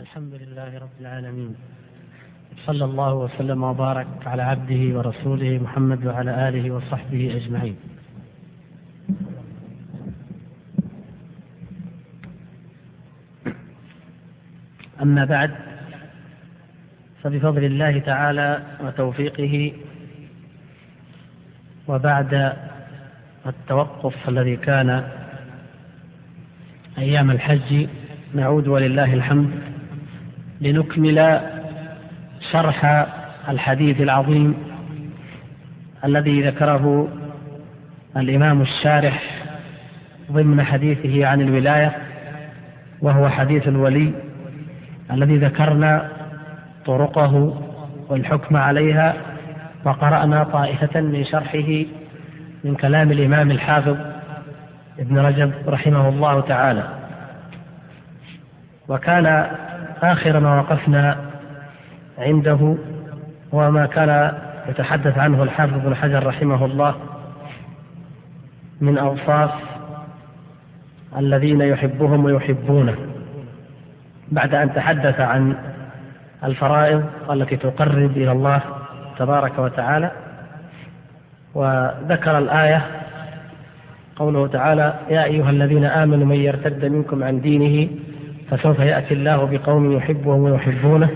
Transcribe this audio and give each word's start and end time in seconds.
الحمد 0.00 0.34
لله 0.34 0.78
رب 0.78 0.96
العالمين. 1.00 1.54
صلى 2.66 2.84
الله 2.84 3.14
وسلم 3.14 3.62
وبارك 3.62 4.06
على 4.26 4.42
عبده 4.42 4.98
ورسوله 4.98 5.58
محمد 5.62 6.06
وعلى 6.06 6.48
آله 6.48 6.70
وصحبه 6.70 7.36
أجمعين. 7.36 7.76
أما 15.02 15.24
بعد 15.24 15.50
فبفضل 17.22 17.64
الله 17.64 17.98
تعالى 17.98 18.62
وتوفيقه 18.80 19.72
وبعد 21.88 22.52
التوقف 23.46 24.28
الذي 24.28 24.56
كان 24.56 25.04
أيام 26.98 27.30
الحج 27.30 27.88
نعود 28.34 28.68
ولله 28.68 29.14
الحمد 29.14 29.69
لنكمل 30.60 31.40
شرح 32.52 33.06
الحديث 33.48 34.00
العظيم 34.00 34.54
الذي 36.04 36.42
ذكره 36.42 37.08
الإمام 38.16 38.62
الشارح 38.62 39.22
ضمن 40.32 40.62
حديثه 40.62 41.26
عن 41.26 41.40
الولاية 41.40 41.96
وهو 43.02 43.28
حديث 43.28 43.68
الولي 43.68 44.12
الذي 45.12 45.36
ذكرنا 45.36 46.08
طرقه 46.86 47.62
والحكم 48.08 48.56
عليها 48.56 49.14
وقرأنا 49.84 50.44
طائفة 50.44 51.00
من 51.00 51.24
شرحه 51.24 51.84
من 52.64 52.74
كلام 52.74 53.12
الإمام 53.12 53.50
الحافظ 53.50 53.96
ابن 54.98 55.18
رجب 55.18 55.52
رحمه 55.66 56.08
الله 56.08 56.40
تعالى. 56.40 56.88
وكان 58.88 59.46
آخر 60.02 60.40
ما 60.40 60.60
وقفنا 60.60 61.16
عنده 62.18 62.76
وما 63.52 63.86
كان 63.86 64.32
يتحدث 64.68 65.18
عنه 65.18 65.42
الحافظ 65.42 65.78
بن 65.86 65.94
حجر 65.96 66.26
رحمه 66.26 66.64
الله 66.64 66.94
من 68.80 68.98
أوصاف 68.98 69.50
الذين 71.18 71.60
يحبهم 71.60 72.24
ويحبونه. 72.24 72.96
بعد 74.32 74.54
أن 74.54 74.74
تحدث 74.74 75.20
عن 75.20 75.54
الفرائض 76.44 77.04
التي 77.30 77.56
تقرب 77.56 78.10
إلى 78.16 78.32
الله 78.32 78.60
تبارك 79.18 79.58
وتعالى 79.58 80.10
وذكر 81.54 82.38
الآية 82.38 82.86
قوله 84.16 84.46
تعالى 84.46 84.94
يا 85.10 85.24
أيها 85.24 85.50
الذين 85.50 85.84
آمنوا 85.84 86.26
من 86.26 86.36
يرتد 86.36 86.84
منكم 86.84 87.24
عن 87.24 87.40
دينه 87.40 87.88
فسوف 88.50 88.78
يأتي 88.78 89.14
الله 89.14 89.44
بقوم 89.44 89.92
يحبهم 89.92 90.40
ويحبونه 90.40 91.08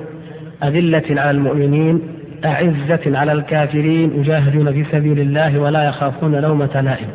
أذلة 0.64 1.20
على 1.20 1.30
المؤمنين 1.30 2.00
أعزة 2.44 3.18
على 3.18 3.32
الكافرين 3.32 4.20
يجاهدون 4.20 4.72
في 4.72 4.84
سبيل 4.84 5.20
الله 5.20 5.58
ولا 5.58 5.84
يخافون 5.84 6.34
لومة 6.34 6.80
لائم. 6.80 7.08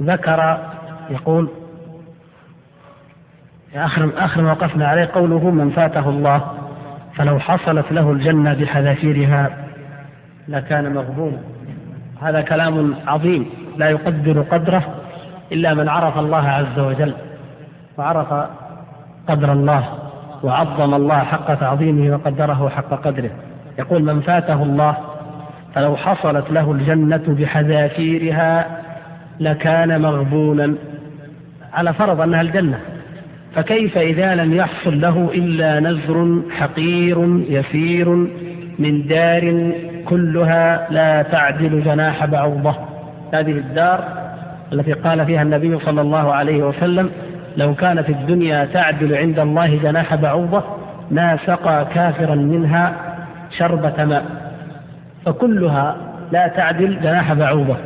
فذكر 0.00 0.58
يقول 1.10 1.48
آخر 3.74 4.10
آخر 4.16 4.42
ما 4.42 4.50
وقفنا 4.52 4.88
عليه 4.88 5.10
قوله 5.14 5.50
من 5.50 5.70
فاته 5.70 6.08
الله 6.08 6.52
فلو 7.14 7.38
حصلت 7.38 7.92
له 7.92 8.10
الجنة 8.12 8.54
بحذافيرها 8.54 9.56
لكان 10.48 10.94
مغبونا 10.94 11.40
هذا 12.22 12.40
كلام 12.40 12.94
عظيم 13.06 13.46
لا 13.76 13.90
يقدر 13.90 14.42
قدره 14.42 15.05
إلا 15.52 15.74
من 15.74 15.88
عرف 15.88 16.18
الله 16.18 16.48
عز 16.48 16.78
وجل 16.78 17.14
وعرف 17.98 18.48
قدر 19.28 19.52
الله 19.52 19.84
وعظم 20.42 20.94
الله 20.94 21.18
حق 21.18 21.54
تعظيمه 21.54 22.14
وقدره 22.14 22.68
حق 22.68 22.94
قدره. 22.94 23.30
يقول 23.78 24.02
من 24.02 24.20
فاته 24.20 24.62
الله 24.62 24.96
فلو 25.74 25.96
حصلت 25.96 26.50
له 26.50 26.72
الجنة 26.72 27.22
بحذافيرها 27.26 28.66
لكان 29.40 30.02
مغبونا. 30.02 30.74
على 31.74 31.92
فرض 31.92 32.20
أنها 32.20 32.40
الجنة 32.40 32.78
فكيف 33.54 33.98
إذا 33.98 34.34
لم 34.34 34.54
يحصل 34.54 35.00
له 35.00 35.30
إلا 35.34 35.80
نزر 35.80 36.42
حقير 36.50 37.44
يسير 37.48 38.08
من 38.78 39.06
دار 39.06 39.72
كلها 40.08 40.86
لا 40.90 41.22
تعدل 41.22 41.82
جناح 41.82 42.26
بعوضة؟ 42.26 42.74
هذه 43.34 43.50
الدار 43.50 44.25
التي 44.72 44.92
قال 44.92 45.26
فيها 45.26 45.42
النبي 45.42 45.78
صلى 45.78 46.00
الله 46.00 46.32
عليه 46.32 46.62
وسلم 46.62 47.10
لو 47.56 47.74
كانت 47.74 48.08
الدنيا 48.10 48.64
تعدل 48.64 49.14
عند 49.14 49.38
الله 49.38 49.76
جناح 49.76 50.14
بعوضة 50.14 50.64
ما 51.10 51.38
سقى 51.46 51.86
كافرا 51.94 52.34
منها 52.34 52.92
شربة 53.58 54.04
ماء. 54.04 54.24
فكلها 55.26 55.96
لا 56.32 56.48
تعدل 56.48 57.00
جناح 57.00 57.32
بعوضة. 57.32 57.76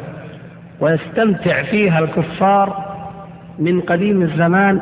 ويستمتع 0.81 1.63
فيها 1.63 1.99
الكفار 1.99 2.85
من 3.59 3.81
قديم 3.81 4.23
الزمان 4.23 4.81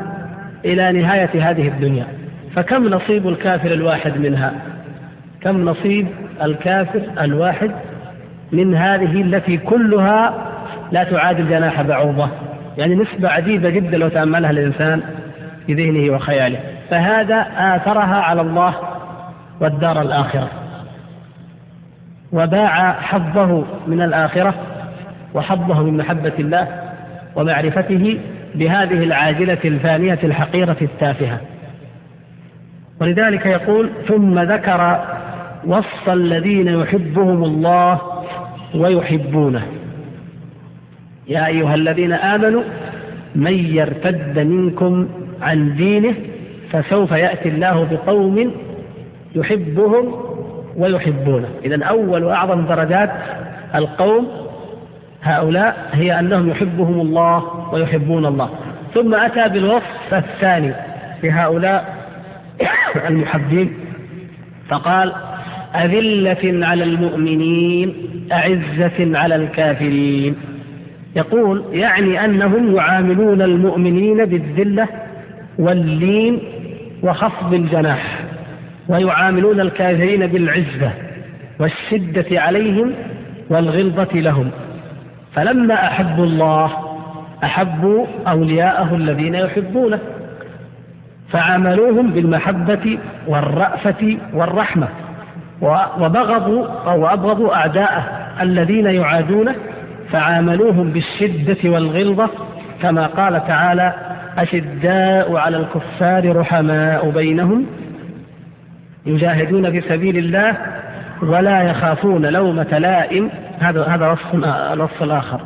إلى 0.65 0.91
نهاية 0.91 1.49
هذه 1.49 1.67
الدنيا. 1.67 2.07
فكم 2.55 2.87
نصيب 2.87 3.27
الكافر 3.27 3.71
الواحد 3.71 4.17
منها؟ 4.17 4.53
كم 5.41 5.65
نصيب 5.65 6.07
الكافر 6.43 7.01
الواحد 7.21 7.71
من 8.51 8.75
هذه 8.75 9.21
التي 9.21 9.57
كلها 9.57 10.48
لا 10.91 11.03
تعادل 11.03 11.49
جناح 11.49 11.81
بعوضة. 11.81 12.29
يعني 12.77 12.95
نسبة 12.95 13.29
عجيبة 13.29 13.69
جدا 13.69 13.97
لو 13.97 14.07
تأملها 14.07 14.51
الإنسان 14.51 15.01
في 15.67 15.73
ذهنه 15.73 16.15
وخياله. 16.15 16.59
فهذا 16.89 17.47
آثرها 17.57 18.15
على 18.15 18.41
الله 18.41 18.75
والدار 19.61 20.01
الآخرة. 20.01 20.47
وباع 22.31 22.91
حظه 22.91 23.63
من 23.87 24.01
الآخرة 24.01 24.53
وحظه 25.33 25.83
من 25.83 25.97
محبة 25.97 26.33
الله 26.39 26.67
ومعرفته 27.35 28.19
بهذه 28.55 29.03
العاجلة 29.03 29.57
الفانية 29.65 30.19
الحقيرة 30.23 30.77
التافهة. 30.81 31.39
ولذلك 33.01 33.45
يقول 33.45 33.89
ثم 34.07 34.39
ذكر 34.39 35.05
وصف 35.65 36.09
الذين 36.09 36.67
يحبهم 36.67 37.43
الله 37.43 38.01
ويحبونه 38.75 39.63
يا 41.29 41.47
أيها 41.47 41.75
الذين 41.75 42.13
آمنوا 42.13 42.63
من 43.35 43.75
يرتد 43.75 44.39
منكم 44.39 45.07
عن 45.41 45.75
دينه 45.75 46.13
فسوف 46.71 47.11
يأتي 47.11 47.49
الله 47.49 47.87
بقوم 47.91 48.51
يحبهم 49.35 50.13
ويحبونه. 50.77 51.47
إذا 51.65 51.83
أول 51.83 52.23
وأعظم 52.23 52.65
درجات 52.65 53.11
القوم 53.75 54.27
هؤلاء 55.21 55.89
هي 55.91 56.19
أنهم 56.19 56.49
يحبهم 56.49 57.01
الله 57.01 57.43
ويحبون 57.73 58.25
الله. 58.25 58.49
ثم 58.93 59.15
أتى 59.15 59.49
بالوصف 59.49 60.13
الثاني 60.13 60.73
لهؤلاء 61.23 61.95
المحبين 63.07 63.73
فقال 64.69 65.13
أذلة 65.75 66.67
على 66.67 66.83
المؤمنين 66.83 67.93
أعزة 68.31 69.17
على 69.17 69.35
الكافرين. 69.35 70.35
يقول 71.15 71.63
يعني 71.71 72.25
أنهم 72.25 72.75
يعاملون 72.75 73.41
المؤمنين 73.41 74.25
بالذلة 74.25 74.87
واللين 75.59 76.39
وخفض 77.03 77.53
الجناح 77.53 78.19
ويعاملون 78.89 79.59
الكافرين 79.61 80.27
بالعزة 80.27 80.91
والشدة 81.59 82.41
عليهم 82.41 82.93
والغلظة 83.49 84.19
لهم. 84.19 84.51
فلما 85.33 85.73
أحبوا 85.73 86.25
الله 86.25 86.71
أحبوا 87.43 88.05
أولياءه 88.27 88.95
الذين 88.95 89.35
يحبونه 89.35 89.99
فعاملوهم 91.29 92.11
بالمحبة 92.11 92.99
والرأفة 93.27 94.17
والرحمة 94.33 94.87
وبغضوا 95.99 96.67
أو 96.67 97.07
أبغضوا 97.07 97.55
أعداءه 97.55 98.03
الذين 98.41 98.85
يعادونه 98.85 99.55
فعاملوهم 100.11 100.89
بالشدة 100.91 101.69
والغلظة 101.69 102.29
كما 102.81 103.07
قال 103.07 103.47
تعالى 103.47 103.93
أشداء 104.37 105.35
على 105.35 105.57
الكفار 105.57 106.35
رحماء 106.35 107.09
بينهم 107.09 107.65
يجاهدون 109.05 109.71
في 109.71 109.81
سبيل 109.81 110.17
الله 110.17 110.57
ولا 111.21 111.61
يخافون 111.61 112.25
لومة 112.25 112.77
لائم. 112.77 113.29
هذا 113.59 113.83
هذا 113.83 114.07
وصف 114.07 114.35
الوصف 114.73 115.03
الآخر. 115.03 115.41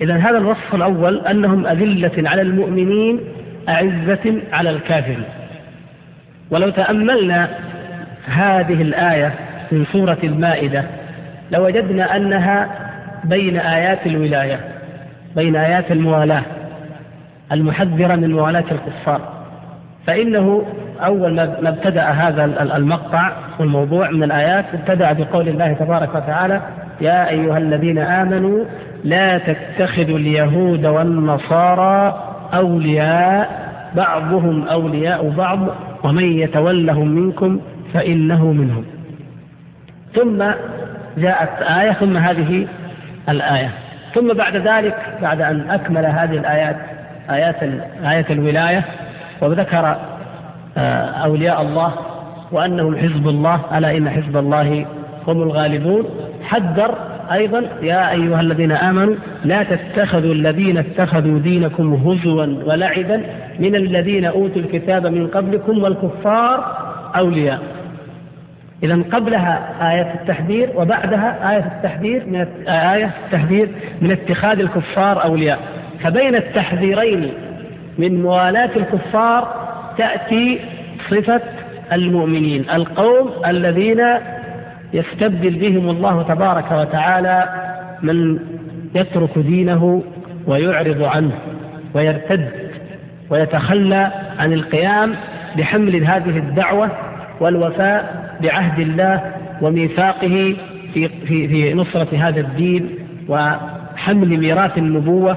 إذا 0.00 0.16
هذا 0.16 0.38
الوصف 0.38 0.74
الأول 0.74 1.26
أنهم 1.26 1.66
أذلة 1.66 2.30
على 2.30 2.42
المؤمنين 2.42 3.20
أعزة 3.68 4.42
على 4.52 4.70
الكافرين. 4.70 5.24
ولو 6.50 6.70
تأملنا 6.70 7.50
هذه 8.26 8.82
الآية 8.82 9.34
من 9.72 9.84
سورة 9.92 10.18
المائدة 10.24 10.84
لوجدنا 11.50 12.16
أنها 12.16 12.68
بين 13.24 13.56
آيات 13.56 14.06
الولاية 14.06 14.60
بين 15.36 15.56
آيات 15.56 15.92
الموالاة 15.92 16.42
المحذرة 17.52 18.16
من 18.16 18.32
موالاة 18.32 18.64
الكفار. 18.72 19.20
فإنه 20.06 20.62
أول 21.00 21.34
ما 21.34 21.68
ابتدأ 21.68 22.02
هذا 22.02 22.44
المقطع 22.76 23.32
والموضوع 23.58 24.10
من 24.10 24.22
الآيات 24.22 24.64
ابتدأ 24.74 25.12
بقول 25.12 25.48
الله 25.48 25.72
تبارك 25.72 26.14
وتعالى 26.14 26.60
يا 27.00 27.28
أيها 27.28 27.58
الذين 27.58 27.98
آمنوا 27.98 28.64
لا 29.04 29.38
تتخذوا 29.38 30.18
اليهود 30.18 30.86
والنصارى 30.86 32.24
أولياء 32.54 33.70
بعضهم 33.96 34.68
أولياء 34.68 35.28
بعض 35.28 35.58
ومن 36.04 36.24
يتولهم 36.24 37.08
منكم 37.08 37.60
فإنه 37.94 38.52
منهم. 38.52 38.84
ثم 40.14 40.42
جاءت 41.18 41.62
آية 41.62 41.92
ثم 41.92 42.16
هذه 42.16 42.66
الآية. 43.28 43.70
ثم 44.14 44.32
بعد 44.32 44.56
ذلك 44.56 44.96
بعد 45.22 45.40
أن 45.40 45.70
أكمل 45.70 46.06
هذه 46.06 46.36
الآيات 46.36 46.76
آيات 47.30 47.62
آية 48.04 48.26
الولاية 48.30 48.84
وذكر 49.40 49.96
آه، 50.76 51.04
أولياء 51.04 51.62
الله 51.62 51.92
وأنهم 52.52 52.96
حزب 52.96 53.28
الله 53.28 53.60
ألا 53.78 53.96
إن 53.96 54.10
حزب 54.10 54.36
الله 54.36 54.86
هم 55.28 55.42
الغالبون. 55.42 56.04
حذر 56.42 56.94
أيضا 57.32 57.62
يا 57.82 58.10
أيها 58.10 58.40
الذين 58.40 58.72
آمنوا 58.72 59.14
لا 59.44 59.62
تتخذوا 59.62 60.34
الذين 60.34 60.78
اتخذوا 60.78 61.38
دينكم 61.38 61.94
هزوا 61.94 62.46
ولعبا 62.66 63.22
من 63.58 63.74
الذين 63.74 64.24
أوتوا 64.24 64.62
الكتاب 64.62 65.06
من 65.06 65.26
قبلكم 65.26 65.82
والكفار 65.82 66.76
أولياء. 67.16 67.58
إذا 68.82 69.02
قبلها 69.12 69.76
آية 69.92 70.14
التحذير 70.14 70.70
وبعدها 70.74 71.52
آية 71.52 71.72
التحذير 71.76 72.26
من 72.26 72.68
آية 72.68 73.10
التحذير 73.24 73.68
من 74.00 74.10
اتخاذ 74.10 74.60
الكفار 74.60 75.24
أولياء. 75.24 75.58
فبين 76.00 76.34
التحذيرين 76.34 77.32
من 77.98 78.22
موالاة 78.22 78.70
الكفار 78.76 79.54
تأتي 79.98 80.60
صفة 81.10 81.40
المؤمنين 81.92 82.70
القوم 82.70 83.30
الذين 83.46 84.02
يستبدل 84.92 85.58
بهم 85.58 85.90
الله 85.90 86.22
تبارك 86.22 86.72
وتعالى 86.72 87.48
من 88.02 88.38
يترك 88.94 89.38
دينه 89.38 90.02
ويعرض 90.46 91.02
عنه 91.02 91.32
ويرتد 91.94 92.48
ويتخلى 93.30 94.10
عن 94.38 94.52
القيام 94.52 95.14
بحمل 95.58 96.04
هذه 96.04 96.38
الدعوة 96.38 96.90
والوفاء 97.40 98.19
بعهد 98.42 98.80
الله 98.80 99.32
وميثاقه 99.62 100.56
في, 100.94 101.08
في, 101.08 101.48
في 101.48 101.74
نصرة 101.74 102.16
هذا 102.16 102.40
الدين 102.40 102.90
وحمل 103.28 104.40
ميراث 104.40 104.78
النبوة 104.78 105.36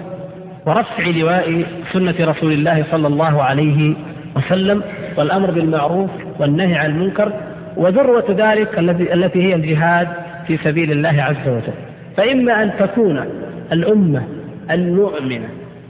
ورفع 0.65 1.07
لواء 1.07 1.65
سنة 1.93 2.15
رسول 2.19 2.51
الله 2.51 2.85
صلى 2.91 3.07
الله 3.07 3.43
عليه 3.43 3.93
وسلم 4.35 4.81
والأمر 5.17 5.51
بالمعروف 5.51 6.09
والنهي 6.39 6.75
عن 6.75 6.89
المنكر 6.89 7.33
وذروة 7.77 8.25
ذلك 8.29 8.79
التي 9.13 9.43
هي 9.43 9.55
الجهاد 9.55 10.07
في 10.47 10.57
سبيل 10.57 10.91
الله 10.91 11.23
عز 11.23 11.47
وجل. 11.47 11.73
فإما 12.17 12.63
أن 12.63 12.71
تكون 12.79 13.25
الأمة 13.71 14.23
المؤمنة 14.71 15.47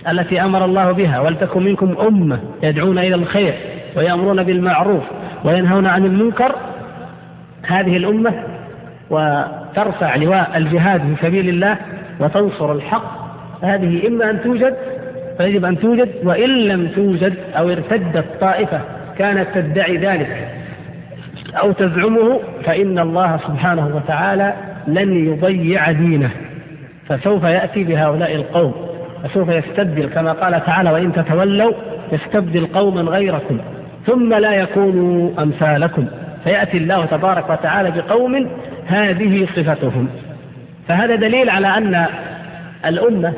التي 0.09 0.41
أمر 0.41 0.65
الله 0.65 0.91
بها 0.91 1.19
ولتكن 1.19 1.63
منكم 1.63 1.95
أمة 2.07 2.39
يدعون 2.63 2.97
إلى 2.97 3.15
الخير 3.15 3.53
ويأمرون 3.97 4.43
بالمعروف 4.43 5.03
وينهون 5.43 5.85
عن 5.85 6.05
المنكر 6.05 6.55
هذه 7.67 7.97
الأمة 7.97 8.33
وترفع 9.09 10.15
لواء 10.15 10.57
الجهاد 10.57 11.01
في 11.01 11.27
سبيل 11.27 11.49
الله 11.49 11.77
وتنصر 12.19 12.71
الحق 12.71 13.23
هذه 13.61 14.07
إما 14.07 14.29
أن 14.29 14.41
توجد 14.41 14.75
فيجب 15.37 15.65
أن 15.65 15.79
توجد 15.79 16.09
وإن 16.23 16.49
لم 16.49 16.87
توجد 16.87 17.33
أو 17.57 17.69
ارتدت 17.69 18.25
طائفة 18.41 18.81
كانت 19.17 19.47
تدعي 19.55 19.97
ذلك 19.97 20.47
أو 21.53 21.71
تزعمه 21.71 22.39
فإن 22.63 22.99
الله 22.99 23.37
سبحانه 23.37 23.95
وتعالى 23.95 24.53
لن 24.87 25.27
يضيع 25.27 25.91
دينه. 25.91 26.29
فسوف 27.07 27.43
يأتي 27.43 27.83
بهؤلاء 27.83 28.35
القوم 28.35 28.73
فسوف 29.23 29.49
يستبدل 29.49 30.05
كما 30.05 30.31
قال 30.31 30.65
تعالى 30.65 30.91
وإن 30.91 31.13
تتولوا 31.13 31.73
يستبدل 32.11 32.65
قوما 32.65 33.01
غيركم 33.01 33.57
ثم 34.05 34.33
لا 34.33 34.53
يكونوا 34.53 35.43
أمثالكم. 35.43 36.07
فيأتي 36.43 36.77
الله 36.77 37.05
تبارك 37.05 37.49
وتعالى 37.49 37.91
بقوم 37.91 38.49
هذه 38.87 39.45
صفتهم. 39.55 40.09
فهذا 40.87 41.15
دليل 41.15 41.49
على 41.49 41.67
أن 41.67 42.05
الأمة 42.85 43.33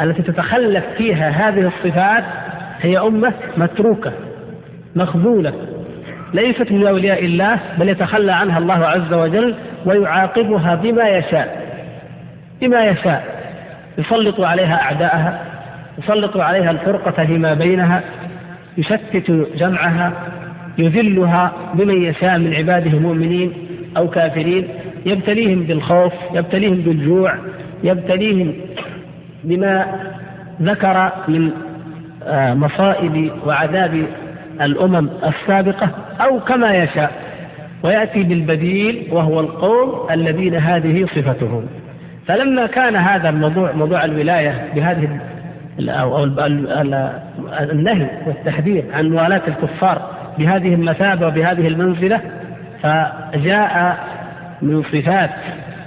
التي 0.00 0.22
تتخلف 0.22 0.84
فيها 0.96 1.28
هذه 1.28 1.66
الصفات 1.66 2.24
هي 2.80 2.98
أمة 2.98 3.32
متروكة 3.56 4.12
مخذولة 4.96 5.52
ليست 6.34 6.72
من 6.72 6.86
أولياء 6.86 7.24
الله 7.24 7.58
بل 7.78 7.88
يتخلى 7.88 8.32
عنها 8.32 8.58
الله 8.58 8.86
عز 8.86 9.12
وجل 9.12 9.54
ويعاقبها 9.86 10.74
بما 10.74 11.08
يشاء 11.08 11.66
بما 12.60 12.84
يشاء. 12.84 13.36
يسلط 13.98 14.40
عليها 14.40 14.82
أعداءها 14.82 15.38
يسلط 15.98 16.36
عليها 16.36 16.70
الفرقة 16.70 17.26
فيما 17.26 17.54
بينها 17.54 18.02
يشتت 18.78 19.30
جمعها 19.56 20.12
يذلها 20.78 21.52
بمن 21.74 22.02
يشاء 22.02 22.38
من 22.38 22.54
عباده 22.54 22.90
المؤمنين 22.90 23.52
أو 23.96 24.10
كافرين 24.10 24.68
يبتليهم 25.06 25.62
بالخوف 25.62 26.12
يبتليهم 26.34 26.74
بالجوع 26.74 27.34
يبتليهم 27.84 28.54
بما 29.44 29.86
ذكر 30.62 31.12
من 31.28 31.50
آه، 32.24 32.54
مصائب 32.54 33.30
وعذاب 33.46 34.06
الأمم 34.60 35.08
السابقة 35.26 35.90
أو 36.20 36.40
كما 36.40 36.74
يشاء. 36.74 37.12
ويأتي 37.82 38.22
بالبديل 38.22 39.08
وهو 39.12 39.40
القوم 39.40 40.10
الذين 40.10 40.54
هذه 40.54 41.06
صفتهم. 41.06 41.66
فلما 42.26 42.66
كان 42.66 42.96
هذا 42.96 43.28
الموضوع 43.28 43.72
موضوع 43.72 44.04
الولاية 44.04 44.68
بهذه 44.74 45.20
أو 45.80 46.24
النهي 47.60 48.06
والتحذير 48.26 48.84
عن 48.94 49.10
موالاة 49.10 49.42
الكفار 49.48 50.15
بهذه 50.38 50.74
المثابة 50.74 51.26
وبهذه 51.26 51.68
المنزلة 51.68 52.20
فجاء 52.82 53.98
من 54.62 54.82
صفات 54.82 55.30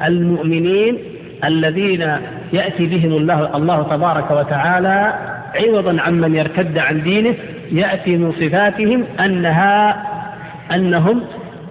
المؤمنين 0.05 0.97
الذين 1.43 2.17
يأتي 2.53 2.85
بهم 2.85 3.11
الله, 3.11 3.57
الله 3.57 3.83
تبارك 3.83 4.31
وتعالى 4.31 5.13
عوضا 5.55 6.01
عمن 6.01 6.35
يرتد 6.35 6.77
عن 6.77 7.01
دينه 7.01 7.35
يأتي 7.71 8.17
من 8.17 8.31
صفاتهم 8.31 9.03
أنها 9.19 10.03
أنهم 10.75 11.21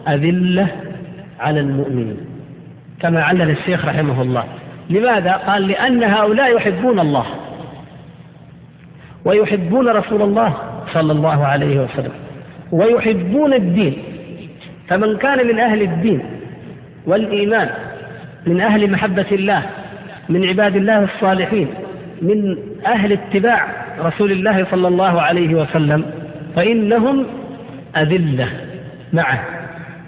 أذلة 0.09 0.69
على 1.41 1.61
المؤمنين 1.61 2.17
كما 3.01 3.23
علل 3.23 3.51
الشيخ 3.51 3.85
رحمه 3.85 4.23
الله 4.23 4.45
لماذا؟ 4.91 5.33
قال 5.33 5.69
لأن 5.69 6.03
هؤلاء 6.03 6.57
يحبون 6.57 7.01
الله 7.01 7.27
ويحبون 9.25 9.89
رسول 9.89 10.23
الله 10.23 10.55
صلى 10.93 11.13
الله 11.13 11.47
عليه 11.47 11.81
وسلم 11.81 12.13
ويحبون 12.73 13.55
الدين. 13.55 14.03
فمن 14.89 15.17
كان 15.17 15.47
من 15.47 15.59
أهل 15.59 15.83
الدين 15.83 16.21
والإيمان 17.07 17.71
من 18.47 18.61
أهل 18.61 18.91
محبة 18.91 19.27
الله 19.33 19.63
من 20.29 20.49
عباد 20.49 20.77
الله 20.77 21.05
الصالحين 21.05 21.69
من 22.23 22.57
أهل 22.87 23.13
اتباع 23.13 23.67
رسول 24.01 24.33
الله 24.33 24.67
صلى 24.71 24.89
الله 24.89 25.21
عليه 25.21 25.55
وسلم 25.55 26.05
فإنهم 26.57 27.27
أذلة 27.97 28.49
معه. 29.13 29.45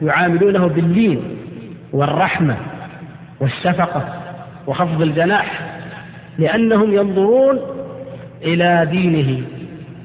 يعاملونه 0.03 0.67
باللين 0.67 1.23
والرحمة 1.93 2.57
والشفقة 3.41 4.23
وخفض 4.67 5.03
الجناح 5.03 5.61
لأنهم 6.39 6.95
ينظرون 6.95 7.59
إلى 8.43 8.89
دينه 8.91 9.43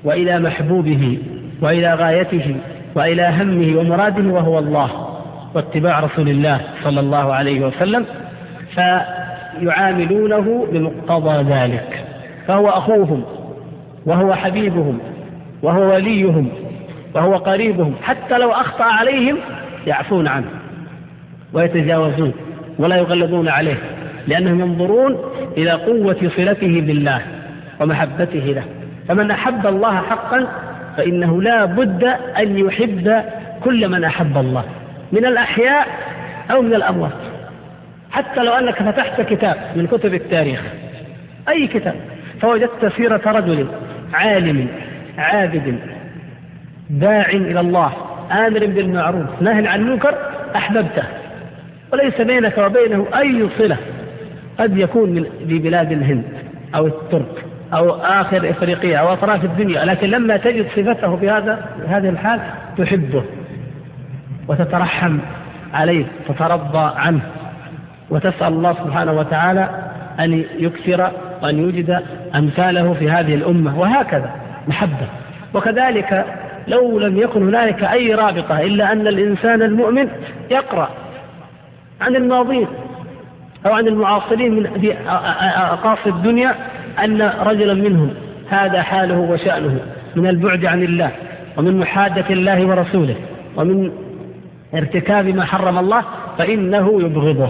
وإلى 0.04 0.40
محبوبه. 0.40 1.18
وإلى 1.62 1.94
غايته 1.94 2.56
وإلى 2.96 3.22
همه 3.22 3.80
ومراده 3.80 4.34
وهو 4.34 4.60
الله 4.60 4.90
واتباع 5.54 6.00
رسول 6.00 6.30
الله 6.30 6.62
صلى 6.84 7.00
الله 7.00 7.34
عليه 7.34 7.66
وسلم 7.66 8.06
فيعاملونه 8.76 10.68
بمقتضى 10.72 11.54
ذلك. 11.54 12.06
فهو 12.48 12.70
أخوهم 12.70 13.24
وهو 14.06 14.34
حبيبهم 14.34 15.00
وهو 15.64 15.94
وليهم 15.94 16.50
وهو 17.14 17.36
قريبهم 17.36 17.96
حتى 18.04 18.38
لو 18.38 18.52
أخطأ 18.52 18.84
عليهم 18.84 19.38
يعفون 19.88 20.28
عنه 20.28 20.48
ويتجاوزون 21.54 22.34
ولا 22.80 22.96
يغلظون 22.96 23.50
عليه 23.50 23.78
لأنهم 24.28 24.60
ينظرون 24.60 25.18
إلى 25.58 25.72
قوة 25.72 26.30
صلته 26.38 26.82
بالله 26.82 27.22
ومحبته 27.82 28.40
له. 28.40 28.64
فمن 29.08 29.32
أحب 29.32 29.68
الله 29.68 29.96
حقا 29.96 30.48
فإنه 30.98 31.42
لا 31.42 31.66
بد 31.66 32.04
أن 32.40 32.60
يحب 32.60 33.24
كل 33.64 33.90
من 33.90 34.04
أحب 34.04 34.38
الله 34.38 34.64
من 35.12 35.26
الأحياء 35.26 35.88
أو 36.52 36.62
من 36.62 36.74
الأموات. 36.74 37.12
حتى 38.12 38.44
لو 38.44 38.54
أنك 38.54 38.84
فتحت 38.84 39.22
كتاب 39.22 39.58
من 39.76 39.88
كتب 39.88 40.14
التاريخ 40.14 40.62
أي 41.50 41.68
كتاب 41.68 41.96
فوجدت 42.42 42.86
سيرة 42.98 43.22
رجل 43.26 43.68
عالم 44.14 44.68
عابد 45.18 45.80
داع 46.90 47.30
إلى 47.30 47.60
الله 47.60 47.94
آمر 48.32 48.66
بالمعروف 48.66 49.42
نهي 49.42 49.68
عن 49.68 49.82
المنكر 49.82 50.16
أحببته. 50.56 51.04
وليس 51.94 52.22
بينك 52.22 52.58
وبينه 52.58 53.08
أي 53.16 53.50
صلة 53.58 53.78
قد 54.60 54.78
يكون 54.78 55.10
من 55.10 55.26
ببلاد 55.42 55.92
الهند 55.92 56.24
أو 56.76 56.88
الترك. 56.88 57.46
أو 57.74 57.90
آخر 57.96 58.50
إفريقيا 58.50 58.98
أو 58.98 59.14
أطراف 59.14 59.44
الدنيا 59.44 59.86
لكن 59.86 60.10
لما 60.10 60.38
تجد 60.38 60.66
صفته 60.76 61.16
بهذا 61.16 61.66
هذه 61.88 62.10
الحال 62.10 62.40
تحبه 62.78 63.24
وتترحم 64.48 65.20
عليه 65.74 66.06
تترضى 66.28 66.94
عنه. 66.96 67.22
وتسأل 68.10 68.48
الله 68.48 68.74
سبحانه 68.74 69.12
وتعالى 69.12 69.70
أن 70.20 70.44
يكثر 70.60 71.12
وأن 71.44 71.60
يوجد 71.60 72.02
أمثاله 72.36 72.94
في 72.94 73.10
هذه 73.10 73.36
الأمة. 73.36 73.80
وهكذا 73.80 74.30
محبة. 74.68 75.08
وكذلك 75.54 76.26
لو 76.68 77.00
لم 77.00 77.18
يكن 77.18 77.48
هنالك 77.48 77.84
أي 77.84 78.14
رابطة 78.14 78.60
إلا 78.60 78.92
أن 78.92 79.08
الإنسان 79.08 79.62
المؤمن 79.62 80.08
يقرأ 80.52 80.90
عن 82.02 82.16
الماضين 82.16 82.68
أو 83.66 83.74
عن 83.74 83.88
المعاصرين 83.88 84.56
من 84.56 84.80
في 84.82 84.94
أقاصي 85.58 86.10
الدنيا 86.10 86.56
أن 87.04 87.22
رجلا 87.22 87.74
منهم 87.74 88.10
هذا 88.50 88.82
حاله 88.82 89.20
وشأنه 89.20 89.80
من 90.16 90.28
البعد 90.28 90.66
عن 90.66 90.84
الله 90.84 91.12
ومن 91.58 91.80
محادة 91.80 92.26
الله 92.30 92.66
ورسوله 92.66 93.16
ومن 93.58 93.92
ارتكاب 94.74 95.26
ما 95.26 95.46
حرم 95.46 95.78
الله 95.78 96.04
فإنه 96.38 97.02
يبغضه. 97.02 97.50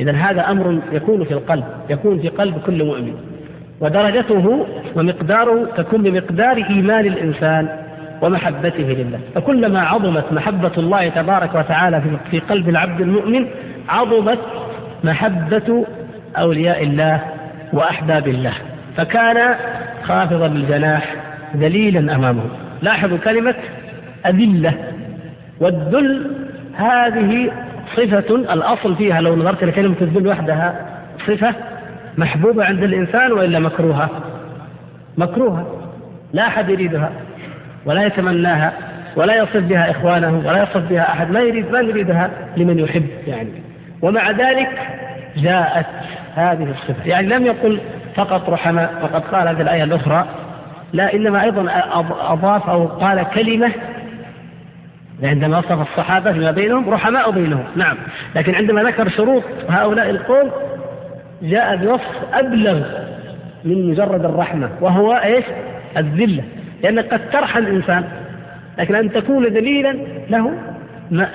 إذا 0.00 0.12
هذا 0.12 0.50
أمر 0.50 0.78
يكون 0.92 1.24
في 1.24 1.34
القلب 1.34 1.64
يكون 1.90 2.18
في 2.18 2.28
قلب 2.28 2.58
كل 2.66 2.84
مؤمن. 2.84 3.14
ودرجته 3.80 4.66
ومقداره 4.96 5.68
تكون 5.76 6.02
بمقدار 6.02 6.56
إيمان 6.70 7.06
الإنسان 7.06 7.68
ومحبته 8.22 8.84
لله. 8.84 9.18
فكلما 9.34 9.80
عظمت 9.80 10.32
محبة 10.32 10.72
الله 10.78 11.08
تبارك 11.08 11.54
وتعالى 11.54 12.02
في 12.30 12.38
قلب 12.38 12.68
العبد 12.68 13.00
المؤمن 13.00 13.46
عظمت 13.88 14.38
محبة 15.04 15.86
أولياء 16.36 16.82
الله 16.82 17.37
وأحباب 17.72 18.28
الله 18.28 18.54
فكان 18.96 19.54
خافضا 20.02 20.46
الجناح 20.46 21.14
ذليلا 21.56 22.14
أمامه. 22.14 22.44
لاحظوا 22.82 23.18
كلمة 23.18 23.54
أذلة 24.26 24.74
والذل 25.60 26.30
هذه 26.76 27.50
صفة 27.96 28.34
الأصل 28.34 28.96
فيها 28.96 29.20
لو 29.20 29.36
نظرت 29.36 29.64
لكلمة 29.64 29.96
الذل 30.00 30.28
وحدها 30.28 30.86
صفة 31.26 31.54
محبوبة 32.18 32.64
عند 32.64 32.82
الإنسان 32.82 33.32
وإلا 33.32 33.58
مكروهة. 33.58 34.10
مكروهة. 35.18 35.66
لا 36.32 36.46
أحد 36.46 36.70
يريدها 36.70 37.10
ولا 37.86 38.06
يتمناها 38.06 38.72
ولا 39.16 39.36
يصف 39.36 39.56
بها 39.56 39.90
إخوانه 39.90 40.42
ولا 40.46 40.62
يصف 40.62 40.90
بها 40.90 41.12
أحد. 41.12 41.30
ما 41.30 41.40
يريد 41.40 41.72
ما 41.72 41.80
يريدها 41.80 42.30
لمن 42.56 42.78
يحب 42.78 43.06
يعني. 43.26 43.50
ومع 44.02 44.30
ذلك 44.30 44.68
جاءت 45.42 45.86
هذه 46.34 46.70
الصفة. 46.70 47.06
يعني 47.06 47.28
لم 47.28 47.46
يقل 47.46 47.80
فقط 48.14 48.50
رحماء 48.50 48.94
وقد 49.02 49.22
قال 49.22 49.56
في 49.56 49.62
الآية 49.62 49.84
الأخرى 49.84 50.26
لا 50.92 51.14
إنما 51.14 51.42
أيضا 51.42 51.66
أضاف 52.20 52.70
أو 52.70 52.86
قال 52.86 53.22
كلمة 53.34 53.72
عندما 55.22 55.58
وصف 55.58 55.80
الصحابة 55.80 56.32
فيما 56.32 56.50
بينهم 56.50 56.90
رحماء 56.90 57.30
بينهم 57.30 57.64
نعم. 57.76 57.96
لكن 58.34 58.54
عندما 58.54 58.82
ذكر 58.82 59.08
شروط 59.08 59.42
هؤلاء 59.68 60.10
القوم 60.10 60.50
جاء 61.42 61.76
بوصف 61.76 62.34
أبلغ 62.34 62.80
من 63.64 63.90
مجرد 63.90 64.24
الرحمة 64.24 64.70
وهو 64.80 65.12
إيش؟ 65.12 65.44
الذلة. 65.96 66.44
لأنك 66.82 67.14
قد 67.14 67.30
ترحم 67.30 67.58
الإنسان 67.58 68.04
لكن 68.78 68.94
أن 68.94 69.12
تكون 69.12 69.44
ذليلا 69.44 69.96
له 70.30 70.52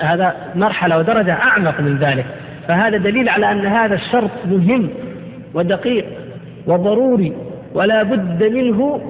هذا 0.00 0.34
مرحلة 0.54 0.98
ودرجة 0.98 1.32
أعمق 1.32 1.80
من 1.80 1.98
ذلك. 1.98 2.26
فهذا 2.68 2.96
دليل 2.96 3.28
على 3.28 3.52
أن 3.52 3.66
هذا 3.66 3.94
الشرط 3.94 4.30
مهم 4.46 4.88
ودقيق 5.54 6.04
وضروري 6.66 7.32
ولا 7.74 8.02
بد 8.02 8.44
منه 8.44 9.00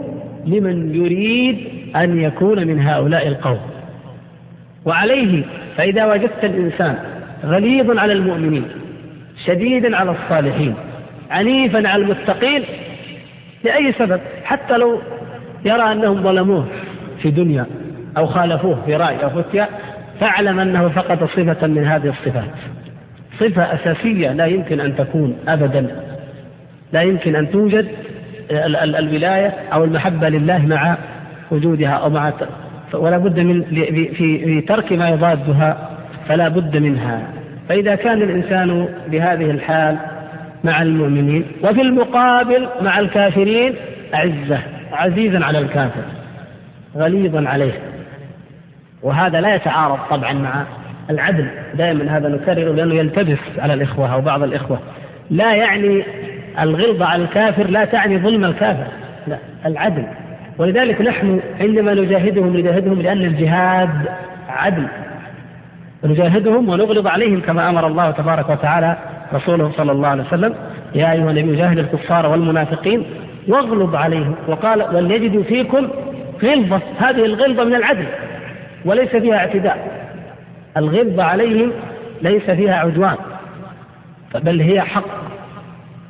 لمن 0.47 0.95
يريد 0.95 1.69
أن 1.97 2.21
يكون 2.21 2.67
من 2.67 2.81
هؤلاء 2.81 3.29
القوم. 3.29 3.61
وعليه 4.85 5.43
فإذا 5.77 6.07
وجدت 6.07 6.45
الإنسان 6.45 6.97
غليظا 7.45 8.01
على 8.01 8.13
المؤمنين 8.13 8.65
شديدا 9.47 9.97
على 9.97 10.11
الصالحين 10.11 10.75
عنيفا 11.31 11.89
على 11.89 12.03
المتقين 12.03 12.63
لأي 13.65 13.93
سبب؟ 13.93 14.21
حتى 14.45 14.77
لو 14.77 15.01
يرى 15.65 15.93
أنهم 15.93 16.23
ظلموه 16.23 16.67
في 17.23 17.31
دنيا 17.31 17.67
أو 18.17 18.27
خالفوه 18.27 18.79
في 18.87 18.97
رأي 18.97 19.25
أو 19.25 19.31
فتيا 19.31 19.69
فاعلم 20.21 20.59
أنه 20.59 20.89
فقد 20.89 21.25
صفة 21.25 21.67
من 21.67 21.85
هذه 21.87 22.09
الصفات. 22.09 22.51
صفة 23.41 23.63
أساسية 23.63 24.33
لا 24.33 24.47
يمكن 24.47 24.81
أن 24.81 24.97
تكون 24.97 25.37
أبدا. 25.49 25.87
لا 26.93 27.03
يمكن 27.03 27.37
أن 27.37 27.51
توجد 27.51 27.87
الولاية 28.51 29.55
أو 29.73 29.85
المحبة 29.85 30.29
لله 30.29 30.67
مع 30.67 30.97
وجودها 31.51 31.91
أو 31.91 32.11
مع 32.11 32.33
ولا 32.95 33.19
بد 33.19 33.41
من 33.41 33.63
في 34.15 34.39
في 34.39 34.61
ترك 34.61 34.93
ما 34.93 35.09
يضادها 35.09 35.91
فلا 36.29 36.49
بد 36.49 36.77
منها. 36.77 37.23
فإذا 37.69 37.95
كان 37.95 38.23
الإنسان 38.23 38.89
بهذه 39.09 39.51
الحال 39.51 39.97
مع 40.65 40.83
المؤمنين 40.83 41.45
وفي 41.63 41.83
المقابل 41.83 42.69
مع 42.83 42.99
الكافرين 42.99 43.75
أعزة 44.15 44.59
عزيزا 44.93 45.45
على 45.45 45.59
الكافر 45.59 46.03
غليظا 46.97 47.49
عليه. 47.49 47.73
وهذا 49.03 49.41
لا 49.41 49.55
يتعارض 49.55 49.99
طبعا 50.11 50.33
مع 50.33 50.65
العدل 51.11 51.47
دائما 51.75 52.17
هذا 52.17 52.29
نكرره 52.29 52.73
لأنه 52.73 52.95
يلتبس 52.95 53.39
على 53.59 53.75
الإخوة 53.75 54.15
أو 54.15 54.21
بعض 54.21 54.43
الإخوة. 54.43 54.79
لا 55.31 55.55
يعني 55.55 56.05
الغلظة 56.61 57.07
على 57.07 57.23
الكافر 57.23 57.67
لا 57.71 57.85
تعني 57.85 58.19
ظلم 58.19 58.45
الكافر 58.45 58.87
لا 59.27 59.39
العدل. 59.67 60.07
ولذلك 60.59 61.01
نحن 61.01 61.41
عندما 61.61 61.95
نجاهدهم 61.95 62.57
نجاهدهم 62.57 63.03
لأن 63.03 63.25
الجهاد 63.25 63.91
عدل. 64.49 64.87
نجاهدهم 66.05 66.69
ونغلظ 66.69 67.07
عليهم 67.07 67.41
كما 67.41 67.71
أمر 67.71 67.87
الله 67.87 68.11
تبارك 68.11 68.51
وتعالى 68.51 68.97
رسوله 69.35 69.71
صلى 69.77 69.93
الله 69.93 70.09
عليه 70.09 70.23
وسلم. 70.23 70.55
يا 70.95 71.13
أيها 71.13 71.31
النبي 71.31 71.57
جاهد 71.57 71.79
الكفار 71.79 72.27
والمنافقين 72.27 73.05
واغلظ 73.49 73.95
عليهم. 73.95 74.35
وقال 74.49 74.97
وليجدوا 74.97 75.43
فيكم 75.43 75.89
غلظة. 76.43 76.81
هذه 76.99 77.25
الغلظة 77.25 77.65
من 77.65 77.75
العدل 77.75 78.07
وليس 78.85 79.09
فيها 79.09 79.37
اعتداء. 79.37 79.94
الغلظة 80.77 81.23
عليهم 81.23 81.73
ليس 82.23 82.51
فيها 82.51 82.75
عدوان 82.75 83.17
بل 84.35 84.61
هي 84.61 84.81
حق. 84.81 85.05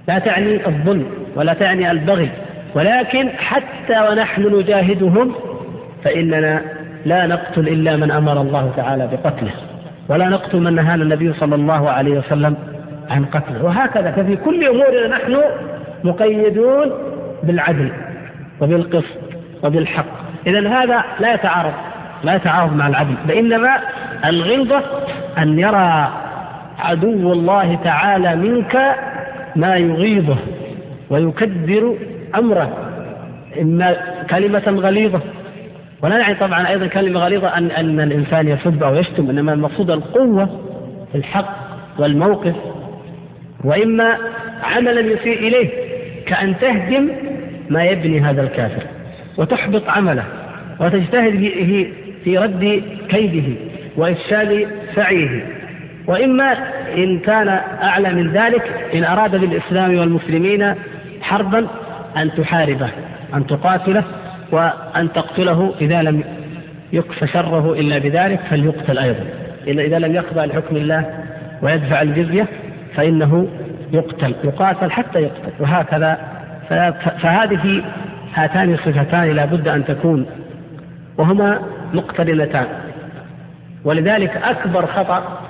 لا 0.09 0.19
تعني 0.19 0.67
الظلم 0.67 1.07
ولا 1.37 1.55
تعني 1.55 1.91
البغي 1.91 2.31
ولكن 2.75 3.29
حتى 3.29 4.09
ونحن 4.11 4.59
نجاهدهم 4.59 5.35
فإننا 6.05 6.63
لا 7.07 7.27
نقتل 7.27 7.69
إلا 7.69 7.97
من 7.97 8.11
أمر 8.11 8.41
الله 8.41 8.73
تعالى 8.77 9.09
بقتله 9.13 9.53
ولا 10.09 10.29
نقتل 10.29 10.61
من 10.61 10.75
نهانا 10.75 11.03
النبي 11.03 11.33
صلى 11.33 11.55
الله 11.55 11.91
عليه 11.91 12.19
وسلم 12.19 12.57
عن 13.11 13.25
قتله. 13.25 13.65
وهكذا 13.65 14.11
ففي 14.11 14.37
كل 14.37 14.65
أمورنا 14.65 15.09
نحن 15.09 15.41
مقيدون 16.05 16.93
بالعدل 17.43 17.93
وبالقسط 18.61 19.19
وبالحق. 19.63 20.07
إذا 20.47 20.69
هذا 20.69 21.05
لا 21.21 21.35
يتعارض. 21.35 21.73
لا 22.25 22.35
يتعارض 22.35 22.77
مع 22.77 22.89
العدل 22.89 23.15
بإنما 23.29 23.79
الغلظة 24.25 24.83
أن 25.39 25.59
يرى 25.59 26.13
عدو 26.79 27.33
الله 27.33 27.79
تعالى 27.85 28.37
منك 28.37 28.95
ما 29.57 29.77
يغيظه 29.77 30.37
ويكدر 31.11 31.97
أمره. 32.35 32.91
إما 33.61 33.97
كلمة 34.31 34.63
غليظة 34.67 35.21
ولا 36.03 36.19
يعني 36.19 36.35
طبعا 36.35 36.69
أيضا 36.69 36.87
كلمة 36.87 37.21
غليظة 37.21 37.49
أن, 37.49 37.71
أن 37.71 38.01
الإنسان 38.01 38.49
يسب 38.49 38.83
أو 38.83 38.95
يشتم 38.95 39.31
إنما 39.31 39.53
المقصود 39.53 39.91
القوة 39.91 40.47
في 41.13 41.19
الحق 41.19 41.57
والموقف 41.99 42.55
وإما 43.65 44.17
عملا 44.63 45.01
يسيء 45.01 45.39
إليه 45.39 45.69
كأن 46.27 46.59
تهدم 46.59 47.09
ما 47.71 47.85
يبني 47.85 48.21
هذا 48.21 48.43
الكافر 48.43 48.83
وتحبط 49.39 49.89
عمله 49.89 50.25
وتجتهد 50.81 51.35
في 52.25 52.39
رد 52.39 52.83
كيده 53.09 53.55
وإفشال 53.97 54.67
سعيه. 54.95 55.47
وإما 56.07 56.57
إن 56.97 57.19
كان 57.19 57.49
أعلى 57.83 58.15
من 58.15 58.33
ذلك 58.33 58.91
إن 58.95 59.05
أراد 59.05 59.37
بالإسلام 59.37 59.99
والمسلمين 59.99 60.75
حربا 61.21 61.67
أن 62.17 62.35
تحاربه 62.35 62.89
أن 63.35 63.47
تقاتله 63.47 64.05
وأن 64.53 65.13
تقتله 65.13 65.75
إذا 65.81 66.03
لم 66.03 66.25
يكف 66.93 67.25
شره 67.25 67.73
إلا 67.73 67.99
بذلك 67.99 68.41
فليقتل 68.51 68.99
أيضا. 68.99 69.25
إذا 69.67 69.99
لم 69.99 70.15
يقبل 70.15 70.53
حكم 70.53 70.77
الله 70.77 71.25
ويدفع 71.63 72.03
الجزية 72.03 72.47
فإنه 72.95 73.49
يقتل 73.93 74.35
يقاتل 74.45 74.91
حتى 74.91 75.21
يقتل. 75.21 75.53
وهكذا 75.61 76.19
فهذه 77.19 77.83
هاتان 78.35 78.75
الصفتان 78.75 79.31
لا 79.31 79.45
بد 79.45 79.69
أن 79.69 79.85
تكون. 79.85 80.27
وهما 81.19 81.61
مقترنتان 81.95 82.67
ولذلك 83.85 84.37
أكبر 84.37 84.87
خطأ 84.87 85.41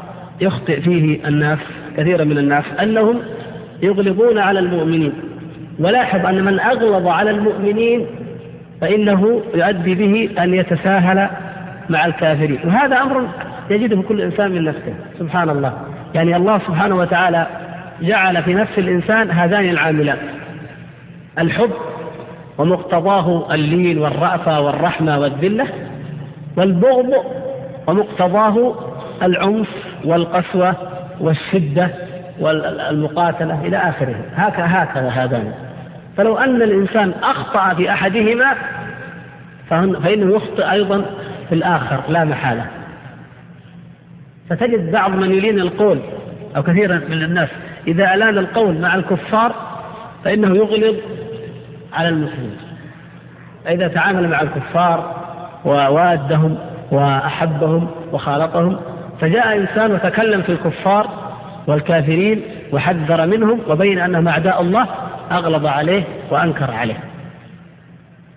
يخطئ 0.41 0.81
فيه 0.81 1.29
الناس 1.29 1.59
كثيرا 1.97 2.25
من 2.25 2.39
الناس 2.39 2.65
أنهم 2.83 3.21
يغلظون 3.83 4.39
على 4.39 4.59
المؤمنين. 4.59 5.13
ولاحظ 5.79 6.27
أن 6.27 6.45
من 6.45 6.61
أغلظ 6.61 7.07
على 7.07 7.31
المؤمنين 7.31 8.07
فإنه 8.81 9.43
يؤدي 9.55 9.95
به 9.95 10.43
أن 10.43 10.55
يتساهل 10.55 11.29
مع 11.91 12.07
الكافرين. 12.07 12.59
وهذا 12.65 13.03
أمر 13.03 13.29
يجده 13.71 14.03
كل 14.03 14.21
إنسان 14.21 14.51
من 14.51 14.65
نفسه 14.65 14.95
سبحان 15.19 15.51
الله. 15.51 15.73
يعني 16.15 16.37
الله 16.37 16.59
سبحانه 16.59 16.97
وتعالى 16.97 17.47
جعل 18.03 18.43
في 18.43 18.55
نفس 18.55 18.79
الإنسان 18.79 19.31
هذان 19.31 19.69
العاملان. 19.69 20.19
الحب 21.39 21.71
ومقتضاه 22.59 23.55
اللين 23.55 23.99
والرأفة 23.99 24.61
والرحمة 24.61 25.19
والذلة 25.19 25.67
والبغض 26.57 27.25
ومقتضاه 27.87 28.75
العنف 29.23 29.69
والقسوة 30.05 30.75
والشدة 31.21 31.89
والمقاتلة 32.41 33.67
إلى 33.67 33.77
آخره. 33.77 34.17
هكذا 34.35 34.67
هكذا 34.69 35.09
هذان. 35.09 35.53
فلو 36.17 36.39
أن 36.39 36.63
الإنسان 36.63 37.13
أخطأ 37.23 37.75
في 37.75 37.91
أحدهما 37.91 38.55
فإنه 39.71 40.35
يخطئ 40.37 40.73
أيضا 40.73 41.05
في 41.49 41.55
الآخر 41.55 42.01
لا 42.09 42.25
محالة. 42.25 42.67
فتجد 44.51 44.93
بعض 44.93 45.11
من 45.17 45.33
يلين 45.33 45.59
القول 45.59 45.99
أو 46.57 46.63
كثيرا 46.63 47.01
من 47.09 47.23
الناس 47.23 47.49
إذا 47.87 48.15
ألان 48.15 48.39
القول 48.39 48.79
مع 48.79 48.95
الكفار 48.95 49.55
فإنه 50.25 50.57
يغلظ 50.57 50.97
على 51.93 52.09
المسلمين. 52.09 52.57
فإذا 53.65 53.89
تعامل 53.89 54.29
مع 54.29 54.41
الكفار 54.41 55.24
ووادهم 55.65 56.59
وأحبهم 56.91 57.89
وخالطهم. 58.13 58.77
فجاء 59.21 59.57
إنسان 59.57 59.93
وتكلم 59.93 60.43
في 60.43 60.49
الكفار 60.53 61.09
والكافرين 61.67 62.43
وحذر 62.73 63.27
منهم 63.27 63.61
وبين 63.69 63.99
أنهم 63.99 64.29
أعداء 64.29 64.63
الله 64.63 64.87
أغلظ 65.33 65.67
عليه 65.67 66.03
وأنكر 66.31 66.71
عليه. 66.71 66.99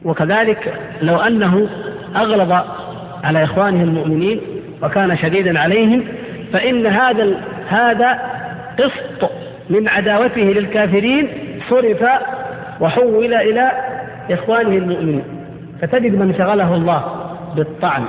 وكذلك 0.05 0.73
لو 1.01 1.17
أنه 1.17 1.67
أغلظ 2.15 2.51
على 3.23 3.43
إخوانه 3.43 3.83
المؤمنين 3.83 4.41
وكان 4.83 5.17
شديدا 5.17 5.59
عليهم 5.59 6.03
فإن 6.53 6.87
هذا 6.87 7.35
هذا 7.69 8.19
قسط 8.79 9.31
من 9.69 9.87
عداوته 9.87 10.41
للكافرين 10.41 11.27
صرف 11.69 12.05
وحول 12.79 13.33
إلى 13.33 13.71
إخوانه 14.31 14.77
المؤمنين. 14.77 15.23
فتجد 15.81 16.15
من 16.15 16.33
شغله 16.37 16.75
الله 16.75 17.03
بالطعن 17.55 18.03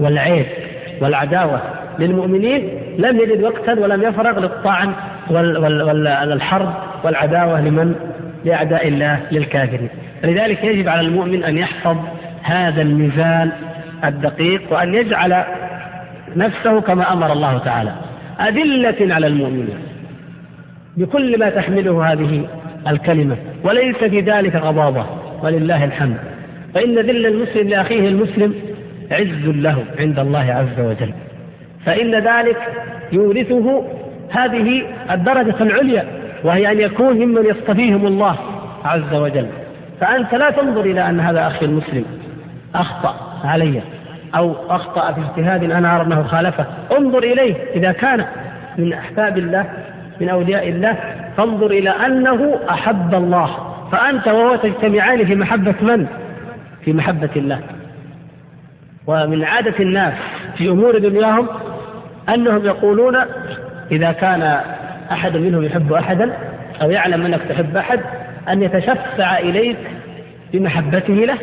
والعيب 0.00 0.46
والعداوة 1.00 1.60
للمؤمنين 1.98 2.68
لم 2.98 3.20
يجد 3.20 3.42
وقتا 3.42 3.72
ولم 3.72 4.02
يفرغ 4.02 4.38
للطعن 4.38 4.92
والحرب 5.30 6.74
والعداوة 7.04 7.60
لمن؟ 7.60 7.94
لأعداء 8.44 8.88
الله 8.88 9.20
للكافرين. 9.32 9.88
لذلك 10.24 10.64
يجب 10.64 10.88
على 10.88 11.00
المؤمن 11.00 11.44
أن 11.44 11.58
يحفظ 11.58 11.96
هذا 12.42 12.82
الميزان 12.82 13.52
الدقيق 14.04 14.62
وأن 14.72 14.94
يجعل 14.94 15.44
نفسه 16.36 16.80
كما 16.80 17.12
أمر 17.12 17.32
الله 17.32 17.58
تعالى. 17.58 17.92
أذلة 18.40 19.14
على 19.14 19.26
المؤمنين 19.26 19.78
بكل 20.96 21.38
ما 21.38 21.50
تحمله 21.50 22.12
هذه 22.12 22.46
الكلمة 22.88 23.36
وليس 23.64 23.96
في 23.96 24.20
ذلك 24.20 24.56
غضاضة 24.56 25.06
ولله 25.42 25.84
الحمد. 25.84 26.31
فإن 26.74 26.98
ذل 26.98 27.26
المسلم 27.26 27.68
لأخيه 27.68 28.08
المسلم 28.08 28.54
عز 29.10 29.46
له 29.46 29.84
عند 29.98 30.18
الله 30.18 30.52
عز 30.52 30.84
وجل. 30.84 31.12
فإن 31.86 32.14
ذلك 32.14 32.56
يورثه 33.12 33.84
هذه 34.30 34.82
الدرجة 35.10 35.54
العليا 35.60 36.04
وهي 36.44 36.72
أن 36.72 36.80
يكون 36.80 37.16
ممن 37.16 37.46
يصطفيهم 37.46 38.06
الله 38.06 38.36
عز 38.84 39.14
وجل. 39.14 39.46
فأنت 40.00 40.34
لا 40.34 40.50
تنظر 40.50 40.80
إلى 40.80 41.08
أن 41.08 41.20
هذا 41.20 41.46
أخي 41.46 41.66
المسلم 41.66 42.04
أخطأ 42.74 43.40
علي 43.44 43.80
أو 44.34 44.54
أخطأ 44.68 45.12
في 45.12 45.20
اجتهاد 45.20 45.70
أنا 45.70 45.96
أرى 45.96 46.06
أنه 46.06 46.22
خالفه. 46.22 46.66
انظر 46.98 47.18
إليه 47.18 47.54
إذا 47.74 47.92
كان 47.92 48.24
من 48.78 48.92
أحباب 48.92 49.38
الله 49.38 49.66
من 50.20 50.28
أولياء 50.28 50.68
الله. 50.68 50.96
فانظر 51.36 51.70
إلى 51.70 51.90
أنه 51.90 52.58
أحب 52.70 53.14
الله. 53.14 53.56
فأنت 53.92 54.28
وهو 54.28 54.56
تجتمعان 54.56 55.24
في 55.24 55.34
محبة 55.34 55.74
من؟ 55.80 56.06
في 56.84 56.92
محبة 56.92 57.30
الله. 57.36 57.60
ومن 59.06 59.44
عادة 59.44 59.74
الناس 59.80 60.14
في 60.56 60.68
أمور 60.68 60.98
دنياهم 60.98 61.48
أنهم 62.28 62.64
يقولون 62.64 63.16
إذا 63.92 64.12
كان 64.12 64.60
أحد 65.12 65.36
منهم 65.36 65.64
يحب 65.64 65.92
أحدا 65.92 66.32
أو 66.82 66.90
يعلم 66.90 67.26
أنك 67.26 67.40
تحب 67.48 67.76
أحد 67.76 68.00
أن 68.48 68.62
يتشفع 68.62 69.38
إليك 69.38 69.76
بمحبته 70.52 71.14
له. 71.14 71.38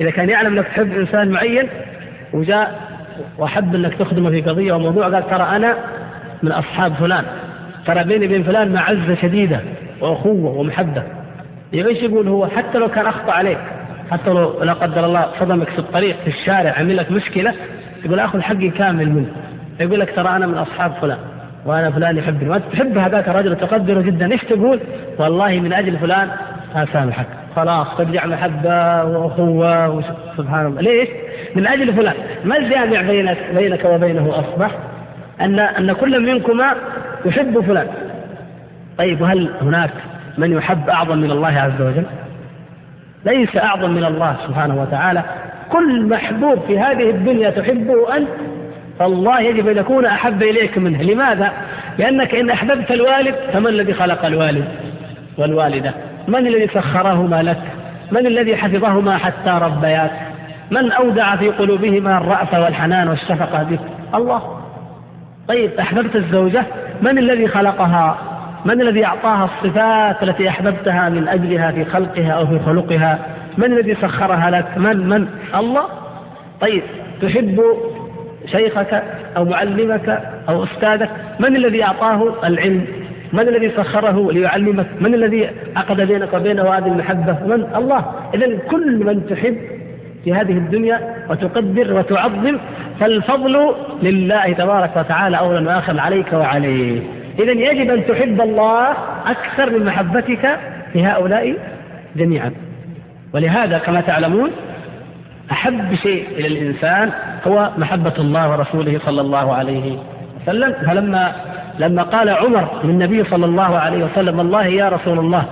إذا 0.00 0.10
كان 0.10 0.28
يعلم 0.28 0.56
أنك 0.56 0.66
تحب 0.66 0.92
إنسان 0.98 1.30
معين 1.30 1.68
وجاء 2.32 2.80
وحب 3.38 3.74
أنك 3.74 3.94
تخدمه 3.94 4.30
في 4.30 4.40
قضية 4.42 4.72
وموضوع 4.72 5.08
قال 5.08 5.30
ترى 5.30 5.42
أنا 5.42 5.76
من 6.42 6.52
أصحاب 6.52 6.94
فلان 6.94 7.24
ترى 7.86 8.04
بيني 8.04 8.26
وبين 8.26 8.42
فلان 8.42 8.72
معزة 8.72 9.14
شديدة 9.14 9.60
وأخوة 10.00 10.58
ومحبة. 10.58 11.02
إيش 11.74 12.02
يقول 12.02 12.28
هو 12.28 12.46
حتى 12.46 12.78
لو 12.78 12.88
كان 12.88 13.06
أخطأ 13.06 13.32
عليك 13.32 13.58
حتى 14.10 14.30
لو 14.30 14.62
لا 14.62 14.72
قدر 14.72 15.06
الله 15.06 15.26
صدمك 15.40 15.68
في 15.68 15.78
الطريق 15.78 16.16
في 16.24 16.26
الشارع 16.26 16.74
عمل 16.78 16.96
لك 16.96 17.12
مشكلة 17.12 17.54
يقول 18.04 18.20
أخذ 18.20 18.40
حقي 18.40 18.68
كامل 18.68 19.10
منه. 19.10 19.28
يقول 19.80 20.00
لك 20.00 20.16
ترى 20.16 20.28
أنا 20.28 20.46
من 20.46 20.54
أصحاب 20.54 20.92
فلان 21.00 21.18
وأنا 21.66 21.90
فلان 21.90 22.16
يحبني. 22.16 22.48
وأنت 22.50 22.64
تحب 22.72 22.98
هذاك 22.98 23.28
الرجل 23.28 23.50
وتقدره 23.50 24.00
جدا. 24.00 24.32
إيش 24.32 24.44
تقول؟ 24.44 24.80
والله 25.18 25.60
من 25.60 25.72
أجل 25.72 25.98
فلان 25.98 26.28
أسامحك 26.74 27.26
خلاص 27.56 27.96
ترجع 27.98 28.26
محبة 28.26 29.04
وأخوة 29.04 30.04
سبحان 30.36 30.66
الله. 30.66 30.82
ليش؟ 30.82 31.08
من 31.56 31.66
أجل 31.66 31.92
فلان. 31.92 32.14
ما 32.44 32.56
الجامع 32.56 33.02
بينك 33.02 33.38
بينك 33.54 33.84
وبينه 33.84 34.30
أصبح؟ 34.30 34.70
أن 35.40 35.58
أن 35.58 35.92
كل 35.92 36.34
منكما 36.34 36.74
يحب 37.24 37.60
فلان. 37.60 37.86
طيب 38.98 39.20
وهل 39.20 39.50
هناك 39.62 39.90
من 40.38 40.52
يحب 40.52 40.90
أعظم 40.90 41.18
من 41.18 41.30
الله 41.30 41.48
عز 41.48 41.80
وجل؟ 41.80 42.04
ليس 43.24 43.56
أعظم 43.56 43.90
من 43.90 44.04
الله 44.04 44.36
سبحانه 44.46 44.82
وتعالى. 44.82 45.22
كل 45.72 46.06
محبوب 46.06 46.60
في 46.66 46.78
هذه 46.78 47.10
الدنيا 47.10 47.50
تحبه 47.50 48.16
أنت 48.16 48.28
فالله 48.98 49.40
يجب 49.40 49.68
أن 49.68 49.76
يكون 49.76 50.06
أحب 50.06 50.42
إليك 50.42 50.78
منه. 50.78 51.02
لماذا؟ 51.02 51.52
لأنك 51.98 52.34
إن 52.34 52.50
أحببت 52.50 52.90
الوالد 52.90 53.34
فمن 53.52 53.66
الذي 53.66 53.94
خلق 53.94 54.24
الوالد 54.24 54.64
والوالدة؟ 55.38 55.94
من 56.28 56.46
الذي 56.46 56.68
سخرهما 56.68 57.42
لك؟ 57.42 57.62
من 58.12 58.26
الذي 58.26 58.56
حفظهما 58.56 59.16
حتى 59.18 59.50
ربياك؟ 59.62 60.10
من 60.70 60.92
أودع 60.92 61.36
في 61.36 61.48
قلوبهما 61.48 62.18
الرأفة 62.18 62.62
والحنان 62.62 63.08
والشفقة 63.08 63.62
بك؟ 63.62 63.80
الله. 64.14 64.60
طيب 65.48 65.70
أحببت 65.80 66.16
الزوجة 66.16 66.64
من 67.02 67.18
الذي 67.18 67.48
خلقها؟ 67.48 68.35
من 68.66 68.80
الذي 68.80 69.04
أعطاها 69.04 69.44
الصفات 69.44 70.22
التي 70.22 70.48
أحببتها 70.48 71.08
من 71.08 71.28
أجلها 71.28 71.70
في 71.70 71.84
خلقها 71.84 72.30
أو 72.30 72.46
في 72.46 72.58
خلقها؟ 72.58 73.18
من 73.58 73.64
الذي 73.64 73.94
سخرها 73.94 74.50
لك؟ 74.50 74.78
من؟ 74.78 75.08
من؟ 75.08 75.28
الله. 75.54 75.84
طيب 76.60 76.82
تحب 77.22 77.62
شيخك 78.46 79.02
أو 79.36 79.44
معلمك 79.44 80.22
أو 80.48 80.64
أستاذك؟ 80.64 81.10
من 81.40 81.56
الذي 81.56 81.84
أعطاه 81.84 82.46
العلم؟ 82.46 82.86
من 83.32 83.40
الذي 83.40 83.70
سخره 83.76 84.32
ليعلمك؟ 84.32 84.86
من 85.00 85.14
الذي 85.14 85.50
عقد 85.76 86.00
بينك 86.00 86.34
وبينه 86.34 86.62
هذه 86.62 86.86
المحبة؟ 86.86 87.36
من؟ 87.46 87.66
الله. 87.76 88.04
إذا 88.34 88.58
كل 88.70 89.04
من 89.04 89.26
تحب 89.26 89.56
في 90.24 90.34
هذه 90.34 90.52
الدنيا 90.52 91.14
وتقدر 91.30 91.94
وتعظم 91.94 92.58
فالفضل 93.00 93.74
لله 94.02 94.52
تبارك 94.52 94.96
وتعالى 94.96 95.38
أولا 95.38 95.68
وآخرا 95.68 96.00
عليك 96.00 96.32
وعليه. 96.32 97.15
إذا 97.38 97.52
يجب 97.52 97.90
أن 97.90 98.06
تحب 98.06 98.40
الله 98.40 98.90
أكثر 99.26 99.78
من 99.78 99.84
محبتك 99.84 100.58
لهؤلاء 100.94 101.56
جميعا. 102.16 102.52
ولهذا 103.34 103.78
كما 103.78 104.00
تعلمون 104.00 104.50
أحب 105.50 105.94
شيء 105.94 106.26
إلى 106.30 106.46
الإنسان 106.46 107.10
هو 107.46 107.70
محبة 107.78 108.12
الله 108.18 108.50
ورسوله 108.50 109.00
صلى 109.04 109.20
الله 109.20 109.54
عليه 109.54 109.98
وسلم. 110.42 110.74
فلما 110.86 111.32
لما 111.78 112.02
قال 112.02 112.28
عمر 112.28 112.68
للنبي 112.84 113.24
صلى 113.24 113.46
الله 113.46 113.78
عليه 113.78 114.04
وسلم 114.04 114.38
والله 114.38 114.66
يا 114.66 114.88
رسول 114.88 115.18
الله 115.18 115.44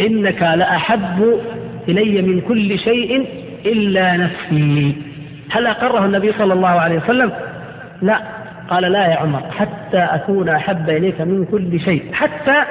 إنك 0.00 0.42
لأحب 0.42 1.40
إلي 1.88 2.22
من 2.22 2.40
كل 2.40 2.78
شيء 2.78 3.26
إلا 3.66 4.16
نفسي. 4.16 4.96
هل 5.50 5.66
أقره 5.66 6.04
النبي 6.04 6.32
صلى 6.32 6.52
الله 6.52 6.68
عليه 6.68 6.96
وسلم؟ 6.96 7.32
لا. 8.02 8.35
قال 8.70 8.92
لا 8.92 9.06
يا 9.06 9.16
عمر 9.16 9.42
حتى 9.50 9.98
أكون 9.98 10.48
أحب 10.48 10.90
إليك 10.90 11.20
من 11.20 11.44
كل 11.44 11.80
شيء 11.80 12.12
حتى 12.12 12.62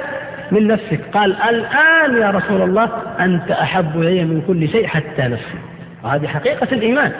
من 0.50 0.66
نفسك. 0.66 1.00
قال 1.12 1.36
الآن 1.42 2.22
يا 2.22 2.30
رسول 2.30 2.62
الله 2.62 2.88
أنت 3.20 3.50
أحب 3.50 4.00
إلي 4.00 4.24
من 4.24 4.42
كل 4.46 4.68
شيء 4.68 4.86
حتى 4.86 5.22
نفسي. 5.22 5.58
وهذه 6.04 6.26
حقيقة 6.26 6.68
الإيمان. 6.72 7.12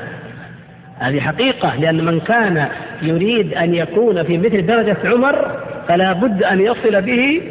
هذه 0.99 1.21
حقيقة 1.21 1.77
لأن 1.77 2.05
من 2.05 2.21
كان 2.21 2.69
يريد 3.03 3.55
أن 3.55 3.75
يكون 3.75 4.23
في 4.23 4.39
مثل 4.39 4.67
درجة 4.67 4.97
عمر 5.05 5.61
فلا 5.89 6.13
بد 6.13 6.43
أن 6.43 6.61
يصل 6.61 7.03
به 7.03 7.43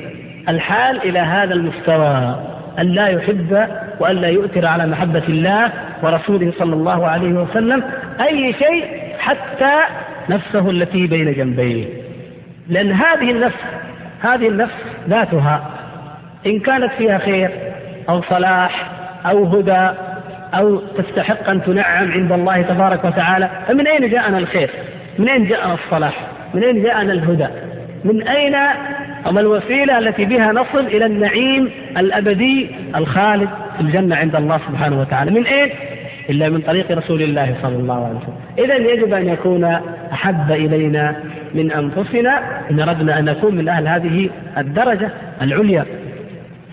الحال 0.49 0.97
إلى 0.97 1.19
هذا 1.19 1.53
المستوى 1.53 2.35
أن 2.79 2.85
لا 2.85 3.07
يحب 3.07 3.67
وأن 3.99 4.15
لا 4.15 4.27
يؤثر 4.27 4.65
على 4.65 4.85
محبة 4.87 5.23
الله 5.29 5.71
ورسوله 6.03 6.53
صلى 6.59 6.73
الله 6.73 7.07
عليه 7.07 7.33
وسلم 7.33 7.83
أي 8.21 8.53
شيء 8.53 8.85
حتى 9.19 9.81
نفسه 10.29 10.69
التي 10.69 11.07
بين 11.07 11.33
جنبيه. 11.33 11.85
لأن 12.67 12.91
هذه 12.91 13.31
النفس 13.31 13.57
هذه 14.21 14.47
النفس 14.47 14.75
ذاتها 15.09 15.69
إن 16.45 16.59
كانت 16.59 16.91
فيها 16.97 17.17
خير 17.17 17.49
أو 18.09 18.21
صلاح 18.21 18.91
أو 19.25 19.45
هدى 19.45 19.89
أو 20.53 20.77
تستحق 20.77 21.49
أن 21.49 21.63
تنعم 21.63 22.11
عند 22.11 22.31
الله 22.31 22.61
تبارك 22.61 23.05
وتعالى 23.05 23.49
فمن 23.67 23.87
أين 23.87 24.09
جاءنا 24.09 24.37
الخير؟ 24.37 24.69
من 25.19 25.29
أين 25.29 25.47
جاءنا 25.47 25.73
الصلاح؟ 25.73 26.27
من 26.53 26.63
أين 26.63 26.83
جاءنا 26.83 27.13
الهدى؟ 27.13 27.47
من 28.03 28.27
أين 28.27 28.55
وما 29.25 29.41
الوسيلة 29.41 29.97
التي 29.97 30.25
بها 30.25 30.51
نصل 30.51 30.85
إلى 30.85 31.05
النعيم 31.05 31.71
الأبدي 31.97 32.69
الخالد 32.95 33.49
في 33.75 33.81
الجنة 33.81 34.15
عند 34.15 34.35
الله 34.35 34.57
سبحانه 34.57 35.01
وتعالى؟ 35.01 35.31
من 35.31 35.45
أين؟ 35.45 35.69
إلا 36.29 36.49
من 36.49 36.61
طريق 36.61 36.91
رسول 36.91 37.21
الله 37.21 37.55
صلى 37.61 37.75
الله 37.75 38.05
عليه 38.05 38.15
وسلم. 38.15 38.35
إذا 38.57 38.75
يجب 38.93 39.13
أن 39.13 39.29
يكون 39.29 39.63
أحب 40.11 40.51
إلينا 40.51 41.15
من 41.53 41.71
أنفسنا 41.71 42.41
إن 42.71 42.79
أردنا 42.79 43.19
أن 43.19 43.25
نكون 43.25 43.55
من 43.55 43.69
أهل 43.69 43.87
هذه 43.87 44.29
الدرجة 44.57 45.09
العليا. 45.41 45.85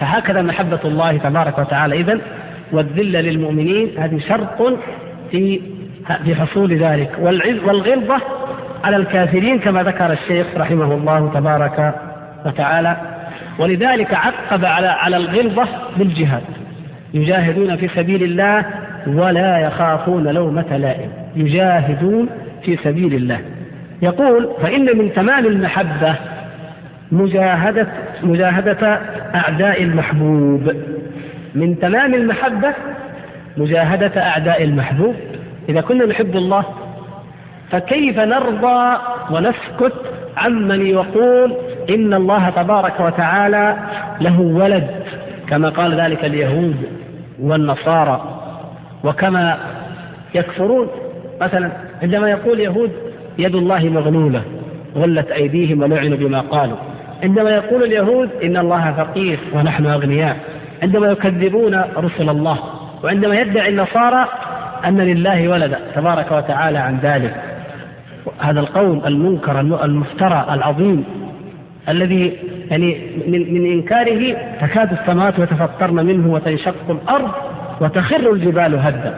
فهكذا 0.00 0.42
محبة 0.42 0.80
الله 0.84 1.16
تبارك 1.16 1.58
وتعالى. 1.58 1.94
إذا 1.94 2.18
والذل 2.72 3.12
للمؤمنين 3.12 3.90
هذه 3.98 4.18
شرط 4.18 4.78
في 5.30 5.60
في 6.24 6.34
حصول 6.34 6.74
ذلك. 6.74 7.10
والغلظة 7.66 8.20
على 8.84 8.96
الكافرين 8.96 9.58
كما 9.58 9.82
ذكر 9.82 10.12
الشيخ 10.12 10.46
رحمه 10.56 10.94
الله 10.94 11.30
تبارك 11.34 11.94
وتعالى. 12.46 12.96
ولذلك 13.58 14.14
عقب 14.14 14.64
على 14.64 14.86
على 14.86 15.16
الغلظة 15.16 15.68
بالجهاد. 15.96 16.42
يجاهدون 17.14 17.76
في 17.76 17.88
سبيل 17.88 18.22
الله 18.22 18.64
ولا 19.06 19.58
يخافون 19.58 20.28
لومة 20.28 20.76
لائم 20.76 21.10
يجاهدون 21.36 22.28
في 22.62 22.76
سبيل 22.76 23.14
الله. 23.14 23.40
يقول 24.02 24.50
فإن 24.62 24.98
من 24.98 25.12
تمام 25.12 25.46
المحبة 25.46 26.14
مجاهدة 27.12 27.86
مجاهدة 28.22 29.00
أعداء 29.34 29.82
المحبوب. 29.82 30.72
من 31.54 31.78
تمام 31.78 32.14
المحبة 32.14 32.72
مجاهدة 33.56 34.22
أعداء 34.22 34.64
المحبوب. 34.64 35.14
إذا 35.68 35.80
كنا 35.80 36.06
نحب 36.06 36.36
الله 36.36 36.64
فكيف 37.70 38.18
نرضى 38.18 38.98
ونسكت 39.30 39.92
عمن 40.36 40.86
يقول 40.86 41.56
إن 41.90 42.14
الله 42.14 42.50
تبارك 42.50 43.00
وتعالى 43.00 43.76
له 44.20 44.40
ولد 44.40 44.90
كما 45.48 45.68
قال 45.68 46.00
ذلك 46.00 46.24
اليهود 46.24 46.76
والنصارى. 47.40 48.41
وكما 49.04 49.58
يكفرون. 50.34 50.88
مثلا 51.40 51.70
عندما 52.02 52.30
يقول 52.30 52.60
يهود 52.60 52.90
يد 53.38 53.54
الله 53.54 53.84
مغلولة 53.84 54.42
غلت 54.96 55.30
أيديهم 55.30 55.82
ولعنوا 55.82 56.16
بما 56.16 56.40
قالوا. 56.40 56.76
عندما 57.22 57.50
يقول 57.50 57.82
اليهود 57.82 58.30
إن 58.44 58.56
الله 58.56 58.92
فقير 58.92 59.38
ونحن 59.54 59.86
أغنياء. 59.86 60.36
عندما 60.82 61.06
يكذبون 61.06 61.82
رسل 61.96 62.28
الله. 62.28 62.58
وعندما 63.04 63.40
يدعي 63.40 63.68
النصارى 63.68 64.28
أن 64.84 65.00
لله 65.00 65.48
ولدا 65.48 65.78
تبارك 65.94 66.32
وتعالى 66.32 66.78
عن 66.78 66.98
ذلك. 67.02 67.34
هذا 68.38 68.60
القول 68.60 69.02
المنكر 69.06 69.60
المفترى 69.60 70.46
العظيم 70.50 71.04
الذي 71.88 72.38
يعني 72.70 72.96
من, 73.26 73.54
من 73.54 73.72
إنكاره 73.72 74.36
تكاد 74.60 74.92
السماوات 74.92 75.38
يتفطرن 75.38 76.06
منه 76.06 76.32
وتنشق 76.32 76.90
الأرض. 76.90 77.30
وتخر 77.80 78.32
الجبال 78.32 78.78
هدا. 78.78 79.14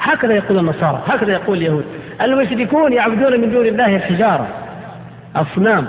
هكذا 0.00 0.32
يقول 0.34 0.58
النصارى 0.58 1.00
هكذا 1.06 1.32
يقول 1.32 1.58
اليهود. 1.58 1.84
المشركون 2.22 2.92
يعبدون 2.92 3.40
من 3.40 3.50
دون 3.50 3.66
الله 3.66 3.96
الحجارة 3.96 4.46
أصنام 5.36 5.86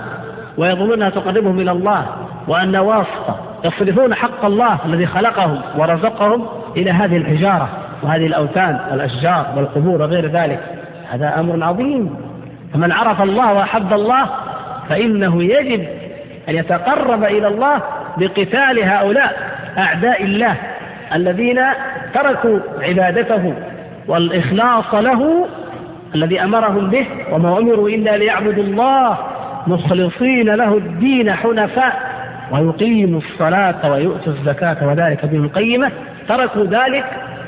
ويظنون 0.58 0.92
أنها 0.92 1.10
تقربهم 1.10 1.60
إلى 1.60 1.70
الله 1.70 2.06
وأن 2.48 2.76
واسطة. 2.76 3.40
يصرفون 3.64 4.14
حق 4.14 4.44
الله 4.44 4.78
الذي 4.86 5.06
خلقهم 5.06 5.60
ورزقهم 5.78 6.46
إلى 6.76 6.90
هذه 6.90 7.16
الحجارة 7.16 7.68
وهذه 8.02 8.26
الأوثان 8.26 8.80
والأشجار 8.90 9.46
والقبور 9.56 10.02
وغير 10.02 10.26
ذلك. 10.26 10.60
هذا 11.10 11.40
أمر 11.40 11.64
عظيم. 11.64 12.16
فمن 12.74 12.92
عرف 12.92 13.22
الله 13.22 13.52
وأحب 13.52 13.92
الله 13.92 14.26
فإنه 14.88 15.42
يجب 15.42 15.86
أن 16.48 16.54
يتقرب 16.54 17.24
إلى 17.24 17.48
الله 17.48 17.82
بقتال 18.16 18.84
هؤلاء 18.84 19.36
أعداء 19.78 20.24
الله. 20.24 20.56
الذين 21.14 21.60
تركوا 22.14 22.58
عبادته 22.80 23.54
والإخلاص 24.08 24.94
له 24.94 25.46
الذي 26.14 26.42
أمرهم 26.42 26.90
به 26.90 27.06
وما 27.32 27.58
أمروا 27.58 27.88
إلا 27.88 28.16
ليعبدوا 28.16 28.62
الله 28.62 29.18
مخلصين 29.66 30.54
له 30.54 30.76
الدين 30.76 31.32
حنفاء 31.32 32.16
ويقيموا 32.50 33.20
الصلاة 33.20 33.90
ويؤتوا 33.92 34.32
الزكاة 34.32 34.88
وذلك 34.88 35.26
بهم 35.26 35.48
قيمة 35.48 35.90
تركوا 36.28 36.64
ذلك 36.64 37.04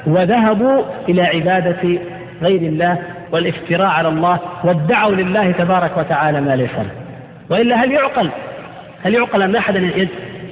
وذهبوا 0.06 0.82
إلى 1.08 1.22
عبادة 1.22 1.98
غير 2.42 2.62
الله 2.62 2.98
والافتراء 3.32 3.88
على 3.88 4.08
الله 4.08 4.38
وادعوا 4.64 5.12
لله 5.12 5.50
تبارك 5.50 5.98
وتعالى 5.98 6.40
ما 6.40 6.56
ليس 6.56 6.74
له. 6.74 6.90
وإلا 7.50 7.76
هل 7.76 7.92
يعقل؟ 7.92 8.30
هل 9.04 9.14
يعقل 9.14 9.42
أن 9.42 9.56
أحدا 9.56 9.90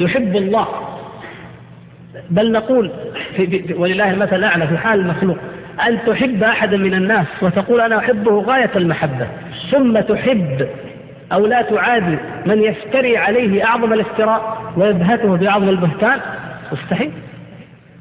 يحب 0.01 0.37
الله 0.37 0.67
بل 2.31 2.53
نقول 2.53 2.91
في 3.37 3.75
ولله 3.79 4.11
المثل 4.11 4.37
الأعلى 4.37 4.67
في 4.67 4.79
حال 4.79 5.01
المخلوق 5.01 5.37
أن 5.89 5.99
تحب 6.07 6.43
أحدا 6.43 6.77
من 6.77 6.95
الناس 6.95 7.27
وتقول 7.43 7.81
أنا 7.81 7.99
أحبه 7.99 8.43
غاية 8.43 8.71
المحبة 8.77 9.27
ثم 9.71 10.01
تحب 10.01 10.69
أو 11.33 11.47
لا 11.47 11.63
تعادي 11.63 12.19
من 12.47 12.63
يفتري 12.63 13.17
عليه 13.17 13.65
أعظم 13.65 13.93
الافتراء 13.93 14.63
ويبهته 14.77 15.37
بأعظم 15.37 15.69
البهتان 15.69 16.21
مستحيل 16.73 17.13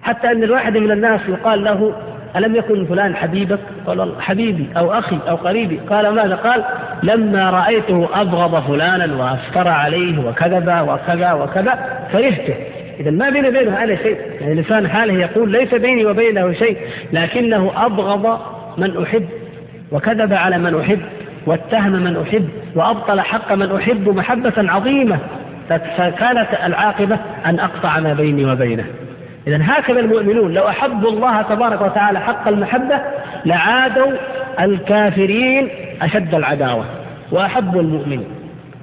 حتى 0.04 0.32
أن 0.32 0.43
الواحد 0.43 0.78
من 0.78 0.91
الناس 0.91 1.21
يقال 1.30 1.63
له 1.63 1.93
ألم 2.36 2.56
يكن 2.56 2.86
فلان 2.86 3.15
حبيبك؟ 3.15 3.60
قال 3.88 4.13
حبيبي 4.19 4.67
أو 4.78 4.93
أخي 4.93 5.17
أو 5.30 5.36
قريبي 5.36 5.80
قال 5.89 6.10
ماذا؟ 6.10 6.36
قال 6.36 6.63
لما 7.04 7.49
رأيته 7.49 8.10
أبغض 8.13 8.63
فلانا 8.63 9.15
وأفترى 9.15 9.69
عليه 9.69 10.28
وكذب 10.28 10.88
وكذا 10.88 11.34
وكذا 11.34 11.99
كرهته 12.12 12.56
إذا 13.00 13.12
ما 13.12 13.30
بيني 13.30 13.50
وبينه 13.50 13.84
أنا 13.84 13.96
شيء. 13.96 14.18
يعني 14.42 14.62
لسان 14.62 14.88
حاله 14.88 15.14
يقول 15.14 15.52
ليس 15.52 15.74
بيني 15.74 16.06
وبينه 16.06 16.54
شيء 16.54 16.78
لكنه 17.14 17.72
أبغض 17.76 18.40
من 18.78 19.04
أحب 19.04 19.26
وكذب 19.92 20.34
على 20.34 20.58
من 20.58 20.80
أحب 20.80 21.00
واتهم 21.46 21.92
من 21.92 22.18
أحب 22.28 22.50
وأبطل 22.76 23.22
حق 23.22 23.54
من 23.54 23.76
أحب 23.76 24.10
محبة 24.10 24.54
عظيمة. 24.58 25.20
فكانت 25.70 26.48
العاقبة 26.66 27.20
أن 27.46 27.60
أقطع 27.60 28.00
ما 28.00 28.14
بيني 28.14 28.46
وبينه. 28.46 28.86
إذا 29.48 29.60
هكذا 29.64 30.00
المؤمنون 30.00 30.54
لو 30.54 30.68
أحبوا 30.68 31.10
الله 31.10 31.42
تبارك 31.42 31.82
وتعالى 31.82 32.20
حق 32.20 32.48
المحبة 32.48 33.02
لعادوا 33.46 34.12
الكافرين 34.60 35.70
أشد 36.02 36.36
العداوة 36.36 36.86
وأحبوا 37.32 37.82
المؤمنين. 37.82 38.26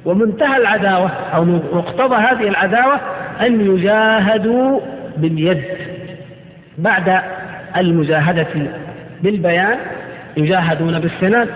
ومنتهى 0.05 0.57
العداوة 0.57 1.11
أو 1.35 1.45
مقتضى 1.73 2.15
هذه 2.15 2.49
العداوة 2.49 3.01
أن 3.41 3.75
يجاهدوا 3.75 4.81
باليد. 5.17 5.63
بعد 6.79 7.21
المجاهدة 7.77 8.47
بالبيان 9.23 9.77
يجاهدون 10.37 10.99
بالسنان 11.01 11.49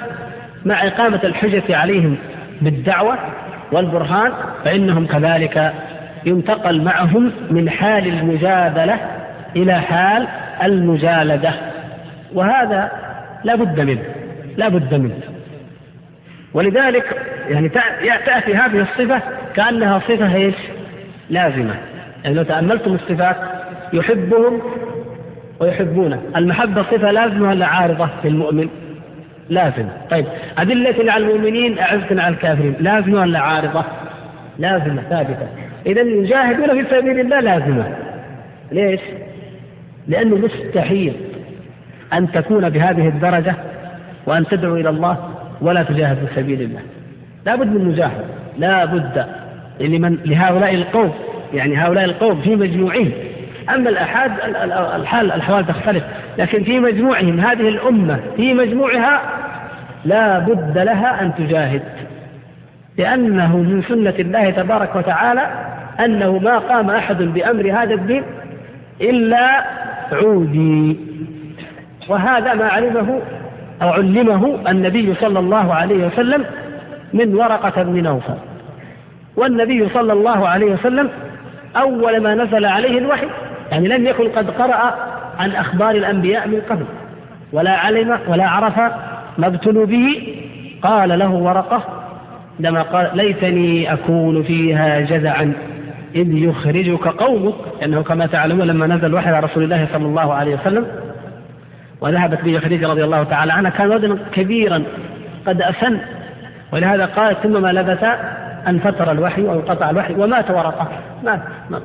مع 0.65 0.87
إقامة 0.87 1.21
الحجة 1.25 1.77
عليهم 1.77 2.17
بالدعوة 2.61 3.19
والبرهان 3.73 4.33
فإنهم 4.65 5.07
كذلك 5.07 5.73
ينتقل 6.27 6.83
معهم 6.83 7.33
من 7.51 7.71
حال 7.71 8.07
المجادلة 8.07 8.99
إلى 9.57 9.75
حال 9.75 10.27
المجالدة. 10.63 11.51
وهذا 12.35 12.91
لا 13.45 13.55
بد 13.55 13.81
منه 13.81 14.03
لا 14.57 14.69
بد 14.69 14.95
منه. 14.95 15.21
ولذلك 16.55 17.17
يعني 17.49 17.69
تأتي 18.27 18.55
هذه 18.55 18.81
الصفة 18.81 19.21
كأنها 19.55 19.99
صفة 19.99 20.35
إيش؟ 20.35 20.55
لازمة. 21.31 21.75
يعني 22.25 22.37
لو 22.37 22.43
تأملتم 22.43 22.95
الصفات 22.95 23.37
يحبهم 23.93 24.61
ويحبونه. 25.61 26.23
المحبة 26.37 26.83
صفة 26.83 27.11
لازمة 27.11 27.49
ولا 27.49 27.67
عارضة 27.67 28.09
في 28.23 28.29
المؤمن 28.29 28.69
لازم 29.51 29.87
طيب 30.11 30.27
أدلة 30.59 31.13
على 31.13 31.25
المؤمنين 31.25 31.79
أعزة 31.79 32.23
على 32.23 32.35
الكافرين. 32.35 32.75
لازمة 32.81 33.21
ولا 33.21 33.39
عارضة؟ 33.39 33.85
لازمة 34.59 35.03
ثابتة. 35.11 35.49
إذا 35.87 36.01
يجاهدون 36.01 36.83
في 36.83 36.91
سبيل 36.91 37.21
الله 37.21 37.41
لازمة. 37.41 37.97
ليش؟ 38.73 39.01
لأنه 40.09 40.37
مستحيل 40.37 41.13
أن 42.13 42.33
تكون 42.33 42.71
بهذه 42.71 43.09
الدرجة 43.09 43.55
وأن 44.27 44.47
تدعو 44.47 44.77
إلى 44.77 44.89
الله 44.89 45.31
ولا 45.61 45.83
تجاهد 45.83 46.17
في 46.17 46.35
سبيل 46.41 46.63
الله. 46.63 46.81
لا 47.47 47.57
بد 47.57 47.67
من 47.67 47.85
مجاهدة. 47.85 48.25
لا 48.59 48.85
بد 48.85 49.27
لمن 49.81 50.19
لهؤلاء 50.25 50.75
القوم. 50.75 51.15
يعني 51.55 51.77
هؤلاء 51.77 52.05
القوم 52.05 52.41
في 52.41 52.57
مجموعهم. 52.57 53.11
أما 53.75 53.91
الأحاد 53.91 54.33
الحال 55.01 55.33
الأحوال 55.33 55.67
تختلف. 55.67 56.05
لكن 56.39 56.65
في 56.65 56.81
مجموعهم 56.81 57.41
هذه 57.41 57.69
الأمة 57.69 58.21
في 58.37 58.55
مجموعها 58.55 59.21
لا 60.05 60.39
بد 60.39 60.79
لها 60.79 61.23
أن 61.23 61.35
تجاهد. 61.35 61.83
لأنه 62.99 63.57
من 63.57 63.83
سنة 63.83 64.15
الله 64.19 64.51
تبارك 64.51 64.97
وتعالى 64.97 65.51
أنه 66.01 66.39
ما 66.39 66.59
قام 66.59 66.91
أحد 66.91 67.23
بأمر 67.23 67.73
هذا 67.73 67.95
الدين 67.95 68.23
إلا 69.01 69.65
عودي. 70.13 70.97
وهذا 72.09 72.55
ما 72.55 72.65
علمه 72.65 73.21
أو 73.83 73.89
علمه 73.89 74.71
النبي 74.71 75.15
صلى 75.15 75.39
الله 75.39 75.75
عليه 75.75 76.07
وسلم 76.07 76.45
من 77.13 77.35
ورقة 77.35 77.83
بن 77.83 78.03
نوفل. 78.03 78.35
والنبي 79.37 79.89
صلى 79.89 80.13
الله 80.13 80.49
عليه 80.49 80.73
وسلم 80.73 81.11
أول 81.77 82.21
ما 82.21 82.35
نزل 82.35 82.65
عليه 82.65 82.99
الوحي. 82.99 83.27
يعني 83.71 83.89
لم 83.89 84.07
يكن 84.07 84.29
قد 84.29 84.51
قرأ 84.51 84.95
عن 85.39 85.51
أخبار 85.51 85.91
الأنبياء 85.91 86.49
من 86.49 86.61
قبل 86.71 86.85
ولا 87.53 87.71
علم 87.71 88.19
ولا 88.29 88.49
عرف 88.49 88.79
ما 89.39 89.47
ابتلوا 89.47 89.87
به. 89.87 90.37
قال 90.83 91.19
له 91.19 91.31
ورقة 91.31 91.83
لما 92.61 92.83
قال 92.83 93.11
ليتني 93.15 93.93
أكون 93.93 94.43
فيها 94.43 95.01
جزعا 95.01 95.53
إذ 96.15 96.35
يخرجك 96.35 97.09
قومك. 97.09 97.55
لأنه 97.81 98.03
كما 98.03 98.27
تعلمون 98.27 98.67
لما 98.67 98.87
نزل 98.87 99.07
الوحي 99.07 99.31
على 99.31 99.47
رسول 99.47 99.63
الله 99.63 99.89
صلى 99.93 100.07
الله 100.07 100.35
عليه 100.35 100.55
وسلم 100.55 100.87
وذهبت 102.01 102.41
به 102.45 102.59
خديجة 102.59 102.89
رضي 102.89 103.05
الله 103.05 103.23
تعالى 103.23 103.53
عنها 103.53 103.71
كان 103.71 103.91
رجلا 103.91 104.19
كبيرا 104.33 104.83
قد 105.47 105.63
أسن 105.63 105.99
ولهذا 106.73 107.07
قال 107.07 107.37
ثم 107.43 107.63
ما 107.63 107.73
لبث 107.73 108.05
أن 108.67 108.79
فتر 108.79 109.13
الوحي 109.13 109.43
أو 109.43 109.53
انقطع 109.53 109.91
الوحي 109.91 110.15
ومات 110.15 110.51
ورقة. 110.51 110.89
مات. 111.25 111.41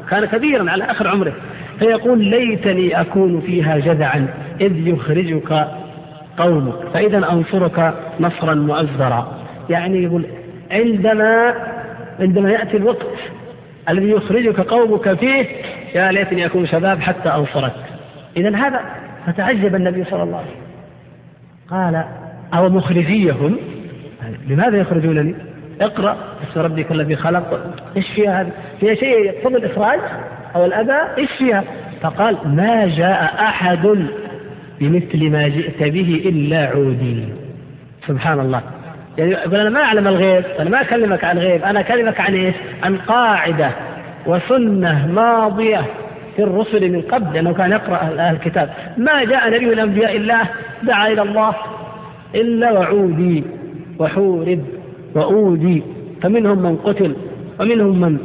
كان 0.09 0.25
كبيرا 0.25 0.71
على 0.71 0.83
آخر 0.83 1.07
عمره. 1.07 1.33
فيقول 1.79 2.23
ليتني 2.23 3.01
أكون 3.01 3.41
فيها 3.41 3.77
جذعا 3.77 4.27
إذ 4.61 4.87
يخرجك 4.87 5.67
قومك. 6.37 6.87
فإذا 6.93 7.17
أنصرك 7.17 7.93
نصرا 8.19 8.53
مؤزرا. 8.53 9.37
يعني 9.69 10.03
يقول 10.03 10.25
عندما 10.71 11.53
عندما 12.19 12.51
يأتي 12.51 12.77
الوقت 12.77 13.07
الذي 13.89 14.09
يخرجك 14.09 14.59
قومك 14.59 15.13
فيه 15.13 15.45
يا 15.95 16.11
ليتني 16.11 16.45
أكون 16.45 16.65
شباب 16.65 16.99
حتى 16.99 17.29
أنصرك. 17.29 17.75
إذا 18.37 18.55
هذا 18.55 18.79
فتعجب 19.27 19.75
النبي 19.75 20.03
صلى 20.03 20.23
الله 20.23 20.37
عليه 20.37 20.47
وسلم. 20.47 20.61
قال 21.69 22.03
أو 22.53 22.69
مخرجيهم؟ 22.69 23.57
لماذا 24.47 24.77
يخرجونني؟ 24.77 25.35
اقرأ. 25.81 26.17
اسم 26.51 26.61
ربك 26.61 26.91
الذي 26.91 27.15
خلق. 27.15 27.75
إيش 27.97 28.07
فيها 28.15 28.41
هذه؟ 28.41 28.51
فيها 28.79 28.95
شيء 28.95 29.25
يقتضي 29.25 29.55
الإخراج 29.55 29.99
أو 30.55 30.65
الأذى؟ 30.65 30.99
إيش 31.17 31.31
فيها؟ 31.37 31.63
فقال 32.01 32.37
ما 32.45 32.87
جاء 32.97 33.33
أحد 33.39 34.07
بمثل 34.79 35.29
ما 35.29 35.47
جئت 35.47 35.83
به 35.83 36.21
إلا 36.25 36.65
عودي. 36.65 37.25
سبحان 38.07 38.39
الله 38.39 38.61
يعني 39.17 39.31
يقول 39.31 39.55
أنا 39.55 39.69
ما 39.69 39.83
أعلم 39.83 40.07
الغيب. 40.07 40.45
أنا 40.59 40.69
ما 40.69 40.81
أكلمك 40.81 41.23
عن 41.23 41.37
الغيب. 41.37 41.63
أنا 41.63 41.79
أكلمك 41.79 42.19
عن 42.19 42.33
إيش؟ 42.33 42.55
عن 42.83 42.97
قاعدة 42.97 43.71
وسنة 44.25 45.07
ماضية 45.07 45.85
في 46.35 46.43
الرسل 46.43 46.91
من 46.91 47.01
قبل. 47.01 47.33
لأنه 47.33 47.53
كان 47.53 47.71
يقرأ 47.71 47.95
أهل 47.95 48.35
الكتاب. 48.35 48.69
ما 48.97 49.23
جاء 49.23 49.49
نبي 49.49 49.65
من 49.65 49.79
أنبياء 49.79 50.15
الله 50.15 50.41
دعا 50.83 51.07
إلى 51.07 51.21
الله 51.21 51.55
إلا 52.35 52.71
وعودي 52.71 53.43
وحورب. 53.99 54.80
وأودي 55.15 55.83
فمنهم 56.21 56.57
من 56.57 56.75
قتل 56.75 57.15
ومنهم 57.59 58.01
من 58.01 58.17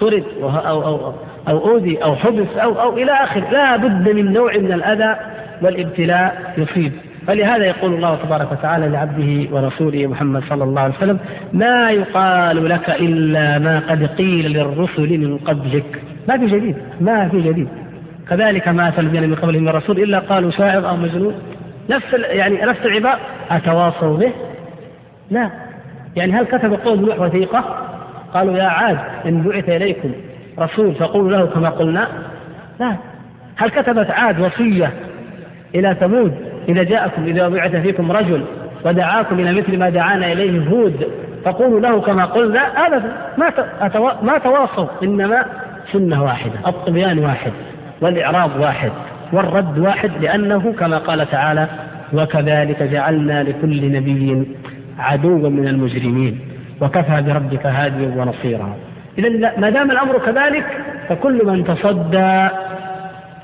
طرد 0.00 0.24
أو, 0.42 0.48
أو, 0.48 0.82
أو, 0.82 1.12
أو 1.48 1.68
أودي 1.68 2.04
أو 2.04 2.16
حبس 2.16 2.56
أو, 2.56 2.80
أو 2.80 2.96
إلى 2.96 3.12
آخر. 3.12 3.44
لا 3.52 3.76
بد 3.76 4.08
من 4.08 4.32
نوع 4.32 4.52
من 4.56 4.72
الأذى 4.72 5.16
والابتلاء 5.62 6.54
يصيب. 6.58 6.92
فلهذا 7.26 7.64
يقول 7.64 7.94
الله 7.94 8.14
تبارك 8.14 8.52
وتعالى 8.52 8.88
لعبده 8.88 9.56
ورسوله 9.56 10.06
محمد 10.06 10.42
صلى 10.48 10.64
الله 10.64 10.80
عليه 10.80 10.94
وسلم 10.94 11.18
ما 11.52 11.90
يقال 11.90 12.68
لك 12.68 12.90
إلا 12.90 13.58
ما 13.58 13.82
قد 13.90 14.06
قيل 14.06 14.52
للرسل 14.52 15.18
من 15.18 15.38
قبلك. 15.38 16.02
ما 16.28 16.38
في 16.38 16.46
جديد 16.46 16.76
ما 17.00 17.28
في 17.28 17.40
جديد. 17.40 17.68
كذلك 18.30 18.68
ما 18.68 18.88
أتى 18.88 19.00
الذين 19.00 19.28
من 19.28 19.34
قبلهم 19.34 19.62
من 19.62 19.68
رسول 19.68 20.00
إلا 20.00 20.18
قالوا 20.18 20.50
شاعر 20.50 20.88
أو 20.88 20.96
مجنون. 20.96 21.34
نفس 21.90 22.12
يعني 22.12 22.56
نفس 22.56 22.80
العبارة 22.86 23.18
أتواصوا 23.50 24.16
به؟ 24.16 24.32
لا. 25.30 25.50
يعني 26.18 26.32
هل 26.32 26.44
كتب 26.44 26.72
قوم 26.72 27.00
نوح 27.00 27.20
وثيقة؟ 27.20 27.64
قالوا 28.34 28.56
يا 28.56 28.64
عاد 28.64 28.98
إن 29.26 29.42
بعث 29.42 29.68
إليكم 29.68 30.12
رسول 30.58 30.94
فقولوا 30.94 31.30
له 31.30 31.46
كما 31.46 31.68
قلنا. 31.68 32.08
لا. 32.80 32.96
هل 33.56 33.70
كتبت 33.70 34.10
عاد 34.10 34.40
وصية 34.40 34.92
إلى 35.74 35.96
ثمود؟ 36.00 36.34
إذا 36.68 36.82
جاءكم 36.82 37.24
إذا 37.24 37.48
بعث 37.48 37.76
فيكم 37.76 38.12
رجل 38.12 38.44
ودعاكم 38.84 39.40
إلى 39.40 39.60
مثل 39.60 39.78
ما 39.78 39.90
دعانا 39.90 40.32
إليه 40.32 40.68
هود 40.68 41.06
فقولوا 41.44 41.80
له 41.80 42.00
كما 42.00 42.24
قلنا. 42.24 42.60
أبدا. 42.60 43.12
ما 43.38 43.52
ما 44.22 44.38
تواصوا. 44.38 44.86
إنما 45.02 45.44
سنة 45.92 46.24
واحدة 46.24 46.54
الطبيان 46.66 47.18
واحد 47.18 47.52
والإعراض 48.00 48.50
واحد 48.60 48.90
والرد 49.32 49.78
واحد 49.78 50.10
لأنه 50.20 50.72
كما 50.72 50.98
قال 50.98 51.30
تعالى 51.30 51.66
وكذلك 52.12 52.82
جعلنا 52.82 53.42
لكل 53.42 53.92
نبي 53.92 54.46
عدوا 54.98 55.48
من 55.50 55.68
المجرمين 55.68 56.40
وكفى 56.80 57.22
بربك 57.22 57.66
هاديا 57.66 58.08
ونصيرا. 58.16 58.76
إذا 59.18 59.52
ما 59.58 59.70
دام 59.70 59.90
الأمر 59.90 60.18
كذلك 60.18 60.64
فكل 61.08 61.46
من 61.46 61.64
تصدى 61.64 62.48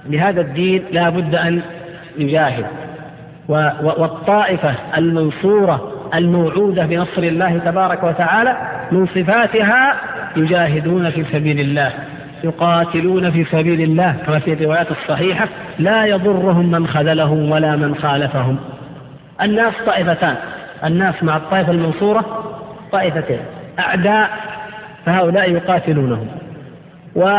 لهذا 0.06 0.40
الدين 0.40 0.82
لا 0.92 1.08
بد 1.08 1.34
أن 1.34 1.62
يجاهد. 2.18 2.66
والطائفة 3.48 4.74
المنصورة 4.96 5.92
الموعودة 6.14 6.86
بنصر 6.86 7.22
الله 7.22 7.58
تبارك 7.58 8.04
وتعالى 8.04 8.56
من 8.92 9.06
صفاتها 9.06 9.94
يجاهدون 10.36 11.10
في 11.10 11.24
سبيل 11.32 11.60
الله 11.60 11.92
يقاتلون 12.44 13.30
في 13.30 13.44
سبيل 13.44 13.80
الله 13.80 14.16
كما 14.26 14.38
في 14.38 14.52
الروايات 14.52 14.86
الصحيحة 14.90 15.48
لا 15.78 16.04
يضرهم 16.04 16.70
من 16.70 16.86
خذلهم 16.86 17.50
ولا 17.50 17.76
من 17.76 17.94
خالفهم. 17.94 18.56
الناس 19.42 19.74
طائفتان. 19.86 20.36
الناس 20.84 21.22
مع 21.22 21.36
الطائفة 21.36 21.72
المنصورة 21.72 22.44
طائفتين 22.92 23.40
أعداء 23.78 24.30
فهؤلاء 25.06 25.52
يقاتلونهم. 25.52 26.26
و 27.16 27.38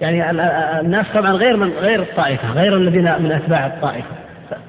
يعني 0.00 0.30
الناس 0.80 1.06
طبعا 1.14 1.30
غير 1.30 1.56
من 1.56 1.70
غير 1.70 2.00
الطائفة 2.00 2.52
غير 2.52 2.76
الذين 2.76 3.04
من 3.22 3.32
أتباع 3.32 3.66
الطائفة. 3.66 4.08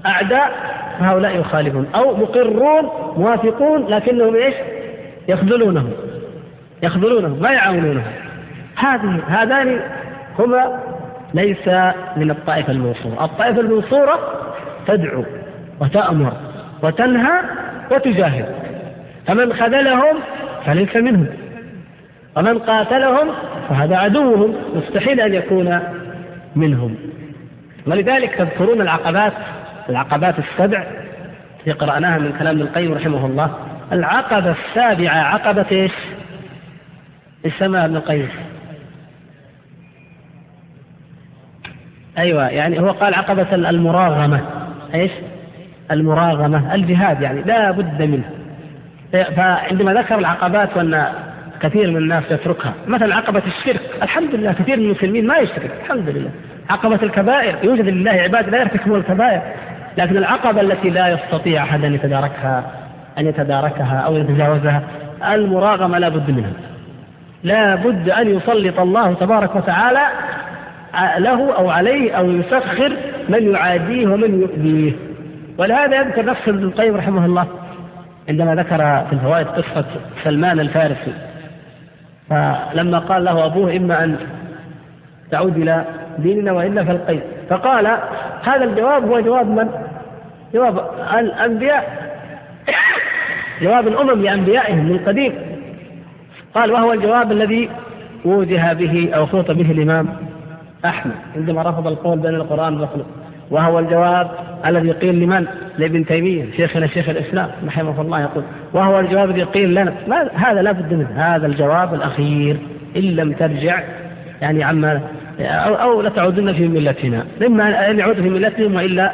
أعداء 0.05 0.51
فهؤلاء 0.99 1.39
يخالفون. 1.39 1.87
أو 1.95 2.17
مقرون 2.17 2.89
موافقون 3.17 3.87
لكنهم 3.87 4.35
إيش؟ 4.35 4.55
يخذلونهم. 5.27 5.91
يخذلونهم 6.83 7.41
ما 7.41 7.51
يعاونونهم. 7.51 8.11
هذه 8.75 9.21
هذان 9.27 9.79
هما 10.39 10.79
ليس 11.33 11.67
من 12.17 12.31
الطائفة 12.31 12.71
المنصورة. 12.71 13.25
الطائفة 13.25 13.59
المنصورة 13.59 14.19
تدعو 14.87 15.23
وتأمر 15.79 16.33
وتنهى 16.83 17.41
وتجاهد. 17.91 18.45
فمن 19.27 19.53
خذلهم 19.53 20.17
فليس 20.65 20.95
منهم. 20.95 21.27
ومن 22.37 22.59
قاتلهم 22.59 23.27
فهذا 23.69 23.97
عدوهم 23.97 24.55
مستحيل 24.75 25.21
أن 25.21 25.33
يكون 25.33 25.79
منهم. 26.55 26.95
ولذلك 27.87 28.35
تذكرون 28.35 28.81
العقبات 28.81 29.33
العقبات 29.89 30.35
السبع 30.39 30.87
التي 31.59 31.71
قرأناها 31.71 32.17
من 32.17 32.33
كلام 32.39 32.55
ابن 32.55 32.61
القيم 32.61 32.93
رحمه 32.93 33.25
الله. 33.25 33.57
العقبة 33.91 34.51
السابعة 34.51 35.17
عقبة 35.17 35.65
إيش؟ 35.71 35.91
السماء 37.45 37.85
ابن 37.85 37.95
القيم؟ 37.95 38.29
أيوة 42.17 42.47
يعني 42.47 42.79
هو 42.79 42.91
قال 42.91 43.13
عقبة 43.13 43.55
المراغمة. 43.55 44.41
إيش؟ 44.93 45.11
المراغمة 45.91 46.75
الجهاد 46.75 47.21
يعني 47.21 47.41
لا 47.41 47.71
بد 47.71 48.01
منه. 48.01 48.23
فعندما 49.35 49.93
ذكر 49.93 50.19
العقبات 50.19 50.77
وأن 50.77 51.07
كثير 51.61 51.91
من 51.91 51.97
الناس 51.97 52.23
يتركها 52.31 52.73
مثلا 52.87 53.15
عقبة 53.15 53.41
الشرك 53.47 53.81
الحمد 54.03 54.35
لله 54.35 54.51
كثير 54.51 54.77
من 54.77 54.85
المسلمين 54.85 55.27
ما 55.27 55.37
يشترك 55.37 55.71
الحمد 55.83 56.09
لله. 56.09 56.29
عقبة 56.69 56.99
الكبائر 57.03 57.55
يوجد 57.63 57.89
لله 57.89 58.11
عباد 58.11 58.49
لا 58.49 58.59
يرتكبون 58.59 58.99
الكبائر 58.99 59.41
لكن 59.97 60.17
العقبة 60.17 60.61
التي 60.61 60.89
لا 60.89 61.07
يستطيع 61.07 61.63
أحد 61.63 61.85
أن 61.85 61.93
يتداركها 61.93 62.63
أن 63.17 63.27
يتداركها 63.27 63.99
أو 63.99 64.15
يتجاوزها 64.15 64.81
المراغمة 65.33 65.99
لا 65.99 66.09
بد 66.09 66.31
منها. 66.31 66.51
لا 67.43 67.75
بد 67.75 68.09
أن 68.09 68.27
يسلط 68.27 68.79
الله 68.79 69.13
تبارك 69.13 69.55
وتعالى 69.55 70.07
له 71.17 71.53
أو 71.53 71.69
عليه 71.69 72.11
أو 72.11 72.31
يسخر 72.31 72.93
من 73.29 73.51
يعاديه 73.51 74.07
ومن 74.07 74.41
يؤذيه. 74.41 74.91
ولهذا 75.57 76.01
يذكر 76.01 76.25
نفس 76.25 76.47
ابن 76.47 76.63
القيم 76.63 76.95
رحمه 76.95 77.25
الله 77.25 77.47
عندما 78.29 78.55
ذكر 78.55 78.77
في 78.77 79.13
الفوائد 79.13 79.47
قصة 79.47 79.85
سلمان 80.23 80.59
الفارسي. 80.59 81.13
فلما 82.29 82.99
قال 82.99 83.23
له 83.25 83.45
أبوه 83.45 83.75
إما 83.75 84.03
أن 84.03 84.17
تعود 85.31 85.57
إلى 85.57 85.85
ديننا 86.17 86.51
وإلا 86.51 86.83
فالقيد 86.83 87.21
فقال 87.49 87.87
هذا 88.43 88.63
الجواب 88.63 89.11
هو 89.11 89.19
جواب 89.19 89.47
من؟ 89.47 89.69
جواب 90.53 90.89
الأنبياء. 91.19 92.07
جواب 93.61 93.87
الأمم 93.87 94.21
لأنبيائهم 94.21 94.85
من 94.85 94.99
قديم. 95.07 95.33
قال 96.55 96.71
وهو 96.71 96.93
الجواب 96.93 97.31
الذي 97.31 97.69
وجه 98.25 98.73
به 98.73 99.09
أو 99.15 99.25
خلط 99.25 99.51
به 99.51 99.71
الإمام 99.71 100.07
أحمد 100.85 101.13
عندما 101.35 101.61
رفض 101.61 101.87
القول 101.87 102.19
بين 102.19 102.35
القرآن 102.35 102.73
والمخلوق 102.73 103.05
وهو 103.51 103.79
الجواب 103.79 104.31
الذي 104.65 104.91
قيل 104.91 105.15
لمن؟ 105.15 105.45
لابن 105.77 106.05
تيمية 106.05 106.45
شيخنا 106.57 106.87
شيخ 106.87 107.09
الإسلام 107.09 107.49
رحمه 107.67 108.01
الله 108.01 108.21
يقول 108.21 108.43
وهو 108.73 108.99
الجواب 108.99 109.29
الذي 109.29 109.43
قيل 109.43 109.75
لنا. 109.75 109.93
ما 110.07 110.29
هذا 110.35 110.61
لا 110.61 110.71
بد 110.71 110.93
منه 110.93 111.09
هذا 111.15 111.47
الجواب 111.47 111.93
الأخير 111.93 112.57
إن 112.97 113.01
لم 113.01 113.33
ترجع 113.33 113.79
يعني 114.41 114.63
عما 114.63 115.01
أو, 115.39 115.75
أو 115.75 116.01
لتعودن 116.01 116.53
في 116.53 116.67
ملتنا. 116.67 117.25
إما 117.45 117.89
أن 117.89 117.99
يعودوا 117.99 118.23
في 118.23 118.29
ملتهم 118.29 118.75
وإلا 118.75 119.11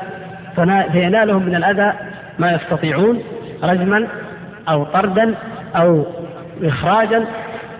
فينالهم 0.91 1.45
من 1.45 1.55
الأذى 1.55 1.93
ما 2.39 2.51
يستطيعون 2.51 3.19
رجما 3.63 4.07
أو 4.69 4.83
طردا 4.83 5.35
أو 5.75 6.05
إخراجا 6.63 7.25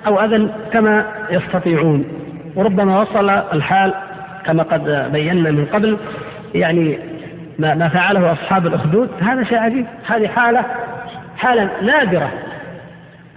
أو 0.08 0.20
أذى 0.20 0.48
كما 0.74 1.06
يستطيعون. 1.32 2.06
وربما 2.56 3.02
وصل 3.02 3.30
الحال 3.30 3.94
كما 4.46 4.64
قد 4.64 5.10
بينا 5.12 5.52
من 5.52 5.66
قبل 5.66 5.98
يعني 6.56 6.98
ما, 7.60 7.76
ما 7.76 7.90
فعله 7.90 8.32
أصحاب 8.32 8.68
الأخدود 8.68 9.10
هذا 9.22 9.44
شيء 9.44 9.58
عجيب. 9.58 9.86
هذه 10.08 10.28
حالة 10.28 10.66
حالة 11.38 11.70
نادرة 11.82 12.32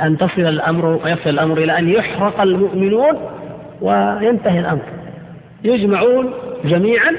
أن 0.00 0.18
تصل 0.18 0.42
الأمر 0.42 0.86
ويصل 0.86 1.30
الأمر 1.30 1.58
إلى 1.58 1.78
أن 1.78 1.88
يحرق 1.88 2.40
المؤمنون 2.40 3.16
وينتهي 3.80 4.60
الأمر. 4.60 4.82
يجمعون 5.64 6.30
جميعا 6.64 7.12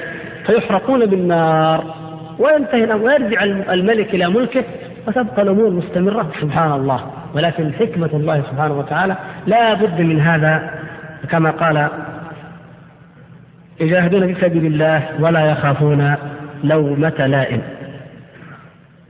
فيحرقون 0.46 1.06
بالنار 1.06 1.94
وينتهي 2.38 2.84
الأمر 2.84 3.04
ويرجع 3.04 3.42
الملك 3.44 4.14
إلى 4.14 4.28
ملكه 4.28 4.64
وتبقى 5.08 5.42
الأمور 5.42 5.70
مستمرة. 5.70 6.30
سبحان 6.40 6.72
الله. 6.72 7.00
ولكن 7.34 7.72
حكمة 7.72 8.10
الله 8.14 8.42
سبحانه 8.50 8.78
وتعالى 8.78 9.16
لا 9.46 9.74
بد 9.74 10.00
من 10.00 10.20
هذا. 10.20 10.70
كما 11.30 11.50
قال 11.50 11.88
يجاهدون 13.80 14.34
في 14.34 14.40
سبيل 14.40 14.66
الله 14.66 15.08
ولا 15.20 15.50
يخافون 15.50 16.14
لومة 16.64 17.26
لائم. 17.26 17.62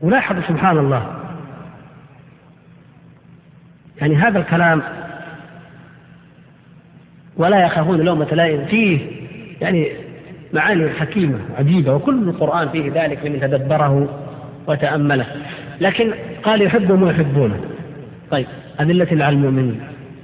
ولاحظ 0.02 0.37
سبحان 0.48 0.78
الله. 0.78 1.07
يعني 4.00 4.16
هذا 4.16 4.38
الكلام 4.38 4.83
ولا 7.37 7.66
يخافون 7.66 8.00
لومة 8.00 8.35
لائم 8.35 8.64
فيه 8.64 9.00
يعني 9.61 9.88
معاني 10.52 10.90
حكيمة 10.90 11.38
عجيبة 11.59 11.94
وكل 11.94 12.28
القرآن 12.28 12.68
فيه 12.68 12.92
ذلك 12.94 13.26
من 13.26 13.40
تدبره 13.40 14.20
وتأمله. 14.66 15.26
لكن 15.81 16.14
قال 16.42 16.62
يحبهم 16.62 17.02
ويحبونه. 17.02 17.61
طيب 18.31 18.46
أذلة 18.81 19.24
على 19.24 19.37
المؤمنين 19.37 19.81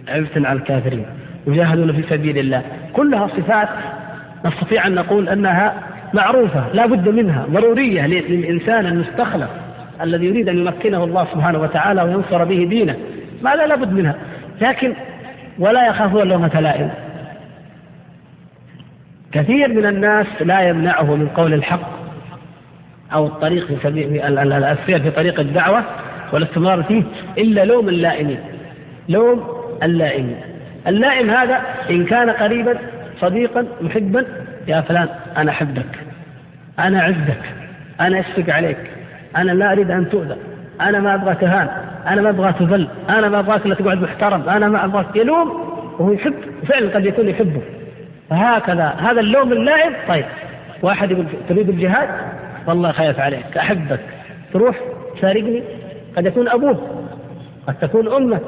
عزة 0.09 0.49
على 0.49 0.59
الكافرين 0.59 1.07
يجاهدون 1.47 1.93
في 1.93 2.03
سبيل 2.03 2.39
الله. 2.39 2.63
كلها 2.93 3.27
صفات 3.27 3.69
نستطيع 4.45 4.87
أن 4.87 4.95
نقول 4.95 5.29
أنها 5.29 5.75
معروفة 6.15 6.65
لا 6.73 6.87
بد 6.87 7.09
منها 7.09 7.47
ضرورية 7.51 8.07
للإنسان 8.07 8.87
المستخلف 8.87 9.49
الذي 10.01 10.27
يريد 10.27 10.49
أن 10.49 10.59
يمكنه 10.59 11.05
الله 11.05 11.27
سبحانه 11.33 11.59
وتعالى 11.59 12.03
وينصر 12.03 12.45
به 12.45 12.67
دينه. 12.71 12.97
ماذا 13.43 13.67
لا 13.67 13.77
بد 13.77 13.93
منها؟ 13.93 14.15
لكن 14.61 14.95
ولا 15.59 15.87
يخافون 15.87 16.29
لومة 16.29 16.61
لائم. 16.61 16.91
كثير 19.33 19.73
من 19.73 19.87
الناس 19.87 20.27
لا 20.41 20.61
يمنعه 20.61 21.17
من 21.17 21.29
قول 21.29 21.55
الحق 21.55 21.91
أو 23.13 23.27
الطريق 23.27 23.67
في 23.67 23.77
سبيل 23.83 24.21
السير 24.21 25.03
في 25.03 25.11
طريق 25.11 25.41
الدعوة 25.41 25.83
والاستمرار 26.33 26.83
فيه 26.83 27.03
إلا 27.39 27.65
لوم 27.65 27.89
اللائمين. 27.89 28.39
لوم 29.09 29.45
اللائمين. 29.83 30.37
اللائم 30.87 31.31
هذا 31.31 31.61
إن 31.91 32.05
كان 32.05 32.31
قريبا 32.31 32.79
صديقا 33.21 33.67
محبا 33.81 34.25
يا 34.69 34.81
فلان 34.81 35.09
أنا 35.37 35.51
أحبك 35.51 36.05
أنا 36.79 37.01
أعزك 37.01 37.41
أنا 38.01 38.21
أشفق 38.21 38.55
عليك 38.55 38.79
أنا 39.37 39.53
لا 39.53 39.73
أريد 39.73 39.91
أن 39.91 40.11
تؤذى 40.11 40.37
أنا 40.81 41.01
ما 41.01 41.15
أبغى 41.15 41.35
تهان 41.35 41.69
أنا 42.07 42.23
ما 42.23 42.31
أبغى 42.31 42.53
تذل 42.53 42.89
أنا 43.09 43.29
ما 43.29 43.41
أبغاك 43.41 43.67
لا 43.67 43.75
تقعد 43.75 44.03
محترم 44.03 44.49
أنا 44.49 44.69
ما 44.69 44.85
أبغاك 44.85 45.17
يلوم 45.17 45.75
وهو 45.99 46.13
يحب 46.13 46.35
فعلا 46.69 46.95
قد 46.95 47.07
يكون 47.07 47.29
يحبه. 47.29 47.63
فهكذا 48.31 48.87
هذا 48.87 49.21
اللوم 49.21 49.53
اللائم 49.53 49.93
طيب 50.09 50.25
واحد 50.83 51.11
يقول 51.11 51.27
تريد 51.49 51.69
الجهاد؟ 51.69 52.09
والله 52.67 52.93
خايف 52.93 53.21
عليك 53.21 53.57
أحبك. 53.57 54.01
تروح 54.53 54.81
تفارقني؟ 55.17 55.63
قد 56.17 56.27
يكون 56.27 56.49
أبوه 56.49 57.05
قد 57.67 57.75
تكون 57.75 58.13
أمه 58.13 58.41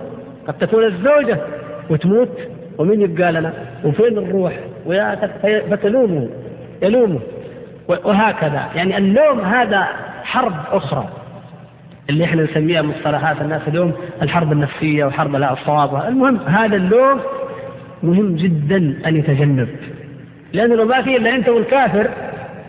قد 0.49 0.55
تكون 0.59 0.85
الزوجة 0.85 1.39
وتموت؟ 1.91 2.39
ومن 2.79 3.01
يبقى 3.01 3.33
لنا؟ 3.33 3.53
وفين 3.85 4.19
الروح؟ 4.19 4.53
فتلومه 5.71 6.29
يلومه. 6.83 7.21
وهكذا. 7.89 8.69
يعني 8.75 8.99
اللوم 8.99 9.41
هذا 9.41 9.87
حرب 10.23 10.55
أخرى. 10.73 11.09
اللي 12.11 12.25
إحنا 12.25 12.43
نسميها 12.43 12.83
مصطلحات 12.83 13.41
الناس 13.41 13.69
اليوم 13.69 13.93
الحرب 14.23 14.53
النفسية 14.53 15.05
وحرب 15.05 15.37
الأعصاب. 15.37 16.09
المهم 16.09 16.39
هذا 16.47 16.77
اللوم 16.77 17.21
مهم 18.03 18.37
جدا 18.37 18.77
أن 19.07 19.17
يتجنب. 19.17 19.69
لأنه 20.53 20.75
لو 20.75 20.85
ما 20.85 21.03
فيه 21.03 21.17
إلا 21.17 21.35
أنت 21.35 21.49
والكافر 21.49 22.09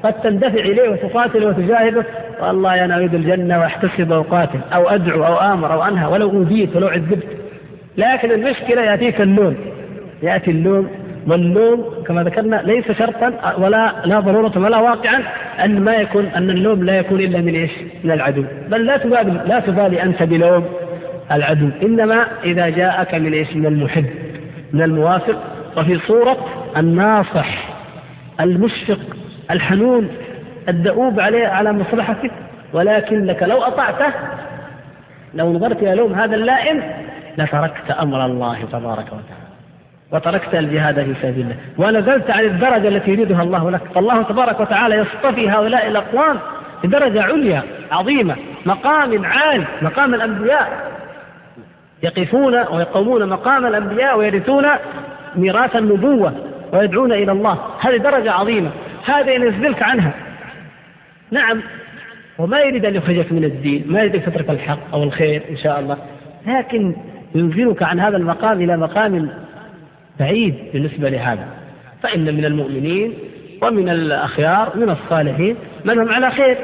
قد 0.04 0.14
تندفع 0.14 0.60
إليه 0.60 0.90
وتقاتل 0.90 1.48
وتجاهده. 1.48 2.06
والله 2.42 2.86
أنا 2.86 2.98
أريد 2.98 3.14
الجنة 3.14 3.60
وأحتسب 3.60 4.12
وأقاتل 4.12 4.60
أو 4.74 4.90
أدعو 4.90 5.26
أو 5.26 5.54
آمر 5.54 5.74
أو 5.74 5.84
أنهى 5.84 6.06
ولو 6.06 6.30
أوذيت 6.30 6.76
ولو 6.76 6.88
عذبت. 6.88 7.28
لكن 7.98 8.32
المشكلة 8.32 8.82
يأتيك 8.82 9.22
اللوم. 9.22 9.56
يأتي 10.24 10.52
اللوم 10.52 10.90
واللوم 11.28 12.04
كما 12.08 12.24
ذكرنا 12.24 12.56
ليس 12.56 12.92
شرطا 12.92 13.56
ولا 13.58 13.94
لا 14.06 14.20
ضرورة 14.20 14.52
ولا 14.56 14.78
واقعا 14.78 15.24
أن 15.64 15.82
ما 15.82 15.96
يكون 15.96 16.26
أن 16.26 16.50
اللوم 16.50 16.84
لا 16.84 16.98
يكون 16.98 17.20
إلا 17.20 17.42
من 17.42 17.56
إيش؟ 17.56 17.72
من 18.04 18.12
العدو. 18.12 18.44
بل 18.70 18.86
لا 18.86 18.98
تبالي 18.98 19.42
لا 19.48 19.60
تبالي 19.60 20.04
أنت 20.04 20.24
بلوم 20.24 20.66
العدو. 21.32 21.70
إنما 21.84 22.28
إذا 22.44 22.70
جاءك 22.70 23.16
من 23.16 23.34
إيش؟ 23.34 23.56
من 23.56 23.66
المحب 23.66 24.06
من 24.74 24.82
الموافق 24.82 25.38
وفي 25.78 26.00
صورة 26.00 26.38
الناصح 26.78 27.70
المشفق 28.40 29.00
الحنون 29.52 30.10
الدؤوب 30.70 31.20
عليه 31.20 31.48
على 31.48 31.74
مصلحتك. 31.74 32.32
ولكنك 32.74 33.44
لو 33.44 33.62
أطعته 33.62 34.14
لو 35.34 35.54
نظرت 35.54 35.84
إلى 35.84 35.96
لوم 35.96 36.14
هذا 36.14 36.36
اللائم 36.36 36.84
لتركت 37.38 37.92
أمر 37.92 38.26
الله 38.26 38.58
تبارك 38.72 39.06
وتعالى. 39.06 39.48
وتركت 40.12 40.56
الجهاد 40.56 41.04
في 41.04 41.14
سبيل 41.22 41.42
الله. 41.42 41.56
ونزلت 41.78 42.32
عن 42.32 42.44
الدرجة 42.44 42.88
التي 42.88 43.12
يريدها 43.12 43.44
الله 43.44 43.72
لك. 43.72 43.82
فالله 43.96 44.24
تبارك 44.24 44.60
وتعالى 44.60 44.96
يصطفي 44.96 45.50
هؤلاء 45.50 45.88
الأقوام 45.88 46.40
بدرجة 46.84 47.24
عليا 47.24 47.64
عظيمة. 47.92 48.36
مقام 48.66 49.26
عال 49.26 49.64
مقام 49.82 50.14
الأنبياء. 50.14 50.92
يقفون 52.04 52.54
ويقومون 52.54 53.30
مقام 53.30 53.66
الأنبياء 53.66 54.18
ويرثون 54.18 54.66
ميراث 55.36 55.76
النبوة 55.76 56.34
ويدعون 56.74 57.12
إلى 57.12 57.32
الله. 57.32 57.58
هذه 57.80 57.98
درجة 57.98 58.32
عظيمة. 58.32 58.70
هذا 59.06 59.32
ينزلك 59.32 59.84
عنها. 59.84 60.12
نعم. 61.32 61.62
وما 62.38 62.60
يريد 62.60 62.86
أن 62.86 62.96
يخرجك 62.96 63.32
من 63.32 63.44
الدين. 63.44 63.86
ما 63.88 64.00
يريد 64.00 64.16
أن 64.16 64.24
تترك 64.24 64.50
الحق 64.50 64.80
أو 64.94 65.04
الخير 65.04 65.44
إن 65.50 65.58
شاء 65.58 65.80
الله. 65.80 65.98
لكن 66.48 66.96
ينزلك 67.36 67.84
عن 67.84 68.00
هذا 68.00 68.18
المقام 68.18 68.62
إلى 68.62 68.78
مقام 68.78 69.30
بعيد 70.20 70.56
بالنسبة 70.74 71.10
لهذا. 71.10 71.48
فإن 72.04 72.36
من 72.36 72.46
المؤمنين 72.46 73.14
ومن 73.62 73.90
الأخيار 73.90 74.72
من 74.76 74.90
الصالحين 74.90 75.56
من 75.86 76.00
هم 76.00 76.10
على 76.10 76.32
خير؟ 76.32 76.58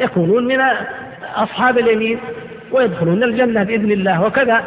يكونون 0.00 0.44
من 0.44 0.58
أصحاب 1.36 1.78
اليمين 1.78 2.18
ويدخلون 2.72 3.22
الجنة 3.22 3.62
بإذن 3.62 3.92
الله 3.92 4.22
وكذا. 4.22 4.64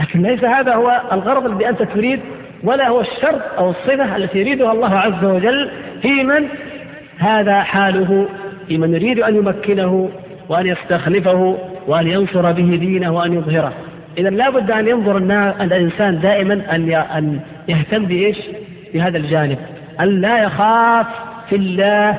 لكن 0.00 0.22
ليس 0.22 0.44
هذا 0.44 0.74
هو 0.74 1.00
الغرض 1.12 1.46
الذي 1.46 1.68
أنت 1.68 1.82
تريد 1.82 2.20
ولا 2.64 2.88
هو 2.88 3.00
الشرط 3.00 3.40
أو 3.58 3.70
الصفة 3.70 4.16
التي 4.16 4.38
يريدها 4.38 4.72
الله 4.72 4.94
عز 4.94 5.24
وجل 5.24 5.70
في 6.02 6.24
من؟ 6.24 6.48
هذا 7.18 7.60
حاله 7.60 8.28
في 8.68 8.78
من 8.78 8.94
يريد 8.94 9.20
أن 9.20 9.36
يمكنه 9.36 10.10
وأن 10.48 10.66
يستخلفه 10.66 11.58
وأن 11.86 12.06
ينصر 12.06 12.52
به 12.52 12.76
دينه 12.76 13.10
وأن 13.10 13.32
يظهره. 13.32 13.72
إذا 14.18 14.30
لابد 14.30 14.70
أن 14.70 14.88
ينظر 14.88 15.16
الإنسان 15.60 16.20
دائما 16.20 16.54
أن 16.54 16.92
أن 16.92 17.40
يهتم 17.68 18.06
بإيش؟ 18.06 18.36
بهذا 18.94 19.18
الجانب. 19.18 19.58
أن 20.00 20.20
لا 20.20 20.42
يخاف 20.42 21.06
في 21.48 21.56
الله 21.56 22.18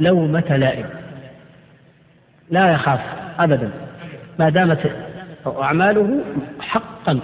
لومة 0.00 0.56
لائم. 0.56 0.86
لا 2.50 2.72
يخاف 2.72 3.00
أبدا. 3.38 3.70
ما 4.38 4.48
دامت 4.48 4.78
أعماله 5.46 6.20
حقا 6.60 7.20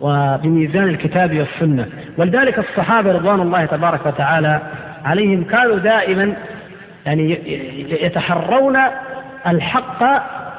وبميزان 0.00 0.84
الكتاب 0.84 1.38
والسنة. 1.38 1.86
ولذلك 2.18 2.58
الصحابة 2.58 3.12
رضوان 3.12 3.40
الله 3.40 3.64
تبارك 3.64 4.06
وتعالى 4.06 4.60
عليهم 5.04 5.44
كانوا 5.44 5.78
دائما 5.78 6.36
يعني 7.06 7.38
يتحرون 8.04 8.78
الحق 9.46 10.04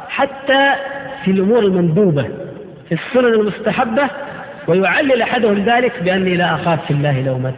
حتى 0.09 0.73
في 1.23 1.31
الأمور 1.31 1.59
المندوبة. 1.59 2.44
في 2.89 2.95
السنن 2.95 3.33
المستحبة 3.33 4.09
ويعلل 4.67 5.21
أحدهم 5.21 5.53
ذلك 5.53 6.03
بأني 6.03 6.35
لا 6.35 6.55
أخاف 6.55 6.85
في 6.85 6.91
الله 6.91 7.21
لومة 7.21 7.53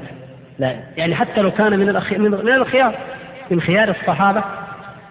لا 0.60 0.76
يعني 0.98 1.16
حتى 1.16 1.42
لو 1.42 1.52
كان 1.52 1.80
من 1.80 1.86
من 2.44 2.54
الخيار 2.54 2.96
من 3.52 3.62
خيار 3.62 3.90
الصحابة 3.90 4.44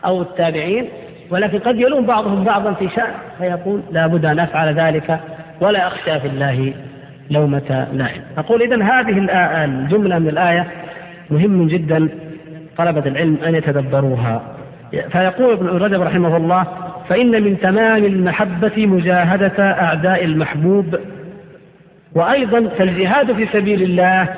أو 0.05 0.23
التابعين 0.23 0.89
ولكن 1.31 1.59
قد 1.59 1.81
يلوم 1.81 2.07
بعضهم 2.07 2.45
بعضا 2.45 2.73
في 2.73 2.89
شأن 2.89 3.15
فيقول 3.39 3.83
لا 3.93 4.07
بد 4.07 4.25
أن 4.25 4.39
أفعل 4.39 4.75
ذلك 4.75 5.21
ولا 5.61 5.87
أخشى 5.87 6.21
في 6.21 6.27
الله 6.27 6.75
لومة 7.31 7.89
لائم 7.93 8.23
أقول 8.39 8.63
إذا 8.63 8.83
هذه 8.83 9.27
الجملة 9.65 10.19
من 10.19 10.29
الآية 10.29 10.67
مهم 11.31 11.67
جدا 11.67 12.09
طلبة 12.77 13.07
العلم 13.07 13.39
أن 13.47 13.55
يتدبروها. 13.55 14.43
فيقول 14.91 15.53
ابن 15.53 15.67
رجب 15.67 16.03
رحمه 16.03 16.37
الله 16.37 16.67
فإن 17.09 17.43
من 17.43 17.61
تمام 17.61 18.05
المحبة 18.05 18.87
مجاهدة 18.87 19.65
أعداء 19.73 20.25
المحبوب. 20.25 20.99
وأيضا 22.15 22.69
فالجهاد 22.69 23.33
في 23.33 23.47
سبيل 23.53 23.83
الله 23.83 24.29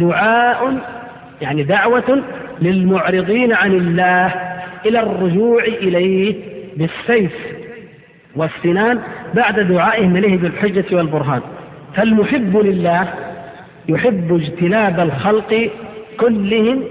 دعاء 0.00 0.78
يعني 1.42 1.62
دعوة 1.62 2.22
للمعرضين 2.60 3.52
عن 3.52 3.72
الله 3.72 4.34
إلى 4.86 5.00
الرجوع 5.00 5.62
إليه 5.62 6.34
بالسيف 6.76 7.32
والسنان 8.36 9.00
بعد 9.34 9.60
دعائهم 9.60 10.16
إليه 10.16 10.36
بالحجة 10.36 10.96
والبرهان. 10.96 11.40
فالمحب 11.94 12.56
لله 12.56 13.08
يحب 13.88 14.34
اجتناب 14.34 15.00
الخلق 15.00 15.70
كلهم 16.20 16.82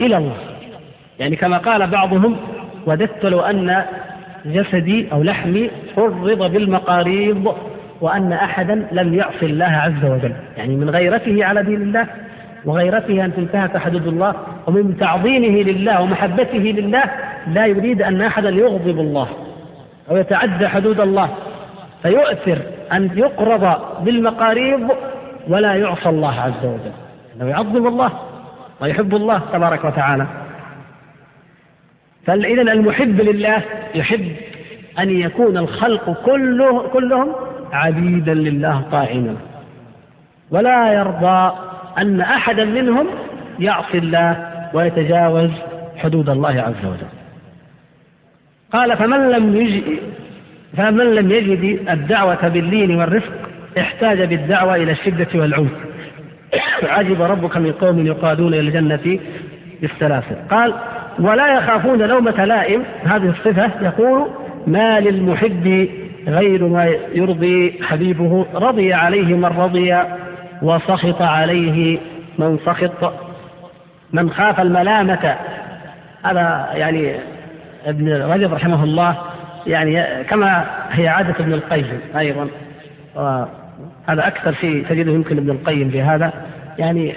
إلى 0.00 0.16
الله. 0.16 0.36
يعني 1.18 1.36
كما 1.36 1.58
قال 1.58 1.86
بعضهم 1.86 2.36
وددت 2.86 3.26
لو 3.26 3.40
أن 3.40 3.84
جسدي 4.44 5.12
أو 5.12 5.22
لحمي 5.22 5.70
حرض 5.96 6.52
بالمقاريض 6.52 7.54
وأن 8.00 8.32
أحدا 8.32 8.86
لم 8.92 9.14
يعصي 9.14 9.46
الله 9.46 9.66
عز 9.66 10.04
وجل. 10.04 10.32
يعني 10.56 10.76
من 10.76 10.90
غيرته 10.90 11.44
على 11.44 11.62
دين 11.62 11.82
الله 11.82 12.06
وغيرته 12.64 13.24
أن 13.24 13.34
تنتهك 13.34 13.76
حدود 13.76 14.06
الله 14.06 14.34
ومن 14.66 14.96
تعظيمه 14.98 15.62
لله 15.62 16.02
ومحبته 16.02 16.58
لله 16.58 17.04
لا 17.46 17.66
يريد 17.66 18.02
أن 18.02 18.22
أحدا 18.22 18.50
يغضب 18.50 19.00
الله 19.00 19.28
أو 20.10 20.16
يتعدى 20.16 20.68
حدود 20.68 21.00
الله. 21.00 21.30
فيؤثر 22.02 22.58
أن 22.92 23.10
يقرض 23.14 23.80
بالمقاريض 24.04 24.90
ولا 25.48 25.74
يعصى 25.74 26.08
الله 26.08 26.40
عز 26.40 26.64
وجل. 26.64 26.92
أنه 27.36 27.50
يعظم 27.50 27.86
الله 27.86 28.10
ويحب 28.80 29.14
الله 29.14 29.40
تبارك 29.52 29.84
وتعالى. 29.84 30.26
فإذا 32.30 32.72
المحب 32.72 33.20
لله 33.20 33.62
يحب 33.94 34.32
أن 34.98 35.10
يكون 35.10 35.56
الخلق 35.56 36.22
كله 36.24 36.88
كلهم 36.88 37.32
عبيدا 37.72 38.34
لله 38.34 38.82
طاعنا 38.92 39.36
ولا 40.50 40.92
يرضى 40.92 41.52
أن 41.98 42.20
أحدا 42.20 42.64
منهم 42.64 43.06
يعصي 43.58 43.98
الله 43.98 44.46
ويتجاوز 44.74 45.50
حدود 45.96 46.30
الله 46.30 46.48
عز 46.48 46.86
وجل. 46.86 47.10
قال 48.72 48.96
فمن 48.96 49.30
لم 49.30 49.56
يجد 49.56 49.98
فمن 50.76 51.14
لم 51.14 51.30
يجد 51.30 51.88
الدعوة 51.88 52.48
باللين 52.48 52.96
والرفق 52.96 53.32
احتاج 53.78 54.22
بالدعوة 54.22 54.76
إلى 54.76 54.92
الشدة 54.92 55.28
والعنف. 55.34 55.72
عجب 56.82 57.22
ربك 57.22 57.56
من 57.56 57.72
قوم 57.72 58.06
يقادون 58.06 58.54
إلى 58.54 58.60
الجنة 58.60 59.18
بالسلاسل 59.80 60.36
قال 60.50 60.74
ولا 61.20 61.54
يخافون 61.54 62.02
لومة 62.02 62.44
لائم. 62.44 62.82
هذه 63.04 63.28
الصفة 63.28 63.70
يقول 63.82 64.26
ما 64.66 65.00
للمحب 65.00 65.88
غير 66.28 66.64
ما 66.64 66.84
يرضي 67.14 67.80
حبيبه. 67.82 68.46
رضي 68.54 68.92
عليه 68.94 69.34
من 69.34 69.44
رضي 69.44 69.96
وسخط 70.62 71.22
عليه 71.22 71.98
من 72.38 72.58
سخط. 72.66 73.12
من 74.12 74.30
خاف 74.30 74.60
الملامة. 74.60 75.36
هذا 76.22 76.70
يعني 76.74 77.14
ابن 77.86 78.22
رجب 78.22 78.54
رحمه 78.54 78.84
الله 78.84 79.16
يعني 79.66 80.24
كما 80.24 80.64
هي 80.90 81.08
عادة 81.08 81.34
ابن 81.40 81.52
القيم 81.52 82.00
أيضا. 82.18 82.48
هذا 84.06 84.26
أكثر 84.26 84.52
شيء 84.52 84.86
تجده 84.88 85.12
يمكن 85.12 85.36
ابن 85.36 85.50
القيم 85.50 85.90
في 85.90 86.02
هذا. 86.02 86.32
يعني 86.78 87.14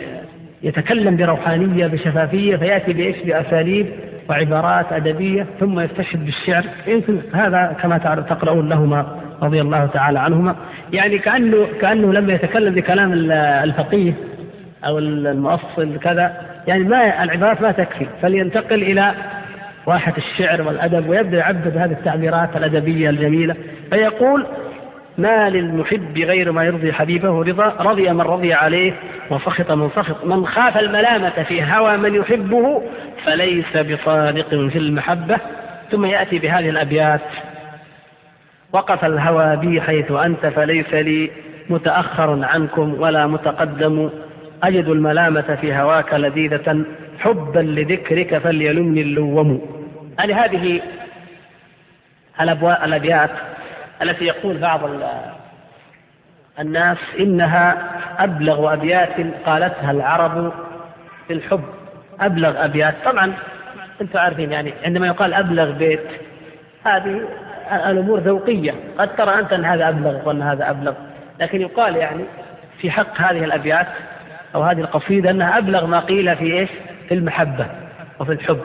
يتكلم 0.64 1.18
بروحانية 1.18 1.88
بشفافية 1.88 2.56
فيأتي 2.56 2.94
بإيش؟ 2.94 3.16
بأساليب 3.26 3.88
وعبارات 4.30 4.94
أدبية 4.94 5.46
ثم 5.60 5.80
يستشهد 5.80 6.26
بالشعر. 6.26 6.64
يمكن 6.88 7.22
هذا 7.34 7.76
كما 7.82 7.98
تقرؤون 8.30 8.70
لهما 8.70 9.20
رضي 9.42 9.62
الله 9.62 9.86
تعالى 9.86 10.20
عنهما. 10.20 10.56
يعني 10.94 11.18
كأنه 11.18 11.68
كأنه 11.82 12.14
لما 12.14 12.34
يتكلم 12.34 12.74
بكلام 12.74 13.14
الفقيه 13.34 14.14
أو 14.86 15.00
المؤصل 15.00 16.00
كذا 16.00 16.38
يعني 16.68 16.84
ما 16.84 17.24
العبارات 17.24 17.62
ما 17.62 17.72
تكفي. 17.72 18.06
فلينتقل 18.22 18.84
إلى 18.84 19.14
واحة 19.86 20.14
الشعر 20.18 20.62
والأدب 20.62 21.10
ويبدأ 21.10 21.38
يعبد 21.38 21.78
هذه 21.78 21.92
التعبيرات 21.92 22.58
الأدبية 22.58 23.10
الجميلة. 23.10 23.56
فيقول 23.92 24.46
ما 25.18 25.50
للمحب 25.50 26.18
غير 26.18 26.52
ما 26.52 26.64
يرضي 26.64 26.94
حبيبه 26.94 27.44
رضا 27.44 27.68
رضي 27.80 28.14
من 28.14 28.22
رضي 28.22 28.54
عليه 28.54 28.94
وسخط 29.30 29.72
من 29.72 29.90
سخط. 29.96 30.26
من 30.26 30.48
خاف 30.48 30.78
الملامة 30.78 31.44
في 31.44 31.64
هوى 31.64 31.98
من 31.98 32.16
يحبه 32.16 32.82
فليس 33.26 33.78
بصادق 33.78 34.50
في 34.50 34.78
المحبة. 34.78 35.38
ثم 35.92 36.06
يأتي 36.06 36.40
بهذه 36.40 36.70
الأبيات. 36.70 37.22
وقف 38.74 39.06
الهوى 39.06 39.56
بي 39.56 39.82
حيث 39.82 40.12
أنت 40.12 40.46
فليس 40.46 40.94
لي 40.94 41.32
متأخر 41.70 42.46
عنكم 42.46 43.02
ولا 43.02 43.28
متقدم. 43.28 44.10
أجد 44.64 44.88
الملامة 44.88 45.58
في 45.62 45.74
هواك 45.74 46.14
لذيذة. 46.14 46.86
حبا 47.20 47.60
لذكرك 47.60 48.38
فليلمني 48.38 49.02
اللوم. 49.02 49.62
يعني 50.20 50.34
هذه 50.34 50.82
الأبيات. 52.86 53.32
التي 54.04 54.26
يقول 54.26 54.58
بعض 54.58 54.82
الناس 56.60 56.98
إنها 57.20 57.92
أبلغ 58.20 58.74
أبيات 58.74 59.10
قالتها 59.46 59.92
العرب 59.92 60.54
في 61.28 61.34
الحب. 61.34 61.64
أبلغ 62.20 62.66
أبيات. 62.66 62.96
طبعا 63.06 63.34
أنتم 64.02 64.20
عارفين 64.20 64.52
يعني 64.52 64.74
عندما 64.86 65.08
يقال 65.08 65.34
أبلغ 65.34 65.72
بيت 65.72 66.08
هذه 66.84 67.22
الأمور 67.72 68.20
ذوقية. 68.20 68.74
قد 68.98 69.16
ترى 69.16 69.40
أنت 69.40 69.54
أن 69.54 69.66
هذا 69.66 69.90
أبلغ 69.90 70.28
وأن 70.28 70.42
هذا 70.42 70.70
أبلغ. 70.70 70.94
لكن 71.40 71.62
يقال 71.62 71.96
يعني 71.96 72.24
في 72.78 72.92
حق 72.92 73.22
هذه 73.22 73.44
الأبيات 73.44 73.88
أو 74.56 74.64
هذه 74.64 74.82
القصيدة 74.82 75.32
أنها 75.32 75.58
أبلغ 75.58 75.86
ما 75.86 76.00
قيل 76.00 76.36
في 76.36 76.54
إيش؟ 76.54 76.70
في 77.08 77.14
المحبة 77.14 77.66
وفي 78.20 78.32
الحب. 78.32 78.62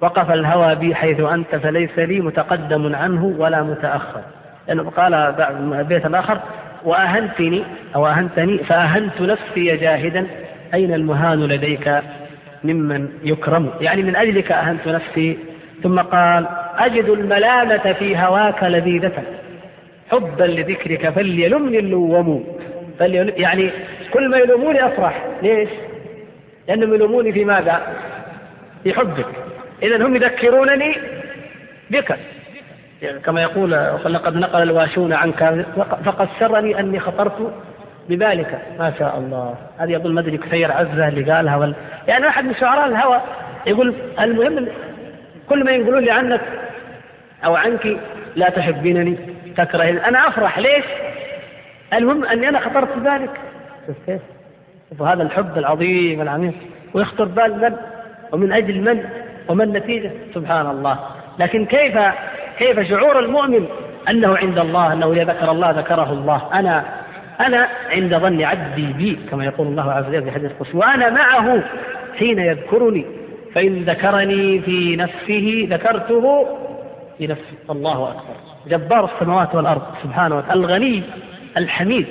وقف 0.00 0.30
الهوى 0.30 0.74
بي 0.74 0.94
حيث 0.94 1.20
أنت 1.20 1.56
فليس 1.56 1.98
لي 1.98 2.20
متقدم 2.20 2.94
عنه 2.94 3.34
ولا 3.38 3.62
متأخر. 3.62 4.22
لأنه 4.70 4.90
قال 4.90 5.14
البيت 5.72 6.06
الآخر 6.06 6.40
وأهنتني 6.84 7.62
أو 7.94 8.06
أهنتني 8.06 8.58
فأهنت 8.58 9.20
نفسي 9.20 9.76
جاهدا 9.76 10.26
أين 10.74 10.94
المهان 10.94 11.44
لديك 11.44 12.00
ممن 12.64 13.08
يكرم؟ 13.24 13.70
يعني 13.80 14.02
من 14.02 14.16
أجلك 14.16 14.52
أهنت 14.52 14.88
نفسي. 14.88 15.38
ثم 15.82 15.98
قال 16.00 16.46
أجد 16.78 17.04
الملامة 17.04 17.92
في 17.92 18.16
هواك 18.16 18.62
لذيذة. 18.62 19.12
حبا 20.10 20.44
لذكرك 20.44 21.08
فليلمني 21.08 21.78
اللوم. 21.78 22.44
يعني 23.36 23.70
كل 24.12 24.28
ما 24.28 24.38
يلوموني 24.38 24.86
أفرح. 24.86 25.26
ليش؟ 25.42 25.68
لأنهم 26.68 26.94
يلوموني 26.94 27.32
في 27.32 27.44
ماذا؟ 27.44 27.82
في 28.84 28.94
حبك. 28.94 29.26
إذا 29.82 30.06
هم 30.06 30.16
يذكرونني 30.16 30.96
بك. 31.90 32.16
يعني 33.02 33.20
كما 33.20 33.42
يقول 33.42 33.70
لقد 34.04 34.36
نقل 34.36 34.62
الواشون 34.62 35.12
عنك 35.12 35.66
فقد 36.04 36.28
سرني 36.38 36.80
أني 36.80 37.00
خطرت 37.00 37.52
بذلك 38.08 38.60
ما 38.78 38.92
شاء 38.98 39.18
الله. 39.18 39.54
هذه 39.78 39.90
يقول 39.90 40.14
مدري 40.14 40.38
كثير 40.38 40.72
عزة 40.72 41.08
اللي 41.08 41.32
قالها 41.32 41.56
وال... 41.56 41.74
يعني 42.08 42.26
واحد 42.26 42.44
من 42.44 42.54
شعراء 42.54 42.86
الهوى 42.86 43.20
يقول 43.66 43.94
المهم 44.20 44.68
كل 45.48 45.64
ما 45.64 45.70
يقولون 45.70 46.04
لي 46.04 46.10
عنك 46.10 46.40
أو 47.44 47.54
عنك 47.54 47.96
لا 48.36 48.48
تحبينني 48.48 49.16
تكرهين. 49.56 49.98
أنا 49.98 50.28
أفرح. 50.28 50.58
ليش؟ 50.58 50.84
المهم 51.92 52.24
أني 52.24 52.48
أنا 52.48 52.60
خطرت 52.60 52.98
بذلك 52.98 53.30
شوف 53.86 53.96
كيف؟ 54.06 54.20
وهذا 54.98 55.22
الحب 55.22 55.58
العظيم 55.58 56.22
العميق. 56.22 56.54
ويخطر 56.94 57.24
بال 57.24 57.60
من؟ 57.60 57.76
ومن 58.32 58.52
أجل 58.52 58.80
من؟ 58.80 59.04
وما 59.48 59.64
النتيجة؟ 59.64 60.10
سبحان 60.34 60.66
الله. 60.66 60.98
لكن 61.38 61.66
كيف 61.66 61.98
كيف 62.60 62.80
شعور 62.80 63.18
المؤمن 63.18 63.66
أنه 64.08 64.36
عند 64.36 64.58
الله 64.58 64.92
أنه 64.92 65.12
إذا 65.12 65.24
ذكر 65.24 65.50
الله 65.50 65.70
ذكره 65.70 66.12
الله. 66.12 66.42
أنا 66.54 66.84
أنا 67.46 67.68
عند 67.90 68.16
ظن 68.16 68.42
عبدي 68.42 68.86
بي 68.92 69.18
كما 69.30 69.44
يقول 69.44 69.66
الله 69.66 69.92
عز 69.92 70.08
وجل 70.08 70.22
في 70.22 70.30
حديث 70.30 70.50
القدس 70.50 70.74
وأنا 70.74 71.10
معه 71.10 71.62
حين 72.18 72.38
يذكرني. 72.38 73.06
فإن 73.54 73.84
ذكرني 73.84 74.60
في 74.60 74.96
نفسه 74.96 75.66
ذكرته 75.70 76.46
في 77.18 77.26
نفسي. 77.26 77.54
الله 77.70 78.08
أكبر. 78.08 78.34
جبار 78.66 79.04
السماوات 79.04 79.54
والأرض 79.54 79.82
سبحانه 80.02 80.36
وتعالى. 80.36 80.60
الغني 80.60 81.02
الحميد. 81.56 82.06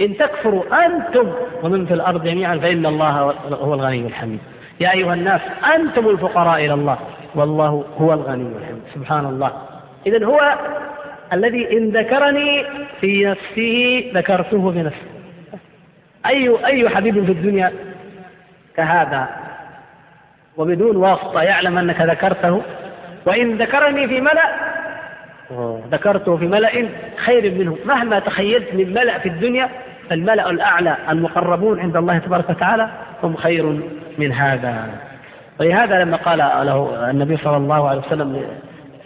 إن 0.00 0.16
تكفروا 0.16 0.86
أنتم 0.86 1.32
ومن 1.62 1.86
في 1.86 1.94
الأرض 1.94 2.24
جميعا 2.24 2.58
فإن 2.58 2.86
الله 2.86 3.34
هو 3.52 3.74
الغني 3.74 4.06
الحميد. 4.06 4.40
يا 4.80 4.92
أيها 4.92 5.14
الناس 5.14 5.40
أنتم 5.74 6.08
الفقراء 6.08 6.64
إلى 6.64 6.74
الله. 6.74 6.98
والله 7.34 7.84
هو 7.98 8.12
الغني 8.12 8.42
الحميد. 8.58 8.82
سبحان 8.94 9.26
الله. 9.26 9.52
إذا 10.06 10.26
هو 10.26 10.58
الذي 11.32 11.78
إن 11.78 11.90
ذكرني 11.90 12.64
في 13.00 13.26
نفسه 13.26 14.04
ذكرته 14.14 14.72
في 14.72 14.82
نفسي 14.82 15.10
أي 16.26 16.66
أي 16.66 16.88
حبيب 16.88 17.24
في 17.24 17.32
الدنيا؟ 17.32 17.72
كهذا. 18.76 19.28
وبدون 20.56 20.96
واسطة 20.96 21.42
يعلم 21.42 21.78
أنك 21.78 22.00
ذكرته. 22.00 22.62
وإن 23.26 23.56
ذكرني 23.56 24.08
في 24.08 24.20
ملأ 24.20 24.70
ذكرته 25.92 26.36
في 26.36 26.46
ملأ 26.46 26.88
خير 27.16 27.54
منه. 27.54 27.78
مهما 27.84 28.18
تخيلت 28.18 28.74
من 28.74 28.90
ملأ 28.94 29.18
في 29.18 29.28
الدنيا 29.28 29.68
فالملأ 30.10 30.50
الأعلى 30.50 30.96
المقربون 31.08 31.80
عند 31.80 31.96
الله 31.96 32.18
تبارك 32.18 32.50
وتعالى 32.50 32.90
هم 33.22 33.36
خير 33.36 33.80
من 34.18 34.32
هذا. 34.32 34.88
ولهذا 35.60 36.04
لما 36.04 36.16
قال 36.16 36.38
له 36.38 37.10
النبي 37.10 37.36
صلى 37.36 37.56
الله 37.56 37.88
عليه 37.88 38.00
وسلم 38.00 38.44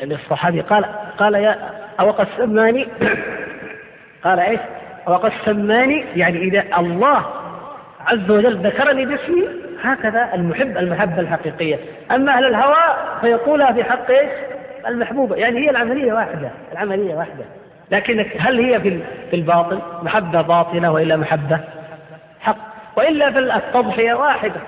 للصحابي 0.03 0.61
قال 0.61 0.85
قال 1.19 1.35
يا 1.35 1.59
أو 2.01 2.11
قد 2.11 2.27
سماني 2.37 2.89
قال 4.25 4.41
إيش؟ 4.41 4.61
أو 5.09 5.17
قد 5.17 5.33
سماني 5.45 6.05
يعني 6.17 6.39
إذا 6.39 6.65
الله 6.79 7.27
عز 8.07 8.31
وجل 8.31 8.57
ذكرني 8.67 9.07
باسمي 9.07 9.49
هكذا 9.83 10.35
المحب 10.35 10.77
المحبة 10.77 11.21
الحقيقية. 11.21 11.79
أما 12.11 12.33
أهل 12.33 12.45
الهوى 12.45 12.97
فيقولها 13.21 13.73
في 13.73 13.85
حق 13.85 14.11
إيش؟ 14.11 14.31
المحبوبة. 14.87 15.37
يعني 15.37 15.61
هي 15.61 15.71
العملية 15.71 16.13
واحدة 16.13 16.51
العملية 16.73 17.15
واحدة. 17.15 17.45
لكن 17.91 18.27
هل 18.39 18.61
هي 18.61 18.81
في 19.31 19.37
الباطل 19.37 19.79
محبة 20.03 20.43
باطلة 20.43 20.93
وإلا 20.93 21.17
محبة؟ 21.17 21.61
حق. 22.41 22.57
وإلا 22.97 23.31
في 23.31 23.39
التضحية 23.39 24.15
واحدة 24.15 24.61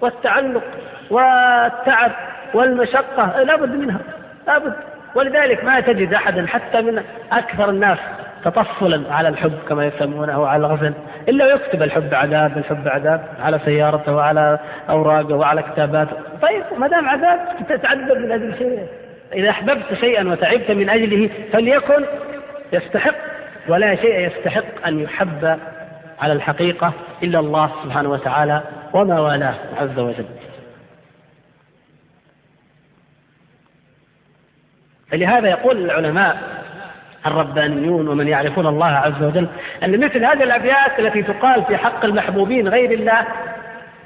والتعلق 0.00 0.64
والتعب 1.10 2.12
والمشقة 2.54 3.42
لابد 3.42 3.70
منها. 3.70 4.00
لابد 4.46 4.74
ولذلك 5.14 5.64
ما 5.64 5.80
تجد 5.80 6.14
أحدا 6.14 6.46
حتى 6.46 6.82
من 6.82 7.02
أكثر 7.32 7.70
الناس 7.70 7.98
تطفلا 8.44 9.14
على 9.14 9.28
الحب 9.28 9.52
كما 9.68 9.86
يسمونه 9.86 10.46
على 10.46 10.66
الغزل 10.66 10.94
إلا 11.28 11.46
يكتب 11.46 11.82
الحب 11.82 12.14
عذاب 12.14 12.58
الحب 12.58 12.88
عذاب 12.88 13.24
على 13.42 13.60
سيارته 13.64 14.14
وعلى 14.14 14.58
أوراقه 14.90 15.34
وعلى 15.34 15.62
كتاباته. 15.62 16.16
طيب 16.42 16.62
ما 16.78 16.88
دام 16.88 17.08
عذاب 17.08 17.40
تتعذب 17.68 18.18
من 18.18 18.32
هذه 18.32 18.44
الشيء 18.44 18.86
إذا 19.34 19.50
أحببت 19.50 19.94
شيئا 20.00 20.28
وتعبت 20.28 20.70
من 20.70 20.90
أجله 20.90 21.30
فليكن 21.52 22.04
يستحق 22.72 23.14
ولا 23.68 23.94
شيء 23.94 24.26
يستحق 24.26 24.86
أن 24.86 25.00
يحب 25.00 25.58
على 26.20 26.32
الحقيقة 26.32 26.92
إلا 27.22 27.38
الله 27.38 27.70
سبحانه 27.84 28.08
وتعالى 28.08 28.60
وما 28.92 29.20
والاه 29.20 29.54
عز 29.80 29.98
وجل. 29.98 30.26
فلهذا 35.10 35.48
يقول 35.48 35.84
العلماء 35.84 36.56
الربانيون 37.26 38.08
ومن 38.08 38.28
يعرفون 38.28 38.66
الله 38.66 38.86
عز 38.86 39.22
وجل 39.22 39.46
أن 39.84 40.00
مثل 40.04 40.24
هذه 40.24 40.42
الأبيات 40.42 40.98
التي 40.98 41.22
تقال 41.22 41.64
في 41.64 41.76
حق 41.76 42.04
المحبوبين 42.04 42.68
غير 42.68 42.90
الله 42.90 43.26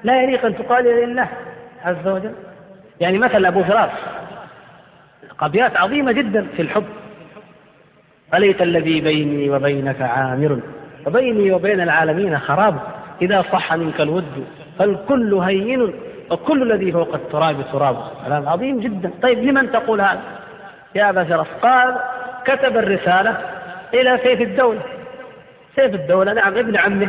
لا 0.05 0.23
يليق 0.23 0.45
أن 0.47 0.57
تقال 0.57 0.85
لله 0.85 1.29
عز 1.85 2.07
وجل. 2.09 2.33
يعني 3.01 3.19
مثل 3.19 3.47
أبو 3.47 3.65
فراس 3.65 3.91
أبيات 5.41 5.77
عظيمة 5.77 6.13
جدا 6.13 6.47
في 6.57 6.63
الحب. 6.63 6.85
أليت 8.35 8.63
الذي 8.63 9.01
بيني 9.01 9.51
وبينك 9.51 10.03
عامر؟ 10.03 10.61
وبيني 11.07 11.53
وبين 11.53 11.81
العالمين 11.81 12.39
خراب. 12.39 12.77
إذا 13.23 13.43
صح 13.53 13.75
منك 13.75 14.01
الود 14.01 14.45
فالكل 14.79 15.35
هين 15.35 15.95
وكل 16.31 16.73
الذي 16.73 16.93
فوق 16.93 17.15
التراب 17.15 17.57
تراب. 17.73 17.97
كلام 18.27 18.49
عظيم 18.49 18.81
جدا. 18.81 19.11
طيب 19.23 19.39
لمن 19.39 19.73
تقول 19.73 20.01
هذا؟ 20.01 20.40
يا 20.95 21.11
أبا 21.11 21.29
شرف 21.29 21.49
قال 21.63 21.97
كتب 22.45 22.77
الرسالة 22.77 23.37
إلى 23.95 24.19
سيف 24.23 24.41
الدولة. 24.41 24.81
سيف 25.77 25.95
الدولة 25.95 26.33
نعم 26.33 26.57
ابن 26.57 26.77
عمه. 26.77 27.09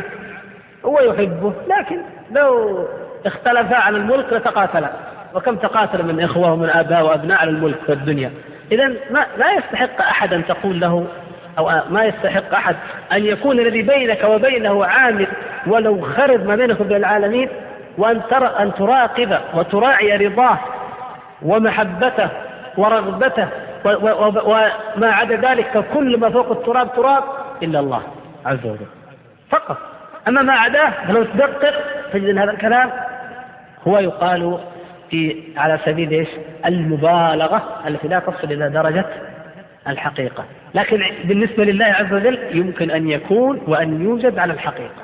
هو 0.84 1.00
يحبه 1.00 1.52
لكن 1.68 2.00
لو 2.30 2.84
اختلفا 3.26 3.76
عن 3.76 3.96
الملك 3.96 4.32
لتقاتلا. 4.32 4.90
وكم 5.34 5.56
تقاتل 5.56 6.02
من 6.02 6.20
إخوة 6.20 6.52
ومن 6.52 6.70
آباء 6.70 7.06
وأبناء 7.06 7.38
على 7.38 7.50
الملك 7.50 7.78
في 7.86 7.92
الدنيا. 7.92 8.30
إذا 8.72 8.88
ما 9.10 9.26
لا 9.38 9.52
يستحق 9.52 10.00
أحد 10.00 10.32
أن 10.32 10.46
تقول 10.46 10.80
له 10.80 11.06
أو 11.58 11.70
ما 11.90 12.04
يستحق 12.04 12.54
أحد 12.54 12.76
أن 13.12 13.24
يكون 13.24 13.60
الذي 13.60 13.82
بينك 13.82 14.24
وبينه 14.24 14.84
عامل 14.84 15.26
ولو 15.66 16.00
خرب 16.00 16.46
ما 16.46 16.56
بينك 16.56 16.80
وبين 16.80 16.96
العالمين 16.96 17.48
وأن 17.98 18.20
ترى 18.30 18.46
أن 18.46 18.74
تراقب 18.74 19.38
وتراعي 19.54 20.26
رضاه 20.26 20.58
ومحبته 21.42 22.28
ورغبته 22.76 23.48
وما 23.84 25.12
عدا 25.12 25.36
ذلك 25.36 25.66
فكل 25.74 26.20
ما 26.20 26.30
فوق 26.30 26.50
التراب 26.50 26.92
تراب 26.92 27.24
إلا 27.62 27.80
الله 27.80 28.02
عز 28.46 28.66
وجل. 28.66 28.86
فقط. 29.50 29.78
أما 30.28 30.42
ما 30.42 30.52
عداه 30.52 30.90
فلو 31.08 31.24
تدقق 31.24 31.74
تجد 32.12 32.24
أن 32.24 32.38
هذا 32.38 32.50
الكلام 32.50 32.90
هو 33.88 33.98
يقال 33.98 34.58
في 35.10 35.42
على 35.56 35.78
سبيل 35.84 36.10
إيش؟ 36.10 36.28
المبالغة 36.66 37.80
التي 37.88 38.08
لا 38.08 38.18
تصل 38.18 38.52
إلى 38.52 38.70
درجة 38.70 39.04
الحقيقة. 39.88 40.44
لكن 40.74 41.02
بالنسبة 41.24 41.64
لله 41.64 41.84
عز 41.84 42.12
وجل 42.12 42.38
يمكن 42.52 42.90
أن 42.90 43.08
يكون 43.10 43.62
وأن 43.66 44.02
يوجد 44.02 44.38
على 44.38 44.52
الحقيقة. 44.52 45.02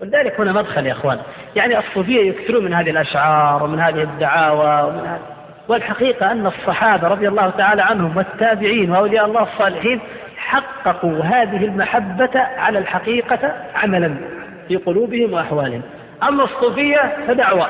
ولذلك 0.00 0.40
هنا 0.40 0.52
مدخل 0.52 0.86
يا 0.86 0.92
إخوان. 0.92 1.18
يعني 1.56 1.78
الصوفية 1.78 2.28
يكثرون 2.28 2.64
من 2.64 2.74
هذه 2.74 2.90
الأشعار 2.90 3.62
ومن 3.62 3.80
هذه 3.80 4.02
الدعاوى 4.02 4.88
ومن 4.88 5.06
هذه 5.06 5.37
والحقيقة 5.68 6.32
أن 6.32 6.46
الصحابة 6.46 7.08
رضي 7.08 7.28
الله 7.28 7.50
تعالى 7.50 7.82
عنهم 7.82 8.16
والتابعين 8.16 8.90
وأولياء 8.90 9.26
الله 9.26 9.42
الصالحين 9.42 10.00
حققوا 10.36 11.22
هذه 11.22 11.64
المحبة 11.64 12.40
على 12.40 12.78
الحقيقة 12.78 13.52
عملا 13.74 14.14
في 14.68 14.76
قلوبهم 14.76 15.32
وأحوالهم. 15.32 15.82
أما 16.22 16.44
الصوفية 16.44 17.16
فدعوى 17.28 17.66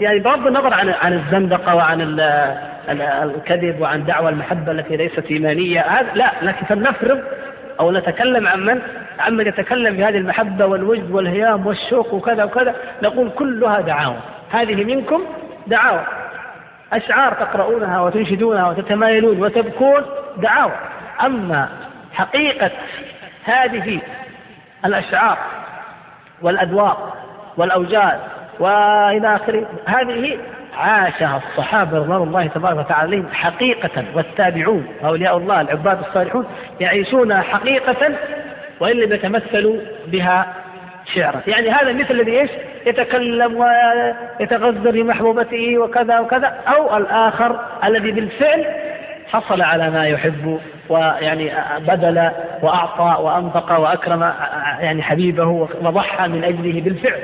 يعني 0.00 0.18
بغض 0.18 0.46
النظر 0.46 0.74
عن 0.74 0.88
عن 0.88 1.12
الزندقة 1.12 1.74
وعن 1.74 2.20
الكذب 3.22 3.80
وعن 3.80 4.04
دعوى 4.04 4.28
المحبة 4.28 4.72
التي 4.72 4.96
ليست 4.96 5.24
إيمانية 5.30 5.80
هذا 5.80 6.08
لا 6.14 6.32
لكن 6.42 6.66
فلنفرض 6.66 7.20
أو 7.80 7.92
نتكلم 7.92 8.48
عن 8.48 8.60
من؟ 8.60 8.80
عمن 9.18 9.46
يتكلم 9.46 9.96
بهذه 9.96 10.16
المحبة 10.16 10.66
والوجد 10.66 11.10
والهيام 11.10 11.66
والشوق 11.66 12.14
وكذا 12.14 12.44
وكذا 12.44 12.74
نقول 13.02 13.30
كلها 13.30 13.80
دعاوى. 13.80 14.16
هذه 14.50 14.84
منكم 14.84 15.24
دعاوى. 15.66 16.19
أشعار 16.92 17.32
تقرؤونها 17.32 18.00
وتنشدونها 18.00 18.68
وتتمايلون 18.68 19.42
وتبكون 19.42 20.02
دعاوى. 20.36 20.72
أما 21.24 21.68
حقيقة 22.12 22.70
هذه 23.44 24.00
الأشعار 24.84 25.38
والادواء 26.42 27.16
والاوجاد 27.56 28.20
وإلى 28.58 29.36
آخره 29.36 29.66
هذه 29.86 30.38
عاشها 30.76 31.36
الصحابة 31.48 31.98
رضوان 31.98 32.22
الله 32.22 32.46
تبارك 32.46 32.78
وتعالى 32.78 33.16
عليهم 33.16 33.28
حقيقة 33.32 34.04
والتابعون 34.14 34.86
واولياء 35.02 35.36
الله 35.36 35.60
العباد 35.60 35.98
الصالحون 35.98 36.46
يعيشونها 36.80 37.40
حقيقة 37.42 38.14
وإن 38.80 38.96
لم 38.96 39.12
يتمثلوا 39.12 39.76
بها 40.06 40.46
شعرا. 41.14 41.40
يعني 41.46 41.70
هذا 41.70 41.92
مثل 41.92 42.10
الذي 42.10 42.40
إيش؟ 42.40 42.50
يتكلم 42.86 43.56
ويتغزل 44.40 44.92
بمحبوبته 44.92 45.78
وكذا 45.78 46.18
وكذا 46.18 46.46
أو 46.46 46.96
الآخر 46.96 47.60
الذي 47.84 48.10
بالفعل 48.10 48.66
حصل 49.28 49.62
على 49.62 49.90
ما 49.90 50.06
يحب 50.06 50.60
ويعني 50.88 51.50
بذل 51.78 52.30
وأعطى 52.62 53.22
وأنفق 53.22 53.78
وأكرم 53.78 54.32
يعني 54.80 55.02
حبيبه 55.02 55.68
وضحى 55.82 56.28
من 56.28 56.44
أجله 56.44 56.80
بالفعل. 56.80 57.20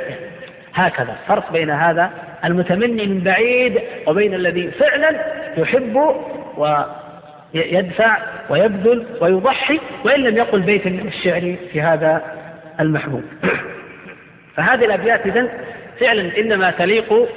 هكذا 0.74 1.14
فرق 1.28 1.52
بين 1.52 1.70
هذا 1.70 2.11
المتمني 2.44 3.07
من 3.07 3.20
بعيد 3.20 3.80
وبين 4.07 4.34
الذي 4.34 4.70
فعلا 4.70 5.20
يحب 5.57 6.14
ويدفع 6.57 8.16
ويبذل 8.50 9.07
ويضحي 9.20 9.80
وإن 10.04 10.20
لم 10.20 10.36
يقل 10.36 10.61
بيت 10.61 10.86
من 10.86 11.09
الشعر 11.09 11.57
في 11.72 11.80
هذا 11.82 12.22
المحبوب. 12.80 13.22
فهذه 14.57 14.84
الأبيات 14.84 15.26
إذن 15.26 15.48
فعلا 16.00 16.38
إنما 16.38 16.70
تليق 16.70 17.28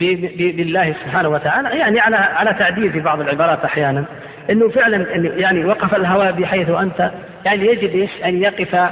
بالله 0.00 0.92
سبحانه 1.04 1.28
وتعالى 1.28 1.78
يعني 1.78 2.00
على 2.00 2.16
على 2.16 2.54
تعديل 2.58 2.92
في 2.92 3.00
بعض 3.00 3.20
العبارات 3.20 3.64
أحيانا 3.64 4.04
إنه 4.50 4.68
فعلا 4.68 5.06
يعني 5.16 5.64
وقف 5.64 5.94
الهوى 5.94 6.32
بحيث 6.32 6.70
أنت 6.70 7.10
يعني 7.44 7.66
يجب 7.66 7.94
إيش؟ 7.94 8.10
أن 8.24 8.42
يقف 8.42 8.90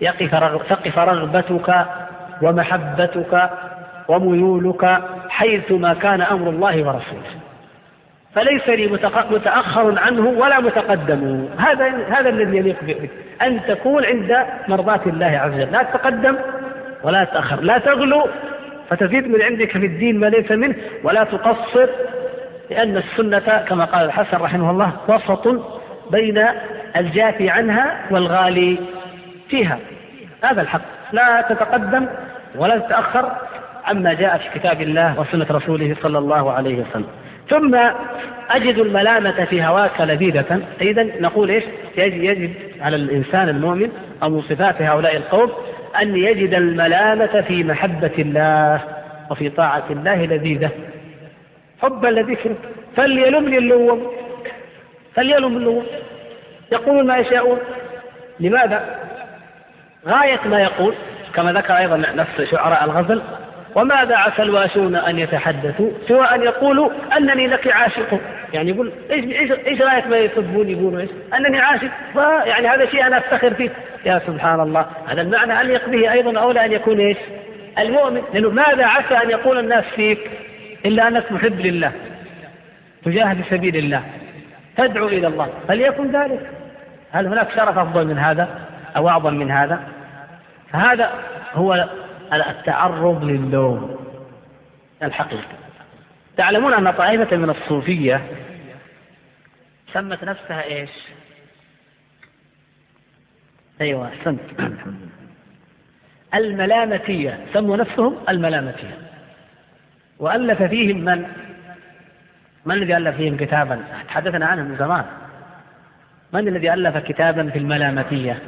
يقف 0.00 0.34
تقف 0.68 0.98
رغبتك 0.98 1.86
ومحبتك 2.42 3.50
وميولك 4.08 5.02
حيثما 5.28 5.94
كان 5.94 6.20
أمر 6.20 6.50
الله 6.50 6.76
ورسوله. 6.76 7.43
فليس 8.34 8.68
لي 8.68 8.86
متأخر 9.30 9.98
عنه 9.98 10.28
ولا 10.28 10.60
متقدم. 10.60 11.48
هذا 11.58 11.92
هذا 12.08 12.28
الذي 12.28 12.56
يليق 12.56 12.76
بك 12.82 13.10
أن 13.42 13.60
تكون 13.68 14.04
عند 14.04 14.36
مرضاة 14.68 15.00
الله 15.06 15.26
عز 15.26 15.54
وجل. 15.54 15.72
لا 15.72 15.82
تتقدم 15.82 16.36
ولا 17.02 17.24
تأخر. 17.24 17.60
لا 17.60 17.78
تغلو 17.78 18.26
فتزيد 18.90 19.28
من 19.28 19.42
عندك 19.42 19.70
في 19.70 19.86
الدين 19.86 20.20
ما 20.20 20.26
ليس 20.26 20.52
منه. 20.52 20.74
ولا 21.04 21.24
تقصر 21.24 21.88
لأن 22.70 22.96
السنة 22.96 23.64
كما 23.68 23.84
قال 23.84 24.06
الحسن 24.06 24.36
رحمه 24.36 24.70
الله 24.70 24.92
وسط 25.08 25.48
بين 26.10 26.44
الجافي 26.96 27.50
عنها 27.50 28.00
والغالي 28.10 28.78
فيها. 29.48 29.78
هذا 30.44 30.62
الحق. 30.62 30.80
لا 31.12 31.40
تتقدم 31.40 32.06
ولا 32.56 32.78
تتأخر 32.78 33.32
عما 33.84 34.12
جاء 34.12 34.38
في 34.38 34.58
كتاب 34.58 34.80
الله 34.80 35.20
وسنة 35.20 35.46
رسوله 35.50 35.96
صلى 36.02 36.18
الله 36.18 36.52
عليه 36.52 36.80
وسلم. 36.80 37.06
ثم 37.48 37.74
أجد 38.50 38.78
الملامة 38.78 39.44
في 39.44 39.62
هواك 39.62 40.00
لذيذة. 40.00 40.60
إذا 40.80 41.02
نقول 41.02 41.50
إيش؟ 41.50 41.64
يجب, 41.96 42.22
يجب 42.22 42.52
على 42.80 42.96
الإنسان 42.96 43.48
المؤمن 43.48 43.88
أو 44.22 44.30
من 44.30 44.42
صفات 44.42 44.82
هؤلاء 44.82 45.16
القوم 45.16 45.52
أن 46.02 46.16
يجد 46.16 46.54
الملامة 46.54 47.40
في 47.40 47.64
محبة 47.64 48.12
الله 48.18 48.80
وفي 49.30 49.48
طاعة 49.48 49.84
الله 49.90 50.24
لذيذة. 50.24 50.70
حبا 51.82 52.08
لذكره 52.08 52.56
فليلمني 52.96 53.58
اللوم 53.58 54.12
فليلم 55.14 55.56
اللوم 55.56 55.86
يقولون 56.72 57.06
ما 57.06 57.16
يشاءون. 57.16 57.58
لماذا؟ 58.40 58.98
غاية 60.06 60.40
ما 60.44 60.60
يقول. 60.62 60.94
كما 61.34 61.52
ذكر 61.52 61.76
أيضا 61.76 61.96
نفس 61.96 62.42
شعراء 62.50 62.84
الغزل. 62.84 63.22
وماذا 63.74 64.16
عسى 64.16 64.42
الواشون 64.42 64.96
أن 64.96 65.18
يتحدثوا 65.18 65.90
سوى 66.08 66.24
أن 66.24 66.42
يقولوا 66.42 66.90
أنني 67.16 67.46
لك 67.46 67.72
عاشق؟ 67.72 68.20
يعني 68.52 68.70
يقول 68.70 68.92
إيش 69.10 69.24
إيش 69.24 69.52
إيش 69.66 69.82
غاية 69.82 70.04
ما 70.04 70.16
يسبون 70.16 70.68
يقولوا 70.68 71.00
إيش؟ 71.00 71.10
أنني 71.38 71.58
عاشق. 71.58 71.90
يعني 72.46 72.68
هذا 72.68 72.86
شيء 72.86 73.06
أنا 73.06 73.18
أفتخر 73.18 73.54
فيه. 73.54 73.70
يا 74.06 74.22
سبحان 74.26 74.60
الله. 74.60 74.86
هذا 75.08 75.20
المعنى 75.22 75.60
أليق 75.60 75.88
به 75.88 76.12
أيضا 76.12 76.40
أولى 76.40 76.64
أن 76.64 76.72
يكون 76.72 77.00
إيش؟ 77.00 77.16
المؤمن. 77.78 78.22
لأنه 78.34 78.50
ماذا 78.50 78.86
عسى 78.86 79.14
أن 79.24 79.30
يقول 79.30 79.58
الناس 79.58 79.84
فيك 79.84 80.30
إلا 80.86 81.08
أنك 81.08 81.32
محب 81.32 81.60
لله 81.60 81.92
تجاهد 83.04 83.42
في 83.42 83.50
سبيل 83.50 83.76
الله 83.76 84.02
تدعو 84.76 85.08
إلى 85.08 85.26
الله؟ 85.26 85.48
فليكن 85.68 86.12
ذلك. 86.12 86.50
هل 87.12 87.26
هناك 87.26 87.50
شرف 87.50 87.78
أفضل 87.78 88.06
من 88.06 88.18
هذا 88.18 88.48
أو 88.96 89.08
أعظم 89.08 89.34
من 89.34 89.50
هذا؟ 89.50 89.80
فهذا 90.72 91.10
هو 91.54 91.88
التعرض 92.32 93.24
للوم. 93.24 93.96
الحقيقي 95.02 95.56
تعلمون 96.36 96.74
أن 96.74 96.90
طائفة 96.90 97.36
من 97.36 97.50
الصوفية 97.50 98.22
سمت 99.92 100.24
نفسها 100.24 100.64
إيش؟ 100.64 100.90
أيوة 103.80 104.08
أحسنت 104.08 104.40
الملامتية. 106.34 107.46
سموا 107.52 107.76
نفسهم 107.76 108.16
الملامتية. 108.28 108.98
وألف 110.18 110.62
فيهم 110.62 110.96
من؟ 110.96 111.26
من 112.66 112.74
الذي 112.74 112.96
ألف 112.96 113.16
فيهم 113.16 113.36
كتابا؟ 113.36 113.84
تحدثنا 114.08 114.46
عنه 114.46 114.62
من 114.62 114.76
زمان. 114.76 115.04
من 116.32 116.48
الذي 116.48 116.74
ألف 116.74 116.96
كتابا 116.96 117.50
في 117.50 117.58
الملامتية؟ 117.58 118.42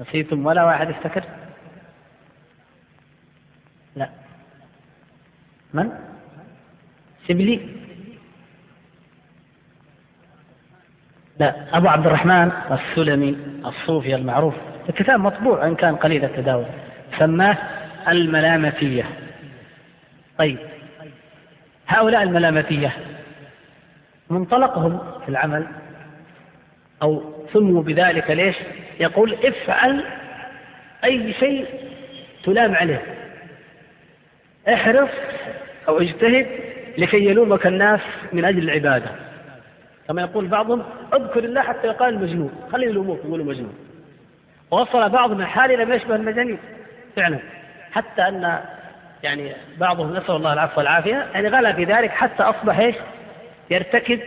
نسيتم 0.00 0.46
ولا 0.46 0.64
واحد 0.64 0.88
افتكر؟ 0.88 1.24
لا. 3.96 4.10
من؟ 5.74 5.90
سبلي 7.28 7.60
لا 11.38 11.76
أبو 11.76 11.88
عبد 11.88 12.06
الرحمن 12.06 12.52
السلمي 12.70 13.36
الصوفي 13.64 14.14
المعروف. 14.14 14.54
الكتاب 14.88 15.20
مطبوع 15.20 15.66
إن 15.66 15.74
كان 15.74 15.96
قليل 15.96 16.24
التداول. 16.24 16.66
سماه 17.18 17.56
الملامتية. 18.08 19.04
طيب. 20.38 20.58
هؤلاء 21.86 22.22
الملامتية 22.22 22.96
منطلقهم 24.30 25.20
في 25.22 25.28
العمل 25.28 25.66
أو 27.02 27.34
سموا 27.52 27.82
بذلك 27.82 28.30
ليش؟ 28.30 28.56
يقول 29.00 29.36
افعل 29.44 30.04
أي 31.04 31.32
شيء 31.32 31.66
تلام 32.44 32.74
عليه. 32.74 33.02
احرص 34.68 35.10
أو 35.88 36.00
اجتهد 36.00 36.46
لكي 36.98 37.24
يلومك 37.24 37.66
الناس 37.66 38.00
من 38.32 38.44
أجل 38.44 38.58
العبادة. 38.58 39.10
كما 40.08 40.22
يقول 40.22 40.46
بعضهم 40.46 40.82
اذكر 41.14 41.44
الله 41.44 41.62
حتى 41.62 41.86
يقال 41.86 42.18
مجنون. 42.18 42.68
خلي 42.72 42.86
يلوموك 42.86 43.18
يقولوا 43.24 43.46
مجنون. 43.46 43.74
ووصل 44.70 45.08
بعضهم 45.08 45.40
الحال 45.40 45.72
إلى 45.72 45.84
ما 45.84 45.94
يشبه 45.94 46.14
المجانين. 46.14 46.58
فعلا. 47.16 47.38
حتى 47.92 48.22
أن 48.22 48.58
يعني 49.22 49.52
بعضهم 49.76 50.16
نسأل 50.16 50.36
الله 50.36 50.52
العفو 50.52 50.78
والعافية. 50.80 51.26
يعني 51.34 51.48
غلا 51.48 51.72
في 51.72 51.84
ذلك 51.84 52.10
حتى 52.10 52.42
أصبح 52.42 52.78
إيش؟ 52.78 52.96
يرتكب 53.70 54.20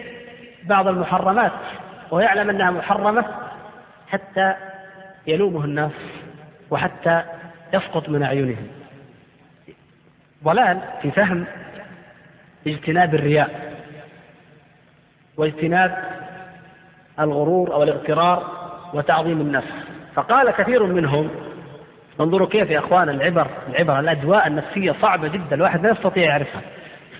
بعض 0.64 0.88
المحرمات. 0.88 1.52
ويعلم 2.12 2.50
أنها 2.50 2.72
محرمة. 2.72 3.26
حتى 4.12 4.54
يلومه 5.28 5.66
الناس 5.66 5.92
وحتى 6.70 7.24
يسقط 7.74 8.10
من 8.10 8.24
أعينهم. 8.24 8.68
ضلال 10.44 10.80
في 11.02 11.12
فهم 11.12 11.46
اجتناب 12.68 13.16
الرياء 13.16 13.74
واجتناب 15.38 16.04
الغرور 17.20 17.74
أو 17.74 17.84
الاغترار 17.84 18.52
وتعظيم 18.94 19.42
النفس. 19.42 19.74
فقال 20.16 20.52
كثير 20.52 20.84
منهم 20.84 21.30
انظروا 22.20 22.48
كيف 22.48 22.70
يا 22.70 22.80
إخوان 22.80 23.10
العبر 23.10 23.48
العبر 23.70 24.00
الأدواء 24.00 24.48
النفسية 24.48 24.96
صعبة 25.02 25.28
جدا 25.28 25.56
الواحد 25.56 25.86
لا 25.86 25.92
يستطيع 25.92 26.24
يعرفها. 26.24 26.62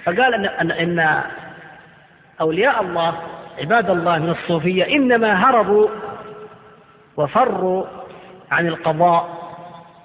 فقال 0.04 0.34
إن 0.34 0.46
إن, 0.46 0.72
إن 0.72 1.24
أولياء 2.42 2.82
الله 2.82 3.18
عباد 3.60 3.90
الله 3.90 4.20
من 4.20 4.30
الصوفية 4.30 4.96
إنما 4.96 5.34
هربوا 5.34 5.88
وفروا 7.18 7.86
عن 8.52 8.68
القضاء 8.68 9.42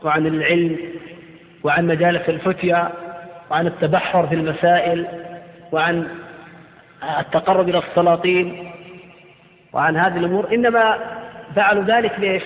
وعن 0.02 0.26
العلم 0.26 0.78
وعن 1.64 1.86
مجالس 1.86 2.28
الفتيا 2.28 2.90
وعن 3.50 3.66
التبحر 3.66 4.26
في 4.26 4.34
المسائل 4.34 5.06
وعن 5.72 6.08
التقرب 7.18 7.68
إلى 7.68 7.78
السلاطين 7.78 8.72
وعن 9.72 9.96
هذه 9.96 10.16
الأمور. 10.16 10.54
إنما 10.54 10.98
فعلوا 11.56 11.84
ذلك 11.84 12.12
ليش؟ 12.18 12.42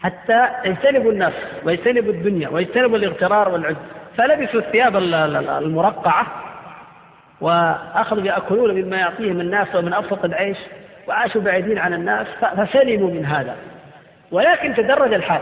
حتى 0.00 0.48
يجتنبوا 0.64 1.12
الناس 1.12 1.32
ويجتنبوا 1.64 2.12
الدنيا 2.12 2.48
ويجتنبوا 2.48 2.96
الاغترار 2.96 3.48
والعجب 3.48 3.76
فلبسوا 4.16 4.60
الثياب 4.60 4.96
المرقعة 4.96 6.26
وأخذوا 7.40 8.22
يأكلون 8.22 8.74
مما 8.74 8.96
يعطيهم 8.96 9.40
الناس 9.40 9.74
ومن 9.74 9.92
أبسط 9.94 10.24
العيش. 10.24 10.58
وعاشوا 11.08 11.40
بعيدين 11.40 11.78
عن 11.78 11.94
الناس 11.94 12.26
فسلموا 12.56 13.10
من 13.10 13.26
هذا. 13.26 13.56
ولكن 14.32 14.74
تدرج 14.74 15.14
الحال. 15.14 15.40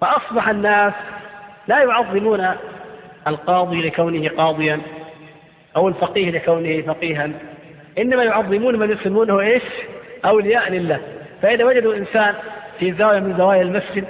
فأصبح 0.00 0.48
الناس 0.48 0.92
لا 1.68 1.82
يعظمون 1.82 2.50
القاضي 3.26 3.88
لكونه 3.88 4.28
قاضيا 4.28 4.80
أو 5.76 5.88
الفقيه 5.88 6.30
لكونه 6.30 6.82
فقيها. 6.82 7.30
إنما 7.98 8.24
يعظمون 8.24 8.78
من 8.78 8.90
يسمونه 8.90 9.40
إيش؟ 9.40 9.62
أولياء 10.24 10.72
لله. 10.72 11.00
فإذا 11.42 11.64
وجدوا 11.64 11.96
إنسان 11.96 12.34
في 12.78 12.92
زاوية 12.92 13.20
من 13.20 13.36
زوايا 13.38 13.62
المسجد 13.62 14.04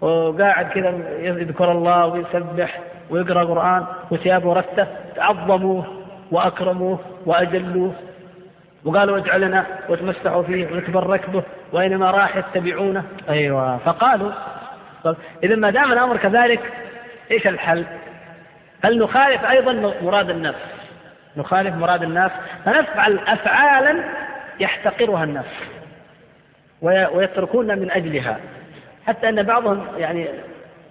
وقاعد 0.00 0.68
كذا 0.68 0.94
يذكر 1.20 1.72
الله 1.72 2.06
ويسبح 2.06 2.80
ويقرأ 3.10 3.44
قرآن 3.44 3.86
وثيابه 4.10 4.52
رثة 4.52 4.86
عظموه 5.18 5.84
وأكرموه 6.30 6.98
وأجلوه. 7.26 7.92
وقالوا 8.86 9.18
اجعل 9.18 9.40
لنا 9.40 9.66
وتمسحوا 9.88 10.42
فيه 10.42 10.66
ونتبرك 10.66 11.30
به 11.30 11.42
وأينما 11.72 12.10
راح 12.10 12.36
يتبعونه. 12.36 13.04
أيوة. 13.28 13.78
فقالوا 13.78 14.32
إذا 15.44 15.56
ما 15.56 15.70
دام 15.70 15.92
الأمر 15.92 16.16
كذلك 16.16 16.60
إيش 17.30 17.46
الحل؟ 17.46 17.84
هل 18.84 18.98
نخالف 18.98 19.44
أيضا 19.44 19.94
مراد 20.02 20.30
النفس؟ 20.30 20.58
نخالف 21.36 21.74
مراد 21.74 22.02
الناس 22.02 22.30
فنفعل 22.64 23.18
أفعالا 23.18 24.04
يحتقرها 24.60 25.24
الناس 25.24 25.46
ويتركون 26.82 27.78
من 27.78 27.90
أجلها. 27.90 28.38
حتى 29.06 29.28
أن 29.28 29.42
بعضهم 29.42 29.86
يعني 29.96 30.28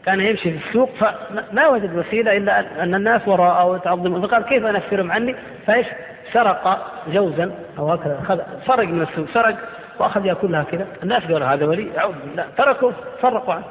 كان 0.05 0.19
يمشي 0.19 0.51
في 0.51 0.67
السوق 0.67 0.89
فما 0.99 1.67
وجد 1.67 1.95
وسيلة 1.95 2.37
إلا 2.37 2.83
أن 2.83 2.95
الناس 2.95 3.27
وراءه 3.27 3.65
ويتعظمون. 3.65 4.27
فقال 4.27 4.43
كيف 4.43 4.65
أنفرهم 4.65 5.11
عني؟ 5.11 5.35
فإيش؟ 5.67 5.87
سرق 6.33 6.91
جوزا 7.07 7.51
أو 7.79 7.91
هكذا 7.91 8.45
سرق 8.67 8.87
من 8.87 9.01
السوق 9.01 9.25
سرق 9.33 9.57
وأخذ 9.99 10.25
يأكلها 10.25 10.63
كذا. 10.63 10.87
الناس 11.03 11.23
قالوا 11.23 11.47
هذا 11.47 11.65
ولي 11.65 11.87
أعوذ 11.97 12.13
بالله. 12.25 12.45
تركوا 12.57 12.91
فرقوا 13.21 13.53
عنه. 13.53 13.63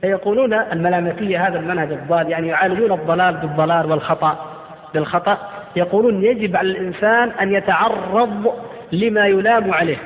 فيقولون 0.00 0.52
الملامتية 0.52 1.46
هذا 1.48 1.58
المنهج 1.58 1.92
الضال 1.92 2.30
يعني 2.30 2.48
يعالجون 2.48 2.92
الضلال 2.92 3.34
بالضلال 3.36 3.90
والخطأ 3.90 4.46
بالخطأ. 4.94 5.38
يقولون 5.76 6.24
يجب 6.24 6.56
على 6.56 6.70
الإنسان 6.70 7.30
أن 7.40 7.54
يتعرض 7.54 8.54
لما 8.92 9.26
يلام 9.26 9.74
عليه. 9.74 9.98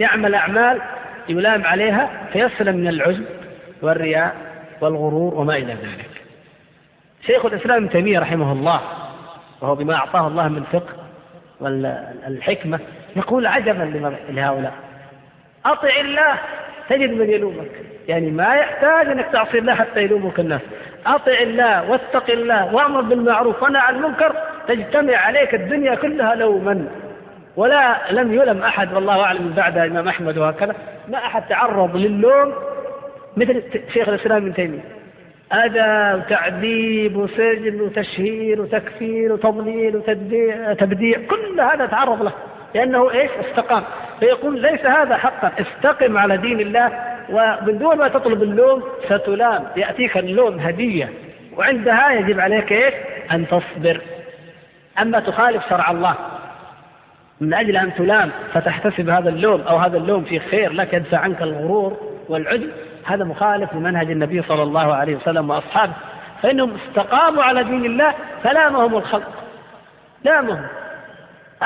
يعمل 0.00 0.34
أعمال 0.34 0.80
يلام 1.28 1.64
عليها 1.64 2.10
فيسلم 2.32 2.76
من 2.76 2.88
العجب 2.88 3.24
والرياء 3.82 4.34
والغرور 4.80 5.34
وما 5.34 5.56
إلى 5.56 5.72
ذلك. 5.72 6.10
شيخ 7.26 7.46
الإسلام 7.46 7.76
ابن 7.76 7.90
تيمية 7.90 8.18
رحمه 8.18 8.52
الله 8.52 8.80
وهو 9.60 9.74
بما 9.74 9.94
أعطاه 9.94 10.26
الله 10.26 10.48
من 10.48 10.62
فقه 10.72 10.94
والحكمة 11.60 12.80
يقول 13.16 13.46
عجبا 13.46 14.10
لهؤلاء. 14.28 14.72
أطع 15.66 16.00
الله 16.00 16.34
تجد 16.88 17.10
من 17.10 17.30
يلومك. 17.30 17.70
يعني 18.08 18.30
ما 18.30 18.54
يحتاج 18.54 19.06
أنك 19.06 19.26
تعصي 19.32 19.58
الله 19.58 19.74
حتى 19.74 20.02
يلومك 20.02 20.40
الناس. 20.40 20.60
أطع 21.06 21.32
الله 21.32 21.90
واتق 21.90 22.30
الله 22.30 22.74
وأمر 22.74 23.00
بالمعروف 23.00 23.62
ونهى 23.62 23.80
عن 23.80 23.94
المنكر 23.94 24.36
تجتمع 24.68 25.16
عليك 25.16 25.54
الدنيا 25.54 25.94
كلها 25.94 26.34
لوما. 26.34 26.88
ولا 27.56 27.96
لم 28.10 28.32
يلم 28.32 28.62
أحد 28.62 28.94
والله 28.94 29.22
أعلم 29.24 29.52
بعد 29.56 29.78
الإمام 29.78 30.08
أحمد 30.08 30.38
وهكذا. 30.38 30.74
ما 31.08 31.18
أحد 31.18 31.48
تعرض 31.48 31.96
للوم 31.96 32.54
مثل 33.36 33.62
شيخ 33.92 34.08
الإسلام 34.08 34.36
ابن 34.36 34.54
تيمية. 34.54 34.97
أذى 35.52 36.14
وتعذيب 36.14 37.16
وسجن 37.16 37.80
وتشهير 37.80 38.60
وتكفير 38.60 39.32
وتضليل 39.32 39.96
وتبديع 39.96 41.18
كل 41.30 41.60
هذا 41.60 41.86
تعرض 41.86 42.22
له. 42.22 42.32
لأنه 42.74 43.10
إيش؟ 43.10 43.30
استقام. 43.30 43.82
فيقول 44.20 44.62
ليس 44.62 44.86
هذا 44.86 45.16
حقا. 45.16 45.52
استقم 45.60 46.18
على 46.18 46.36
دين 46.36 46.60
الله 46.60 46.92
ومن 47.30 47.78
دون 47.78 47.96
ما 47.96 48.08
تطلب 48.08 48.42
اللوم 48.42 48.82
ستلام. 49.04 49.64
يأتيك 49.76 50.18
اللوم 50.18 50.58
هدية. 50.58 51.12
وعندها 51.56 52.12
يجب 52.12 52.40
عليك 52.40 52.72
إيش؟ 52.72 52.94
أن 53.32 53.46
تصبر. 53.46 54.00
أما 55.02 55.20
تخالف 55.20 55.68
شرع 55.68 55.90
الله 55.90 56.14
من 57.40 57.54
أجل 57.54 57.76
أن 57.76 57.94
تلام 57.94 58.30
فتحتسب 58.52 59.08
هذا 59.08 59.28
اللوم 59.28 59.60
أو 59.60 59.76
هذا 59.76 59.96
اللوم 59.96 60.24
في 60.24 60.38
خير 60.38 60.72
لك 60.72 60.94
يدفع 60.94 61.18
عنك 61.18 61.42
الغرور 61.42 61.96
والعجب 62.28 62.70
هذا 63.08 63.24
مخالف 63.24 63.74
لمنهج 63.74 64.10
النبي 64.10 64.42
صلى 64.42 64.62
الله 64.62 64.94
عليه 64.94 65.16
وسلم 65.16 65.50
وأصحابه. 65.50 65.92
فإنهم 66.42 66.74
استقاموا 66.74 67.42
على 67.42 67.64
دين 67.64 67.84
الله 67.84 68.14
فلامهم 68.42 68.96
الخلق. 68.96 69.32
لامهم. 70.24 70.66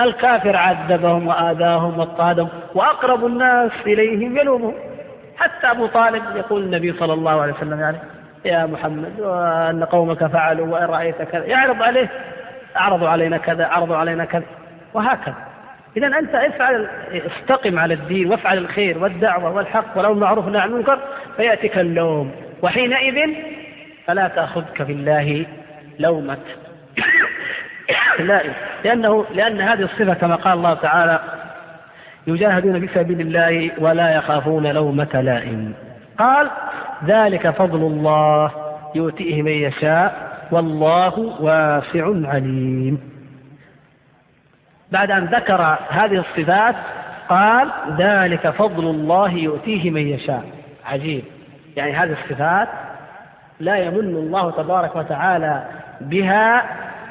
الكافر 0.01 0.57
عذبهم 0.57 1.27
وآذاهم 1.27 1.99
واضطهدهم 1.99 2.49
وأقرب 2.75 3.27
الناس 3.27 3.73
إليهم 3.87 4.37
يلومهم. 4.37 4.75
حتى 5.37 5.71
أبو 5.71 5.87
طالب 5.87 6.23
يقول 6.37 6.63
النبي 6.63 6.93
صلى 6.93 7.13
الله 7.13 7.43
عليه 7.43 7.53
وسلم 7.53 7.81
يعني 7.81 7.99
يا 8.45 8.67
محمد 8.67 9.21
وأن 9.21 9.85
قومك 9.85 10.27
فعلوا 10.27 10.67
وإن 10.67 10.85
رأيت 10.85 11.23
كذا. 11.23 11.45
يعرض 11.45 11.83
عليه 11.83 12.09
أعرضوا 12.77 13.09
علينا 13.09 13.37
كذا 13.37 13.65
أعرضوا 13.65 13.97
علينا 13.97 14.25
كذا. 14.25 14.45
وهكذا. 14.95 15.35
إذا 15.97 16.07
أنت 16.07 16.35
افعل 16.35 16.89
استقم 17.13 17.79
على 17.79 17.95
الدين 17.95 18.31
وافعل 18.31 18.59
الخير 18.59 18.99
والدعوة 18.99 19.51
والحق 19.51 19.99
ولو 19.99 20.13
المعروف 20.13 20.47
عن 20.47 20.57
المنكر 20.57 20.99
فيأتيك 21.37 21.79
اللوم 21.79 22.31
وحينئذ 22.63 23.35
فلا 24.07 24.29
تأخذك 24.29 24.83
في 24.83 24.93
الله 24.93 25.47
لومة 25.99 26.39
لائم 28.19 28.53
لأنه 28.85 29.27
لأن 29.35 29.61
هذه 29.61 29.83
الصفة 29.83 30.15
كما 30.15 30.35
قال 30.35 30.53
الله 30.53 30.75
تعالى 30.75 31.21
يجاهدون 32.27 32.81
في 32.81 32.95
سبيل 32.95 33.21
الله 33.21 33.71
ولا 33.79 34.17
يخافون 34.17 34.67
لومة 34.67 35.21
لائم. 35.21 35.75
قال 36.19 36.51
ذلك 37.07 37.51
فضل 37.51 37.81
الله 37.81 38.51
يؤتيه 38.95 39.43
من 39.43 39.53
يشاء 39.53 40.33
والله 40.51 41.19
واسع 41.19 42.07
عليم. 42.29 43.01
بعد 44.93 45.11
أن 45.11 45.25
ذكر 45.25 45.79
هذه 45.89 46.19
الصفات 46.19 46.75
قال 47.29 47.71
ذلك 47.99 48.51
فضل 48.51 48.91
الله 48.91 49.33
يؤتيه 49.33 49.91
من 49.91 50.09
يشاء. 50.09 50.45
عجيب. 50.87 51.25
يعني 51.77 51.93
هذه 51.93 52.13
الصفات 52.13 52.69
لا 53.61 53.77
يمن 53.77 54.17
الله 54.17 54.51
تبارك 54.51 54.97
وتعالى 54.97 55.65
بها 56.01 56.65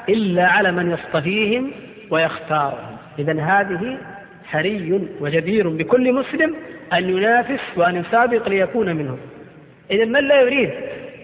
إلا 0.08 0.46
على 0.46 0.72
من 0.72 0.90
يصطفيهم 0.90 1.70
ويختارهم. 2.10 2.96
إذا 3.18 3.42
هذه 3.42 3.98
حري 4.44 5.08
وجدير 5.20 5.68
بكل 5.68 6.12
مسلم 6.12 6.54
أن 6.92 7.08
ينافس 7.08 7.60
وأن 7.76 7.96
يسابق 7.96 8.48
ليكون 8.48 8.96
منهم. 8.96 9.18
إذا 9.90 10.04
من 10.04 10.28
لا 10.28 10.40
يريد 10.40 10.70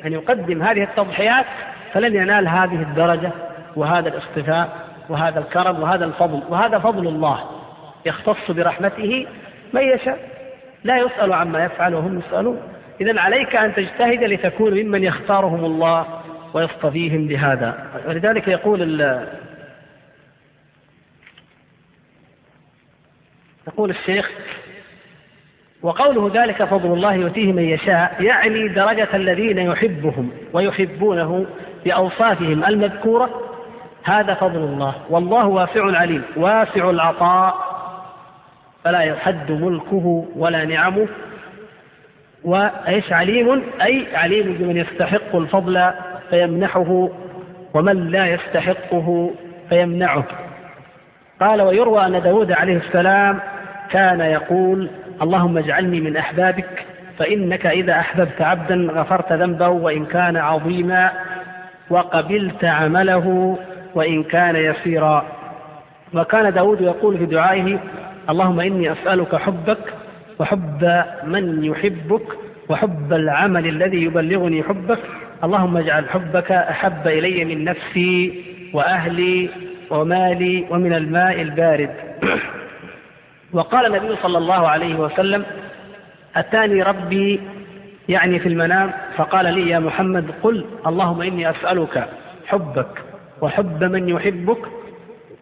أن 0.07 0.13
يقدم 0.13 0.63
هذه 0.63 0.83
التضحيات 0.83 1.47
فلن 1.93 2.15
ينال 2.15 2.49
هذه 2.49 2.83
الدرجة 2.83 3.31
وهذا 3.77 4.09
الاصطفاء 4.09 4.69
وهذا 5.09 5.39
الكرم 5.39 5.83
وهذا 5.83 6.05
الفضل. 6.05 6.43
وهذا 6.49 6.79
فضل 6.79 7.07
الله 7.09 7.41
يختص 8.07 8.51
برحمته 8.51 9.27
من 9.73 9.83
يشاء. 9.83 10.38
لا 10.85 10.97
يسأل 10.99 11.33
عما 11.33 11.65
يفعل 11.65 11.95
وهم 11.95 12.19
يسألون. 12.19 12.61
إذا 13.01 13.21
عليك 13.21 13.57
أن 13.57 13.75
تجتهد 13.75 14.25
لتكون 14.25 14.75
ممن 14.75 15.05
يختارهم 15.05 15.65
الله 15.65 16.07
ويصطفيهم 16.55 17.27
بهذا. 17.27 17.91
ولذلك 18.09 18.49
يقول 18.49 19.01
يقول 23.69 23.91
الشيخ 23.91 24.31
وقوله 25.83 26.43
ذلك 26.43 26.65
فضل 26.65 26.93
الله 26.93 27.15
يؤتيه 27.15 27.53
من 27.53 27.63
يشاء 27.63 28.23
يعني 28.23 28.69
درجة 28.69 29.09
الذين 29.15 29.59
يحبهم 29.59 30.31
ويحبونه 30.53 31.47
بأوصافهم 31.85 32.65
المذكورة. 32.65 33.45
هذا 34.05 34.35
فضل 34.35 34.59
الله. 34.59 34.95
والله 35.11 35.47
واسع 35.47 35.97
عليم 35.99 36.23
واسع 36.37 36.91
العطاء. 36.91 37.68
فلا 38.85 39.01
يحد 39.01 39.53
ملكه 39.53 40.25
ولا 40.37 40.65
نعمه 40.65 41.07
وإيش 42.45 43.13
عليم؟ 43.13 43.63
أي 43.83 44.07
عليم 44.17 44.57
بمن 44.59 44.77
يستحق 44.77 45.37
الفضل 45.37 45.91
فيمنحه 46.31 47.09
ومن 47.75 48.11
لا 48.11 48.27
يستحقه 48.27 49.31
فيمنعه. 49.69 50.25
قال 51.41 51.63
ويروى 51.63 52.07
أن 52.07 52.23
داود 52.23 52.53
عليه 52.53 52.77
السلام 52.77 53.41
كان 53.91 54.21
يقول 54.21 54.91
اللهم 55.23 55.59
اجعلني 55.59 56.01
من 56.01 56.17
أحبابك 56.17 56.87
فإنك 57.19 57.67
إذا 57.67 57.93
أحببت 57.99 58.43
عبدا 58.43 58.75
غفرت 58.93 59.33
ذنبه 59.33 59.69
وإن 59.69 60.05
كان 60.07 60.37
عظيما 60.37 61.13
وقبلت 61.91 62.65
عمله 62.65 63.59
وإن 63.95 64.23
كان 64.23 64.57
يسيرا. 64.57 65.25
وكان 66.15 66.53
داود 66.53 66.81
يقول 66.81 67.19
في 67.19 67.27
دعائه 67.27 67.79
اللهم 68.31 68.61
إني 68.61 68.93
أسألك 68.93 69.37
حبك 69.37 69.79
وحب 70.39 71.03
من 71.25 71.65
يحبك 71.65 72.23
وحب 72.69 73.13
العمل 73.13 73.67
الذي 73.67 74.03
يبلغني 74.05 74.63
حبك. 74.63 74.99
اللهم 75.45 75.77
اجعل 75.77 76.09
حبك 76.09 76.53
أحب 76.53 77.07
إلي 77.07 77.45
من 77.45 77.65
نفسي 77.65 78.45
وأهلي 78.73 79.49
ومالي 79.91 80.67
ومن 80.71 80.93
الماء 80.93 81.43
البارد. 81.43 81.91
وقال 83.53 83.87
النبي 83.87 84.17
صلى 84.23 84.39
الله 84.39 84.69
عليه 84.69 84.95
وسلم 84.95 85.45
أتاني 86.37 86.83
ربي 86.83 87.41
يعني 88.09 88.39
في 88.39 88.49
المنام. 88.49 88.93
فقال 89.17 89.55
لي 89.55 89.71
يا 89.71 89.79
محمد 89.79 90.31
قل 90.43 90.65
اللهم 90.87 91.23
إني 91.23 91.51
أسألك 91.51 92.09
حبك 92.47 92.91
وحب 93.41 93.85
من 93.85 94.09
يحبك 94.09 94.63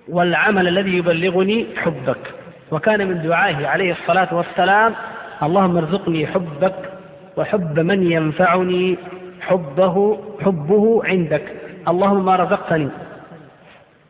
والعمل 0.09 0.69
الذي 0.69 0.97
يبلغني 0.97 1.67
حبك. 1.77 2.46
وكان 2.71 3.09
من 3.09 3.23
دعائه 3.23 3.67
عليه 3.67 3.93
الصلاة 3.93 4.35
والسلام 4.35 4.95
اللهم 5.43 5.77
ارزقني 5.77 6.27
حبك 6.27 6.75
وحب 7.37 7.81
من 7.81 8.13
ينفعني 8.13 8.97
حبه 9.41 10.19
حبه 10.45 11.03
عندك. 11.05 11.43
اللهم 11.89 12.25
ما 12.25 12.37
رزقتني. 12.37 12.89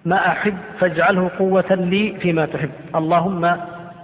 ما 0.04 0.28
أحب 0.28 0.56
فاجعله 0.78 1.30
قوة 1.38 1.74
لي 1.74 2.14
فيما 2.20 2.46
تحب. 2.46 2.70
اللهم 2.94 3.40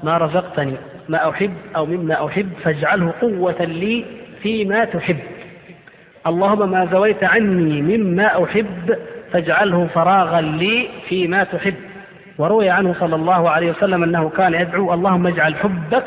ما 0.03 0.18
رزقتني. 0.18 0.74
ما 1.09 1.30
أحب 1.30 1.55
أو 1.76 1.86
مما 1.86 2.26
أحب 2.26 2.48
فاجعله 2.62 3.12
قوة 3.20 3.64
لي 3.64 4.05
فيما 4.42 4.84
تحب. 4.84 5.18
اللهم 6.26 6.70
ما 6.70 6.86
زويت 6.92 7.24
عني 7.24 7.82
مما 7.82 8.44
أحب 8.44 8.96
فاجعله 9.32 9.86
فراغا 9.86 10.40
لي 10.40 10.88
فيما 11.09 11.44
تحب. 11.44 11.74
وروي 12.38 12.70
عنه 12.70 12.94
صلى 13.00 13.16
الله 13.16 13.50
عليه 13.50 13.70
وسلم 13.70 14.02
أنه 14.02 14.28
كان 14.28 14.54
يدعو 14.54 14.94
اللهم 14.94 15.26
اجعل 15.26 15.54
حبك 15.54 16.04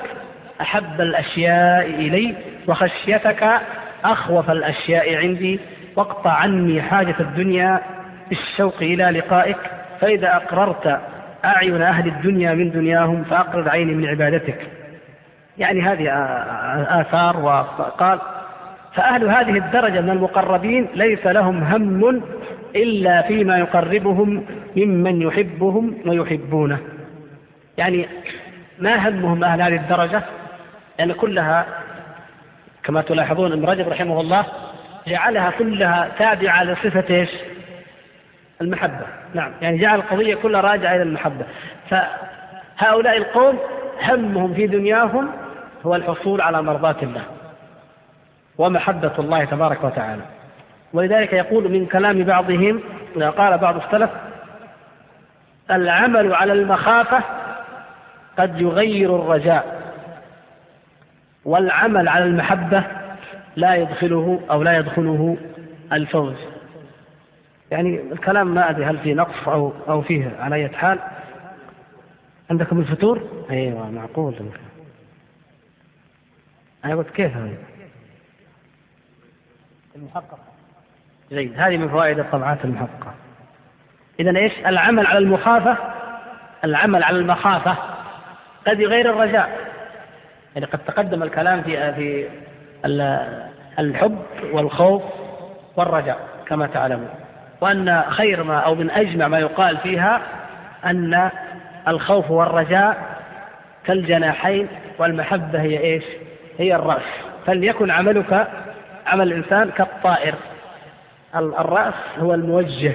أحب 0.62 1.02
الأشياء 1.02 1.86
إلي 1.86 2.36
وخشيتك 2.68 3.50
أخوف 4.06 4.52
الأشياء 4.52 5.16
عندي 5.16 5.60
واقطع 5.96 6.32
عني 6.32 6.82
حاجة 6.82 7.16
الدنيا 7.20 7.82
بالشوق 8.30 8.76
إلى 8.82 9.04
لقائك 9.04 9.58
فإذا 10.02 10.36
أقررت 10.36 11.00
أعين 11.46 11.82
أهل 11.82 12.08
الدنيا 12.08 12.54
من 12.54 12.72
دنياهم 12.72 13.24
فأقرر 13.24 13.70
عيني 13.70 13.94
من 13.94 14.06
عبادتك. 14.06 14.68
يعني 15.58 15.82
هذه 15.82 16.10
آثار 17.02 17.38
وقال 17.38 18.20
فأهل 18.94 19.30
هذه 19.30 19.58
الدرجة 19.58 20.02
من 20.02 20.10
المقربين 20.10 20.88
ليس 20.96 21.28
لهم 21.28 21.64
هم 21.64 22.22
إلا 22.76 23.22
فيما 23.22 23.58
يقربهم 23.58 24.46
ممن 24.76 25.22
يحبهم 25.22 25.96
ويحبونه. 26.06 26.80
يعني 27.78 28.08
ما 28.80 29.10
همهم 29.10 29.44
أهل 29.44 29.62
هذه 29.62 29.76
الدرجة؟ 29.76 30.24
يعني 31.00 31.14
كلها 31.14 31.66
كما 32.84 33.02
تلاحظون 33.02 33.52
ابن 33.52 33.66
رجب 33.66 33.90
رحمه 33.90 34.22
الله 34.22 34.46
جعلها 35.08 35.52
كلها 35.60 36.12
تابعة 36.20 36.64
لصفة 36.64 37.16
إيش؟ 37.16 37.30
المحبة. 38.62 39.06
نعم. 39.34 39.52
يعني 39.62 39.78
جعل 39.78 40.00
القضية 40.00 40.36
كلها 40.36 40.62
راجعة 40.62 40.96
إلى 40.96 41.04
المحبة. 41.04 41.46
فهؤلاء 41.90 43.18
القوم 43.18 43.60
همهم 44.02 44.54
في 44.54 44.68
دنياهم 44.68 45.30
هو 45.86 45.96
الحصول 45.96 46.42
على 46.42 46.62
مرضاة 46.62 46.96
الله 47.04 47.24
ومحبة 48.58 49.12
الله 49.20 49.46
تبارك 49.46 49.84
وتعالى. 49.84 50.22
ولذلك 50.96 51.34
يقول 51.34 51.72
من 51.72 51.86
كلام 51.86 52.24
بعضهم 52.24 52.82
قال 53.38 53.58
بعض 53.58 53.76
السلف 53.84 54.10
العمل 55.72 56.34
على 56.34 56.54
المخافة 56.54 57.24
قد 58.38 58.62
يغير 58.62 59.16
الرجاء 59.16 59.94
والعمل 61.46 62.08
على 62.08 62.24
المحبة 62.24 62.84
لا 63.56 63.76
يدخله 63.76 64.40
أو 64.52 64.64
لا 64.64 64.78
يدخله 64.78 65.38
الفوز 65.94 66.36
يعني 67.72 68.02
الكلام 68.12 68.54
ما 68.54 68.70
أدري 68.70 68.86
هل 68.86 68.98
فيه 68.98 69.14
نقص 69.14 69.48
أو 69.48 69.74
أو 69.90 70.02
فيه 70.02 70.32
على 70.40 70.56
أي 70.56 70.70
حال 70.70 71.00
عندكم 72.52 72.80
الفتور؟ 72.80 73.46
أيوة 73.52 73.92
معقول 73.92 74.36
أنا 76.86 76.96
قلت 76.96 77.10
كيف 77.10 77.38
هذه؟ 77.38 77.58
المحققة 79.96 80.55
جيد 81.32 81.54
هذه 81.58 81.78
من 81.78 81.90
فوائد 81.90 82.20
الطبعات 82.20 82.66
المحققة. 82.66 83.14
إذا 84.20 84.38
إيش؟ 84.38 84.54
العمل 84.66 85.08
على 85.08 85.18
المخافة 85.18 85.78
العمل 86.64 87.04
على 87.04 87.18
المخافة 87.18 87.76
قد 88.68 88.80
يغير 88.80 89.10
الرجاء. 89.10 89.60
يعني 90.56 90.68
قد 90.68 90.80
تقدم 90.80 91.24
الكلام 91.24 91.62
في 91.62 91.94
في 91.94 92.30
الحب 93.80 94.20
والخوف 94.52 95.04
والرجاء 95.76 96.20
كما 96.48 96.68
تعلمون. 96.68 97.10
وأن 97.62 98.04
خير 98.10 98.44
ما 98.44 98.58
أو 98.58 98.76
من 98.76 98.92
أجمع 98.92 99.28
ما 99.28 99.40
يقال 99.40 99.78
فيها 99.78 100.22
أن 100.86 101.30
الخوف 101.88 102.32
والرجاء 102.32 102.98
كالجناحين 103.86 104.68
والمحبة 105.00 105.62
هي 105.62 105.80
إيش؟ 105.80 106.04
هي 106.58 106.76
الرأس. 106.76 107.04
فليكن 107.46 107.92
عملك 107.92 108.48
عمل 109.08 109.28
الإنسان 109.28 109.70
كالطائر. 109.70 110.36
الرأس 111.36 111.94
هو 112.20 112.34
الموجه 112.34 112.94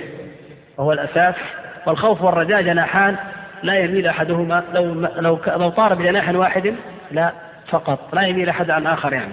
وهو 0.79 0.93
الأساس 0.93 1.35
والخوف 1.87 2.23
والرجاء 2.23 2.63
جناحان 2.63 3.17
لا 3.63 3.79
يميل 3.79 4.07
أحدهما 4.07 4.63
لو 4.75 4.85
لو 5.17 5.39
لو 5.47 5.69
طار 5.69 5.95
بجناح 5.95 6.29
واحد 6.29 6.75
لا 7.11 7.33
فقط 7.69 8.15
لا 8.15 8.23
يميل 8.23 8.49
أحد 8.49 8.71
عن 8.71 8.87
آخر 8.87 9.13
يعني. 9.13 9.33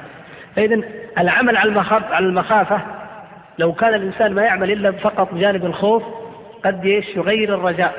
فإذا 0.56 0.82
العمل 1.18 1.58
على 1.58 1.70
المخافة 2.20 2.82
لو 3.60 3.74
كان 3.74 3.94
الإنسان 3.94 4.34
ما 4.34 4.42
يعمل 4.42 4.72
إلا 4.72 4.92
فقط 4.92 5.34
بجانب 5.34 5.66
الخوف 5.66 6.04
قد 6.66 6.86
يغير 6.86 7.54
الرجاء 7.54 7.94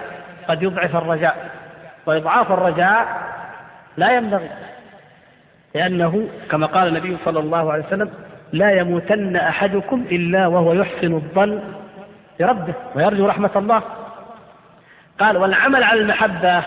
قد 0.49 0.63
يضعف 0.63 0.97
الرجاء. 0.97 1.51
وإضعاف 2.07 2.53
الرجاء 2.53 3.07
لا 3.97 4.13
ينبغي 4.13 4.51
لأنه 5.75 6.29
كما 6.51 6.67
قال 6.67 6.89
النبي 6.89 7.17
صلى 7.25 7.41
الله 7.41 7.73
عليه 7.73 7.85
وسلم 7.87 8.11
لا 8.53 8.71
يموتن 8.71 9.37
أحدكم 9.37 10.05
إلا 10.11 10.47
وهو 10.47 10.73
يحسن 10.73 11.15
الظن 11.15 11.61
بربه 12.41 12.75
ويرجو 12.95 13.27
رحمة 13.27 13.51
الله. 13.57 13.83
قال 15.21 15.37
والعمل 15.37 15.83
على 15.83 16.01
المحبة 16.01 16.63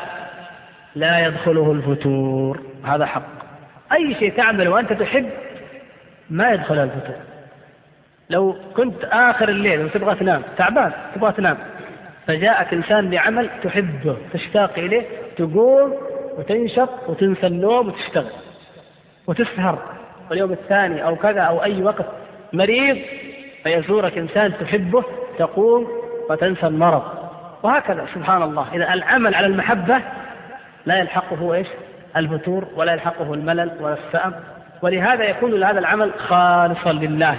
لا 0.95 1.27
يدخله 1.27 1.71
الفتور. 1.71 2.61
هذا 2.86 3.05
حق. 3.05 3.23
أي 3.93 4.15
شيء 4.15 4.38
تعمل 4.38 4.67
وأنت 4.67 4.93
تحب 4.93 5.29
ما 6.29 6.51
يدخل 6.51 6.77
الفتور. 6.77 7.15
لو 8.29 8.55
كنت 8.75 9.05
آخر 9.05 9.49
الليل 9.49 9.86
وتبغى 9.86 10.15
تنام 10.15 10.41
تعبان 10.57 10.91
تبغى 11.15 11.32
تنام 11.32 11.57
فجاءك 12.27 12.73
إنسان 12.73 13.09
بعمل 13.09 13.49
تحبه 13.63 14.17
تشتاق 14.34 14.71
إليه 14.77 15.05
تقوم 15.38 15.93
وتنشط 16.38 16.89
وتنسى 17.07 17.47
النوم 17.47 17.88
وتشتغل 17.88 18.32
وتسهر. 19.27 20.01
واليوم 20.32 20.51
الثاني 20.51 21.03
أو 21.03 21.15
كذا 21.15 21.41
أو 21.41 21.63
أي 21.63 21.84
وقت 21.84 22.05
مريض 22.53 22.97
فيزورك 23.63 24.17
إنسان 24.17 24.53
تحبه 24.57 25.03
تقوم 25.38 25.88
وتنسى 26.29 26.67
المرض. 26.67 27.03
وهكذا 27.63 28.05
سبحان 28.15 28.43
الله 28.43 28.67
إذا 28.73 28.93
العمل 28.93 29.36
على 29.36 29.47
المحبة 29.47 30.01
لا 30.86 30.97
يلحقه 30.99 31.53
إيش؟ 31.53 31.67
الفتور 32.17 32.67
ولا 32.75 32.93
يلحقه 32.93 33.34
الملل 33.34 33.71
ولا 33.79 33.97
السأم. 34.07 34.34
ولهذا 34.82 35.23
يكون 35.23 35.63
هذا 35.63 35.79
العمل 35.79 36.11
خالصا 36.17 36.93
لله 36.93 37.36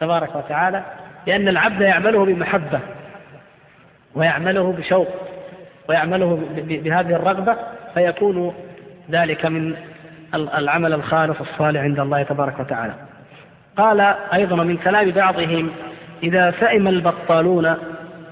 تبارك 0.00 0.36
وتعالى 0.36 0.82
لأن 1.26 1.48
العبد 1.48 1.80
يعمله 1.80 2.24
بمحبة 2.24 2.80
ويعمله 4.14 4.72
بشوق 4.72 5.08
ويعمله 5.88 6.40
بهذه 6.56 7.14
الرغبة 7.16 7.56
فيكون 7.94 8.54
ذلك 9.10 9.46
من 9.46 9.76
العمل 10.34 10.92
الخالص 10.92 11.40
الصالح 11.40 11.80
عند 11.80 12.00
الله 12.00 12.22
تبارك 12.22 12.60
وتعالى. 12.60 12.94
قال 13.76 14.00
أيضا 14.32 14.64
من 14.64 14.76
كلام 14.76 15.10
بعضهم 15.10 15.70
إذا 16.22 16.50
سئم 16.60 16.88
البطالون 16.88 17.76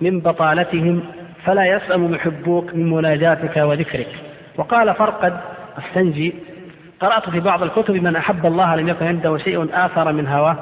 من 0.01 0.21
بطالتهم 0.21 1.03
فلا 1.45 1.65
يسأم 1.65 2.11
محبوك 2.11 2.75
من 2.75 2.91
مناجاتك 2.91 3.57
وذكرك. 3.57 4.09
وقال 4.57 4.95
فرقد 4.95 5.41
السنجي 5.79 6.35
قرأت 7.01 7.31
في 7.31 7.41
بعض 7.41 7.63
الكتب 7.63 7.95
من 7.95 8.17
أحب 8.17 8.47
الله 8.47 8.77
لم 8.77 8.89
يكن 8.89 9.07
عنده 9.07 9.39
شيء 9.39 9.69
آثر 9.73 10.13
من 10.13 10.27
هواه. 10.27 10.59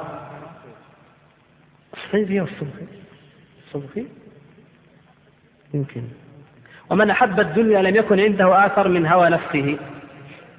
السنجي 1.93 2.41
والصبحي. 2.41 2.85
الصبحي؟ 3.67 4.05
يمكن. 5.73 6.01
ومن 6.89 7.09
أحب 7.09 7.39
الدنيا 7.39 7.81
لم 7.81 7.95
يكن 7.95 8.19
عنده 8.19 8.65
آثر 8.65 8.87
من 8.87 9.05
هوى 9.05 9.29
نفسه. 9.29 9.77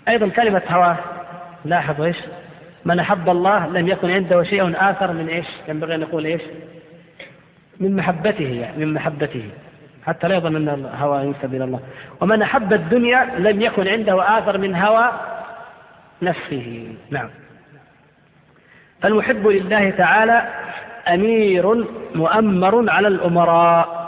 أيضا 0.08 0.28
كلمة 0.28 0.62
هواه 0.68 0.96
لاحظ 1.64 2.02
إيش؟ 2.02 2.16
من 2.84 2.98
أحب 2.98 3.28
الله 3.28 3.66
لم 3.66 3.88
يكن 3.88 4.10
عنده 4.10 4.42
شيء 4.42 4.90
آثر 4.90 5.12
من 5.12 5.28
إيش؟ 5.28 5.46
ينبغي 5.68 5.94
أن 5.94 6.00
نقول 6.00 6.24
إيش؟ 6.24 6.42
من 7.80 7.96
محبته 7.96 8.44
يعني 8.44 8.84
من 8.84 8.94
محبته. 8.94 9.50
حتى 10.06 10.28
لا 10.28 10.36
يظن 10.36 10.56
أن 10.56 10.68
الهوى 10.68 11.22
ينسب 11.22 11.54
إلى 11.54 11.64
الله. 11.64 11.80
ومن 12.20 12.42
أحب 12.42 12.72
الدنيا 12.72 13.24
لم 13.38 13.60
يكن 13.60 13.88
عنده 13.88 14.38
آثر 14.38 14.58
من 14.58 14.76
هوى 14.76 15.12
نفسه. 16.22 16.94
نعم. 17.10 17.28
فالمحب 19.00 19.46
لله 19.46 19.90
تعالى 19.90 20.48
أمير 21.08 21.84
مؤمر 22.14 22.90
على 22.90 23.08
الأمراء. 23.08 24.06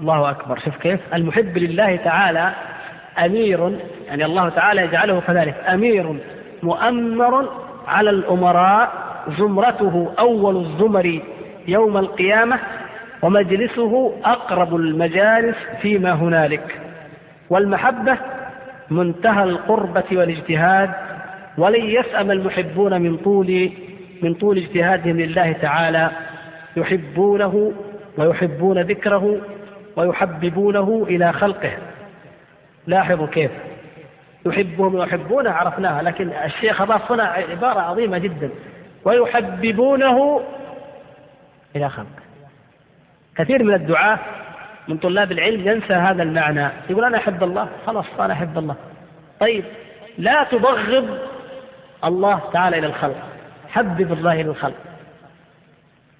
الله 0.00 0.30
أكبر. 0.30 0.58
شوف 0.58 0.76
كيف؟ 0.76 1.00
المحب 1.14 1.58
لله 1.58 1.96
تعالى 1.96 2.52
أمير 3.18 3.78
يعني 4.06 4.24
الله 4.24 4.48
تعالى 4.48 4.82
يجعله 4.82 5.20
كذلك 5.20 5.54
أمير 5.68 6.16
مؤمر 6.62 7.48
على 7.88 8.10
الأمراء 8.10 8.92
زمرته 9.38 10.12
أول 10.18 10.56
الزمر 10.56 11.20
يوم 11.68 11.96
القيامة 11.96 12.58
ومجلسه 13.22 14.12
أقرب 14.24 14.76
المجالس 14.76 15.56
فيما 15.82 16.12
هنالك. 16.12 16.80
والمحبة 17.50 18.18
منتهى 18.90 19.44
القربة 19.44 20.04
والاجتهاد 20.12 20.90
ولن 21.58 21.84
يسأم 21.84 22.30
المحبون 22.30 23.02
من 23.02 23.16
طول 23.16 23.70
من 24.22 24.34
طول 24.34 24.58
اجتهادهم 24.58 25.20
لله 25.20 25.52
تعالى. 25.52 26.10
يحبونه 26.76 27.72
ويحبون 28.18 28.78
ذكره 28.78 29.38
ويحببونه 29.96 31.06
إلى 31.08 31.32
خلقه. 31.32 31.72
لاحظوا 32.86 33.26
كيف؟ 33.26 33.50
يحبهم 34.46 34.94
ويحبونه 34.94 35.50
عرفناها. 35.50 36.02
لكن 36.02 36.28
الشيخ 36.28 36.80
أضاف 36.80 37.12
هنا 37.12 37.22
عبارة 37.24 37.80
عظيمة 37.80 38.18
جدا. 38.18 38.50
ويحببونه 39.04 40.40
إلى 41.76 41.88
خلقه 41.88 42.24
كثير 43.36 43.62
من 43.62 43.74
الدعاة 43.74 44.18
من 44.88 44.96
طلاب 44.96 45.32
العلم 45.32 45.68
ينسى 45.68 45.92
هذا 45.92 46.22
المعنى. 46.22 46.68
يقول 46.90 47.04
أنا 47.04 47.16
أحب 47.16 47.42
الله. 47.42 47.68
خلاص 47.86 48.06
أنا 48.20 48.32
أحب 48.32 48.58
الله. 48.58 48.76
طيب 49.40 49.64
لا 50.18 50.44
تبغض 50.44 51.18
الله 52.04 52.40
تعالى 52.52 52.78
إلى 52.78 52.86
الخلق. 52.86 53.28
حبب 53.68 54.12
الله 54.12 54.32
إلى 54.32 54.50
الخلق. 54.50 54.76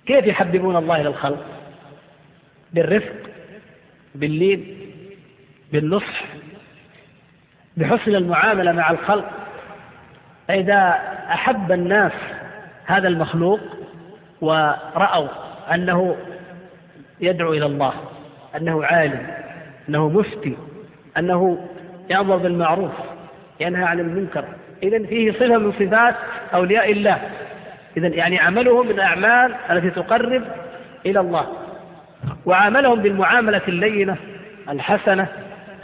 كيف 0.07 0.27
يحببون 0.27 0.77
الله 0.77 1.01
إلى 1.01 1.09
الخلق؟ 1.09 1.45
بالرفق 2.72 3.14
باللين 4.14 4.77
بالنصح 5.72 6.25
بحسن 7.77 8.14
المعاملة 8.14 8.72
مع 8.72 8.91
الخلق. 8.91 9.31
فإذا 10.49 10.99
أحب 11.31 11.72
الناس 11.72 12.12
هذا 12.87 13.09
المخلوق 13.09 13.61
ورأوا 14.41 15.29
أنه 15.75 16.16
يدعو 17.20 17.53
إلى 17.53 17.66
الله 17.66 17.93
أنه 18.57 18.85
عالم 18.85 19.27
أنه 19.89 20.09
مفتي 20.09 20.57
أنه 21.18 21.68
يأمر 22.11 22.37
بالمعروف 22.37 22.93
ينهى 23.61 23.85
عن 23.85 24.01
المنكر 24.01 24.45
إذا 24.83 25.07
فيه 25.07 25.33
صفة 25.33 25.59
من 25.59 25.72
صفات 25.72 26.14
أولياء 26.55 26.93
الله. 26.93 27.18
إذا 27.97 28.09
يعني 28.09 28.39
عملهم 28.39 28.87
من 28.87 28.93
الأعمال 28.93 29.55
التي 29.70 29.91
تقرب 29.91 30.43
إلى 31.07 31.20
الله. 31.20 31.47
وعاملهم 32.47 33.03
بالمعاملة 33.03 33.62
اللينة 33.68 34.16
الحسنة 34.68 35.29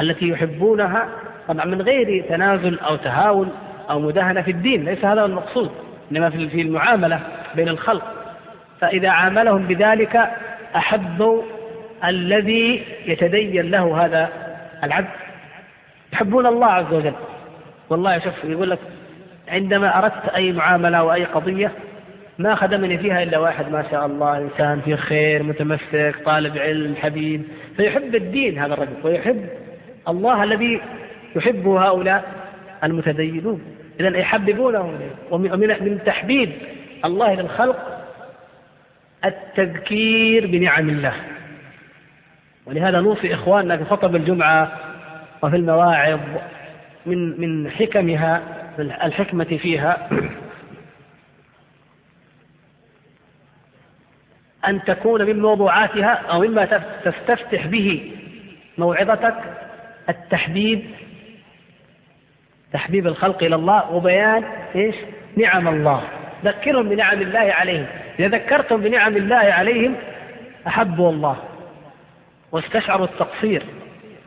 التي 0.00 0.28
يحبونها 0.28 1.08
طبعا 1.50 1.64
من 1.64 1.82
غير 1.82 2.24
تنازل 2.28 2.78
أو 2.78 2.96
تهاون 2.96 3.52
أو 3.90 4.00
مداهنة 4.00 4.42
في 4.42 4.50
الدين 4.50 4.84
ليس 4.84 5.04
هذا 5.04 5.24
المقصود 5.24 5.70
إنما 6.12 6.30
في 6.30 6.62
المعاملة 6.62 7.20
بين 7.54 7.68
الخلق. 7.68 8.02
فإذا 8.80 9.10
عاملهم 9.10 9.66
بذلك 9.66 10.30
أحبوا 10.76 11.42
الذي 12.04 12.82
يتدين 13.06 13.70
له 13.70 14.04
هذا 14.04 14.28
العبد. 14.84 15.08
يحبون 16.12 16.46
الله 16.46 16.66
عز 16.66 16.94
وجل. 16.94 17.12
والله 17.90 18.18
شوف 18.18 18.44
يقول 18.44 18.70
لك 18.70 18.78
عندما 19.48 19.98
أردت 19.98 20.28
أي 20.36 20.52
معاملة 20.52 20.98
أو 20.98 21.12
أي 21.12 21.24
قضية 21.24 21.72
ما 22.38 22.54
خدمني 22.54 22.98
فيها 22.98 23.22
إلا 23.22 23.38
واحد 23.38 23.72
ما 23.72 23.84
شاء 23.90 24.06
الله 24.06 24.38
إنسان 24.38 24.80
في 24.80 24.96
خير 24.96 25.42
متمسك 25.42 26.14
طالب 26.24 26.58
علم 26.58 26.96
حبيب. 26.96 27.42
فيحب 27.76 28.14
الدين 28.14 28.58
هذا 28.58 28.74
الرجل 28.74 28.96
ويحب 29.04 29.46
الله 30.08 30.44
الذي 30.44 30.80
يحبه 31.36 31.86
هؤلاء 31.86 32.24
المتدينون. 32.84 33.62
إذا 34.00 34.16
يحببونه 34.18 34.98
ومن 35.30 36.00
تحبيب 36.06 36.52
الله 37.04 37.34
للخلق 37.34 38.06
التذكير 39.24 40.46
بنعم 40.46 40.88
الله. 40.88 41.14
ولهذا 42.66 43.00
نوصي 43.00 43.34
إخواننا 43.34 43.76
في 43.76 43.84
خطب 43.84 44.16
الجمعة 44.16 44.72
وفي 45.42 45.56
المواعظ 45.56 46.20
من 47.06 47.40
من 47.40 47.70
حكمها 47.70 48.42
الحكمة 48.78 49.44
فيها 49.44 50.08
أن 54.66 54.84
تكون 54.84 55.26
من 55.26 55.40
موضوعاتها 55.40 56.08
أو 56.08 56.40
مما 56.40 56.64
تستفتح 57.04 57.66
به 57.66 58.12
موعظتك 58.78 59.34
التحبيب 60.08 60.82
تحبيب 62.72 63.06
الخلق 63.06 63.42
إلى 63.42 63.54
الله 63.54 63.92
وبيان 63.92 64.44
إيش؟ 64.74 64.94
نعم 65.36 65.68
الله. 65.68 66.02
ذكرهم 66.44 66.88
بنعم 66.88 67.22
الله 67.22 67.52
عليهم. 67.52 67.86
إذا 68.18 68.28
ذكرتم 68.28 68.76
بنعم 68.76 69.16
الله 69.16 69.36
عليهم 69.36 69.94
أحبوا 70.66 71.10
الله 71.10 71.36
واستشعروا 72.52 73.06
التقصير 73.06 73.62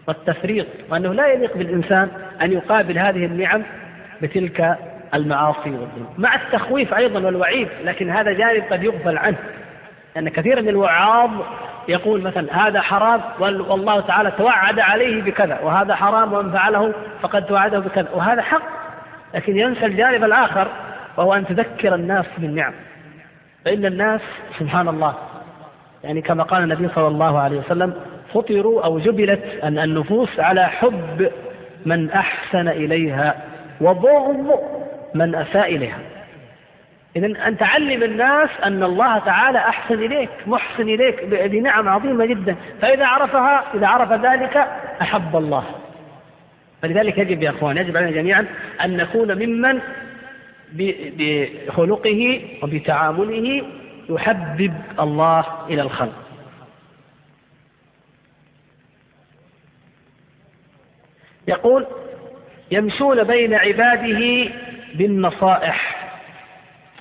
والتفريط 0.08 0.68
وأنه 0.90 1.14
لا 1.14 1.28
يليق 1.28 1.58
بالإنسان 1.58 2.10
أن 2.42 2.54
يقابل 2.54 2.98
هذه 2.98 3.26
النعم 3.26 3.64
بتلك 4.22 4.78
المعاصي 5.14 5.70
والذنوب 5.70 6.10
مع 6.18 6.36
التخويف 6.36 6.94
أيضا 6.94 7.20
والوعيد 7.26 7.68
لكن 7.84 8.10
هذا 8.10 8.32
جانب 8.32 8.64
قد 8.72 8.84
يغفل 8.84 9.18
عنه 9.18 9.38
لأن 10.16 10.30
كثير 10.30 10.62
من 10.62 10.70
الوعاظ 10.70 11.32
يقول 11.88 12.22
مثلا 12.22 12.68
هذا 12.68 12.82
حرام 12.82 13.22
والله 13.40 14.00
تعالى 14.00 14.32
توعد 14.32 14.80
عليه 14.80 15.22
بكذا 15.22 15.60
وهذا 15.60 15.96
حرام 15.96 16.34
ومن 16.34 16.52
فعله 16.52 16.94
فقد 17.22 17.46
توعده 17.46 17.80
بكذا 17.80 18.10
وهذا 18.14 18.42
حق 18.42 18.62
لكن 19.34 19.60
ينسى 19.60 19.86
الجانب 19.86 20.24
الآخر 20.24 20.68
وهو 21.18 21.34
أن 21.34 21.46
تذكر 21.46 21.96
الناس 21.96 22.26
بالنعم 22.38 22.74
فإن 23.66 23.86
الناس 23.86 24.22
سبحان 24.60 24.88
الله 24.88 25.14
يعني 26.04 26.22
كما 26.22 26.44
قال 26.44 26.64
النبي 26.64 26.90
صلى 26.96 27.08
الله 27.08 27.40
عليه 27.40 27.60
وسلم 27.60 27.94
فطروا 28.34 28.86
أو 28.86 29.00
جبلت 29.00 29.44
أن 29.64 29.80
النفوس 29.80 30.40
على 30.40 30.68
حب 30.68 31.32
من 31.86 32.12
أحسن 32.12 32.68
إليها 32.68 33.36
وبغض 33.82 34.60
من 35.14 35.36
أساء 35.36 35.76
إليها. 35.76 36.00
إذا 37.16 37.48
أن 37.48 37.58
تعلم 37.58 38.04
الناس 38.04 38.50
أن 38.64 38.84
الله 38.84 39.20
تعالى 39.20 39.58
أحسن 39.58 39.94
إليك 39.94 40.30
محسن 40.48 40.90
إليك 40.90 41.24
بنعم 41.26 41.90
عظيمة 41.90 42.26
جدا. 42.26 42.56
فإذا 42.82 43.06
عرفها 43.06 43.64
إذا 43.76 43.88
عرف 43.88 44.12
ذلك 44.12 44.58
أحب 45.02 45.36
الله. 45.36 45.66
فلذلك 46.82 47.18
يجب 47.18 47.44
يا 47.44 47.50
أخوان 47.50 47.78
يجب 47.78 47.98
علينا 47.98 48.12
جميعا 48.12 48.46
أن 48.84 48.98
نكون 48.98 49.36
ممن 49.46 49.80
بخلقه 50.74 52.42
وبتعامله 52.64 53.64
يحبب 54.10 54.74
الله 55.00 55.46
إلى 55.70 55.82
الخلق. 55.82 56.24
يقول 61.48 61.88
يمشون 62.72 63.24
بين 63.24 63.54
عباده 63.54 64.52
بالنصائح. 64.96 66.03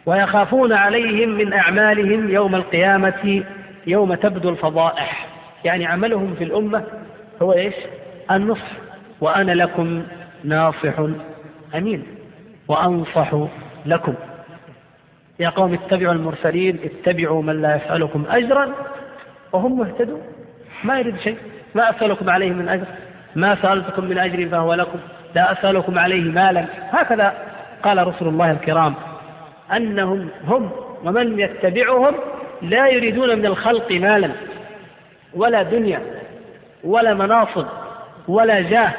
ويخافون 0.06 0.72
عليهم 0.72 1.28
من 1.28 1.52
أعمالهم 1.52 2.30
يوم 2.30 2.54
القيامة 2.54 3.42
يوم 3.86 4.14
تبدو 4.14 4.48
الفضائح. 4.48 5.26
يعني 5.64 5.86
عملهم 5.86 6.34
في 6.34 6.44
الأمة 6.44 6.84
هو 7.42 7.52
إيش؟ 7.52 7.74
النصح. 8.30 8.70
وأنا 9.20 9.52
لكم 9.52 10.02
ناصح. 10.44 10.94
أمين. 11.74 12.04
وأنصح 12.68 13.34
لكم. 13.86 14.14
يا 15.40 15.48
قوم 15.48 15.72
اتبعوا 15.72 16.12
المرسلين 16.12 16.78
اتبعوا 16.84 17.42
من 17.42 17.62
لا 17.62 17.76
يسألكم 17.76 18.24
أجرا. 18.30 18.72
وهم 19.52 19.78
مهتدون. 19.78 20.22
ما 20.84 20.98
يريد 20.98 21.18
شيء. 21.18 21.36
ما 21.74 21.90
أسألكم 21.90 22.30
عليه 22.30 22.50
من 22.50 22.68
أجر. 22.68 22.86
ما 23.36 23.54
سألتكم 23.62 24.04
من 24.04 24.18
أجر 24.18 24.48
فهو 24.48 24.74
لكم. 24.74 24.98
لا 25.34 25.52
أسألكم 25.52 25.98
عليه 25.98 26.30
مالا. 26.30 26.64
هكذا 26.90 27.34
قال 27.82 28.06
رسول 28.06 28.28
الله 28.28 28.50
الكرام. 28.50 28.94
أنهم 29.76 30.28
هم 30.46 30.70
ومن 31.04 31.40
يتبعهم 31.40 32.14
لا 32.62 32.88
يريدون 32.88 33.38
من 33.38 33.46
الخلق 33.46 33.92
مالا 33.92 34.30
ولا 35.34 35.62
دنيا 35.62 36.00
ولا 36.84 37.14
مناصب 37.14 37.66
ولا 38.28 38.60
جاه 38.60 38.92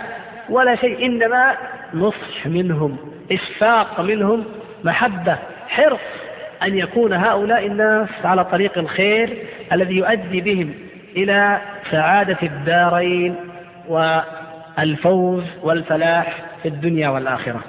ولا 0.49 0.76
شيء 0.76 1.05
إنما 1.05 1.55
نصح 1.93 2.47
منهم 2.47 2.97
إشفاق 3.32 4.01
منهم 4.01 4.45
محبة 4.84 5.38
حرص 5.68 5.99
أن 6.64 6.78
يكون 6.78 7.14
هؤلاء 7.14 7.66
الناس 7.66 8.09
على 8.24 8.45
طريق 8.45 8.78
الخير 8.78 9.38
الذي 9.72 9.95
يؤدي 9.95 10.41
بهم 10.41 10.74
إلى 11.16 11.61
سعادة 11.91 12.38
الدارين 12.43 13.36
والفوز 13.88 15.43
والفلاح 15.64 16.38
في 16.64 16.68
الدنيا 16.70 17.09
والآخرة. 17.09 17.64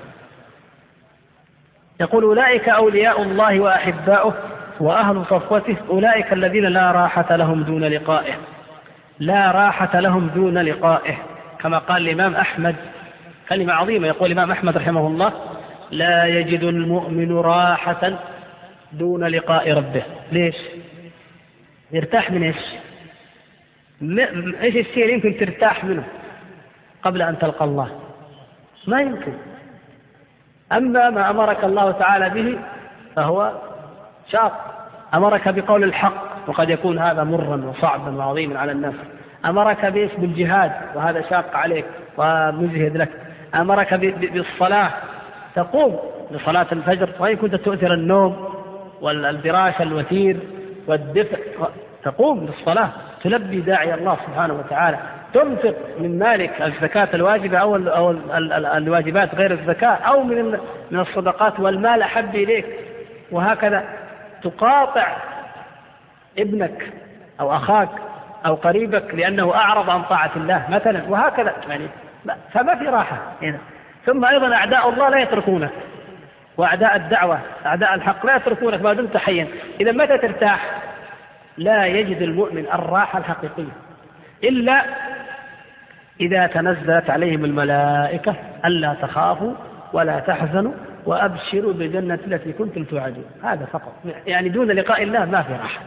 يقول 2.01 2.25
أولئك 2.25 2.69
أولياء 2.69 3.23
الله 3.23 3.61
وأحباؤه 3.61 4.35
وأهل 4.81 5.25
صفوته 5.25 5.77
أولئك 5.89 6.33
الذين 6.33 6.65
لا 6.65 6.93
راحة 6.93 7.37
لهم 7.37 7.63
دون 7.63 7.85
لقائه. 7.85 8.35
لا 9.19 9.51
راحة 9.51 10.01
لهم 10.01 10.29
دون 10.29 10.59
لقائه. 10.59 11.17
كما 11.59 11.79
قال 11.79 12.09
الإمام 12.09 12.35
أحمد 12.35 12.77
كلمة 13.49 13.73
عظيمة 13.73 14.07
يقول 14.07 14.33
الإمام 14.33 14.51
أحمد 14.51 14.77
رحمه 14.77 15.07
الله 15.07 15.33
لا 15.91 16.27
يجد 16.27 16.63
المؤمن 16.63 17.37
راحة 17.37 18.19
دون 18.93 19.25
لقاء 19.25 19.73
ربه. 19.73 20.03
ليش؟ 20.33 20.57
يرتاح 21.93 22.31
من 22.31 22.43
إيش؟ 22.43 22.57
إيش 24.63 24.77
الشيء 24.77 25.03
اللي 25.03 25.13
يمكن 25.13 25.37
ترتاح 25.37 25.85
منه 25.85 26.05
قبل 27.03 27.23
أن 27.23 27.39
تلقى 27.39 27.65
الله؟ 27.65 28.01
ما 28.87 29.01
يمكن. 29.01 29.33
أما 30.73 31.11
ما 31.11 31.31
أمرك 31.31 31.65
الله 31.65 31.91
تعالى 31.91 32.31
به 32.31 32.59
فهو 33.17 33.53
شاق. 34.29 34.53
أمرك 35.15 35.49
بقول 35.49 35.85
الحق 35.85 36.49
وقد 36.49 36.71
يكون 36.71 36.99
هذا 36.99 37.25
مرا 37.25 37.57
وصعبا 37.57 38.17
وعظيما 38.17 38.61
على 38.61 38.73
الناس. 38.73 38.95
أمرك 39.45 39.87
بايش 39.87 40.13
بالجهاد 40.19 40.73
وهذا 40.95 41.23
شاق 41.31 41.57
عليك 41.57 41.85
ومجهد 42.17 42.97
لك. 42.97 43.11
أمرك 43.55 43.95
بالصلاة 43.95 44.91
تقوم 45.55 45.99
لصلاة 46.31 46.67
الفجر 46.73 47.11
وإن 47.19 47.37
كنت 47.37 47.55
تؤثر 47.55 47.95
النوم 47.95 48.55
والفراش 49.01 49.81
الوثير 49.81 50.37
والدفء 50.87 51.39
تقوم 52.05 52.47
للصلاة. 52.47 52.89
تلبي 53.23 53.61
داعي 53.61 53.95
الله 53.95 54.17
سبحانه 54.27 54.55
وتعالى. 54.55 54.99
تنفق 55.35 55.75
من 55.99 56.19
مالك 56.19 56.63
الزكاة 56.63 57.09
الواجبة 57.15 57.59
أو 57.59 57.77
أو 57.77 58.11
الواجبات 58.77 59.35
غير 59.35 59.51
الزكاة 59.51 59.95
أو 59.95 60.23
من 60.23 60.59
من 60.91 61.01
الصدقات 61.01 61.61
والمال 61.61 62.03
أحب 62.03 62.35
إليك. 62.35 62.67
وهكذا 63.31 63.85
تقاطع 64.43 65.17
ابنك 66.39 66.93
أو 67.41 67.57
أخاك 67.57 67.89
أو 68.47 68.55
قريبك 68.55 69.15
لأنه 69.15 69.55
أعرض 69.55 69.91
عن 69.91 70.03
طاعة 70.03 70.31
الله 70.37 70.65
مثلا. 70.71 71.03
وهكذا 71.09 71.55
يعني 71.69 71.87
فما 72.53 72.75
في 72.75 72.85
راحة 72.85 73.17
هنا. 73.43 73.59
ثم 74.07 74.25
أيضا 74.25 74.55
أعداء 74.55 74.89
الله 74.89 75.09
لا 75.09 75.19
يتركونك. 75.19 75.71
وأعداء 76.57 76.97
الدعوة 76.97 77.41
أعداء 77.67 77.95
الحق 77.95 78.27
لا 78.27 78.37
يتركونك 78.37 78.83
ما 78.83 78.93
دمت 78.93 79.17
حيا. 79.17 79.49
إذا 79.81 79.93
متى 79.93 80.19
ترتاح؟ 80.19 80.83
لا 81.59 81.87
يجد 81.87 82.23
المؤمن 82.23 82.67
الراحة 82.75 83.19
الحقيقية. 83.19 83.73
إلا 84.45 84.85
إذا 86.21 86.47
تنزلت 86.47 87.11
عليهم 87.11 87.45
الملائكة 87.45 88.35
ألا 88.65 88.95
تخافوا 89.03 89.53
ولا 89.93 90.19
تحزنوا 90.19 90.73
وأبشروا 91.07 91.73
بالجنة 91.73 92.19
التي 92.27 92.53
كنتم 92.53 92.85
توعدون. 92.85 93.25
هذا 93.43 93.65
فقط. 93.73 93.93
يعني 94.27 94.49
دون 94.49 94.71
لقاء 94.71 95.03
الله 95.03 95.25
ما 95.25 95.43
في 95.43 95.53
راحة. 95.53 95.81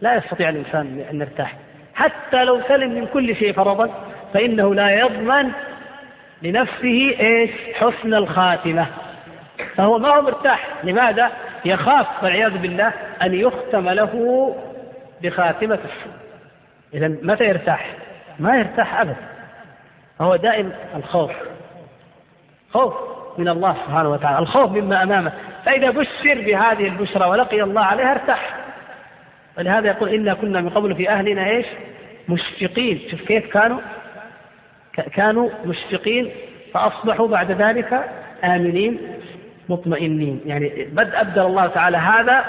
لا 0.00 0.16
يستطيع 0.16 0.48
الإنسان 0.48 1.04
أن 1.10 1.20
يرتاح. 1.20 1.56
حتى 1.94 2.44
لو 2.44 2.60
سلم 2.68 2.94
من 2.94 3.06
كل 3.06 3.36
شيء 3.36 3.52
فرضا 3.52 3.90
فإنه 4.34 4.74
لا 4.74 4.90
يضمن 4.90 5.50
لنفسه 6.42 7.16
إيش؟ 7.20 7.50
حسن 7.74 8.14
الخاتمة. 8.14 8.86
فهو 9.76 9.98
ما 9.98 10.08
هو 10.08 10.22
مرتاح. 10.22 10.68
لماذا؟ 10.84 11.30
يخاف 11.64 12.06
والعياذ 12.22 12.58
بالله 12.58 12.92
أن 13.22 13.34
يختم 13.34 13.88
له 13.88 14.54
بخاتمة 15.22 15.74
السوء. 15.74 16.12
إذا 16.94 17.08
متى 17.22 17.44
يرتاح؟ 17.44 17.90
ما 18.38 18.58
يرتاح 18.58 19.00
أبدا. 19.00 19.37
فهو 20.18 20.36
دائم 20.36 20.72
الخوف. 20.96 21.30
خوف 22.70 22.94
من 23.38 23.48
الله 23.48 23.72
سبحانه 23.72 24.08
وتعالى 24.08 24.38
الخوف 24.38 24.70
مما 24.70 25.02
أمامه. 25.02 25.32
فإذا 25.64 25.90
بشر 25.90 26.34
بهذه 26.34 26.88
البشرى 26.88 27.28
ولقي 27.28 27.62
الله 27.62 27.82
عليها 27.82 28.12
ارتاح. 28.12 28.56
ولهذا 29.58 29.88
يقول 29.88 30.08
إنا 30.08 30.34
كنا 30.34 30.60
من 30.60 30.68
قبل 30.68 30.94
في 30.94 31.10
أهلنا 31.10 31.48
إيش؟ 31.48 31.66
مشفقين. 32.28 33.00
شوف 33.10 33.22
كيف 33.22 33.52
كانوا؟ 33.52 33.78
كانوا 35.14 35.50
مشفقين 35.64 36.30
فأصبحوا 36.74 37.28
بعد 37.28 37.52
ذلك 37.52 38.10
آمنين 38.44 38.98
مطمئنين. 39.68 40.40
يعني 40.46 40.88
بد 40.92 41.14
أبدل 41.14 41.42
الله 41.42 41.66
تعالى 41.66 41.96
هذا 41.96 42.44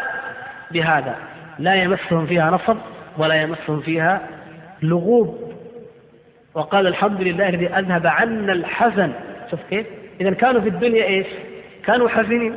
بهذا. 0.71 1.15
لا 1.59 1.75
يمسهم 1.75 2.25
فيها 2.25 2.51
نصب 2.51 2.77
ولا 3.17 3.41
يمسهم 3.41 3.81
فيها 3.81 4.21
لغوب. 4.81 5.48
وقال 6.59 6.87
الحمد 6.87 7.21
لله 7.21 7.49
الذي 7.49 7.67
أذهب 7.67 8.07
عنا 8.07 8.53
الحزن. 8.53 9.11
شوف 9.51 9.59
كيف؟ 9.69 9.85
إذا 10.21 10.31
كانوا 10.31 10.61
في 10.61 10.69
الدنيا 10.69 11.03
إيش؟ 11.03 11.27
كانوا 11.85 12.09
حزينين. 12.09 12.55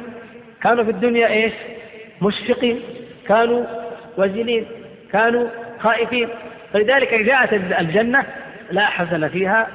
كانوا 0.63 0.85
في 0.85 0.91
الدنيا 0.91 1.29
إيش؟ 1.29 1.53
مشفقين. 2.23 2.81
كانوا 3.29 3.65
وجلين 4.19 4.67
كانوا 5.13 5.49
خائفين. 5.81 6.29
فلذلك 6.73 7.15
جاءت 7.15 7.53
الجنة 7.53 8.25
لا 8.71 8.87
حزن 8.87 9.29
فيها 9.29 9.67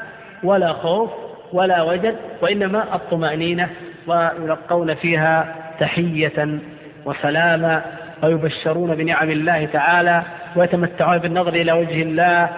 ولا 0.43 0.73
خوف 0.73 1.09
ولا 1.53 1.83
وجد 1.83 2.15
وإنما 2.41 2.95
الطمأنينة 2.95 3.69
ويلقون 4.07 4.95
فيها 4.95 5.55
تحية 5.79 6.59
وسلاما 7.05 7.81
ويبشرون 8.23 8.95
بنعم 8.95 9.29
الله 9.31 9.65
تعالى 9.65 10.21
ويتمتعون 10.55 11.17
بالنظر 11.17 11.53
إلى 11.53 11.71
وجه 11.71 12.01
الله 12.01 12.49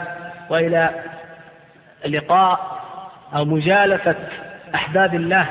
وإلى 0.49 0.89
لقاء 2.08 2.80
أو 3.36 3.45
مجالسة 3.45 4.16
أحباب 4.76 5.16
الله 5.16 5.45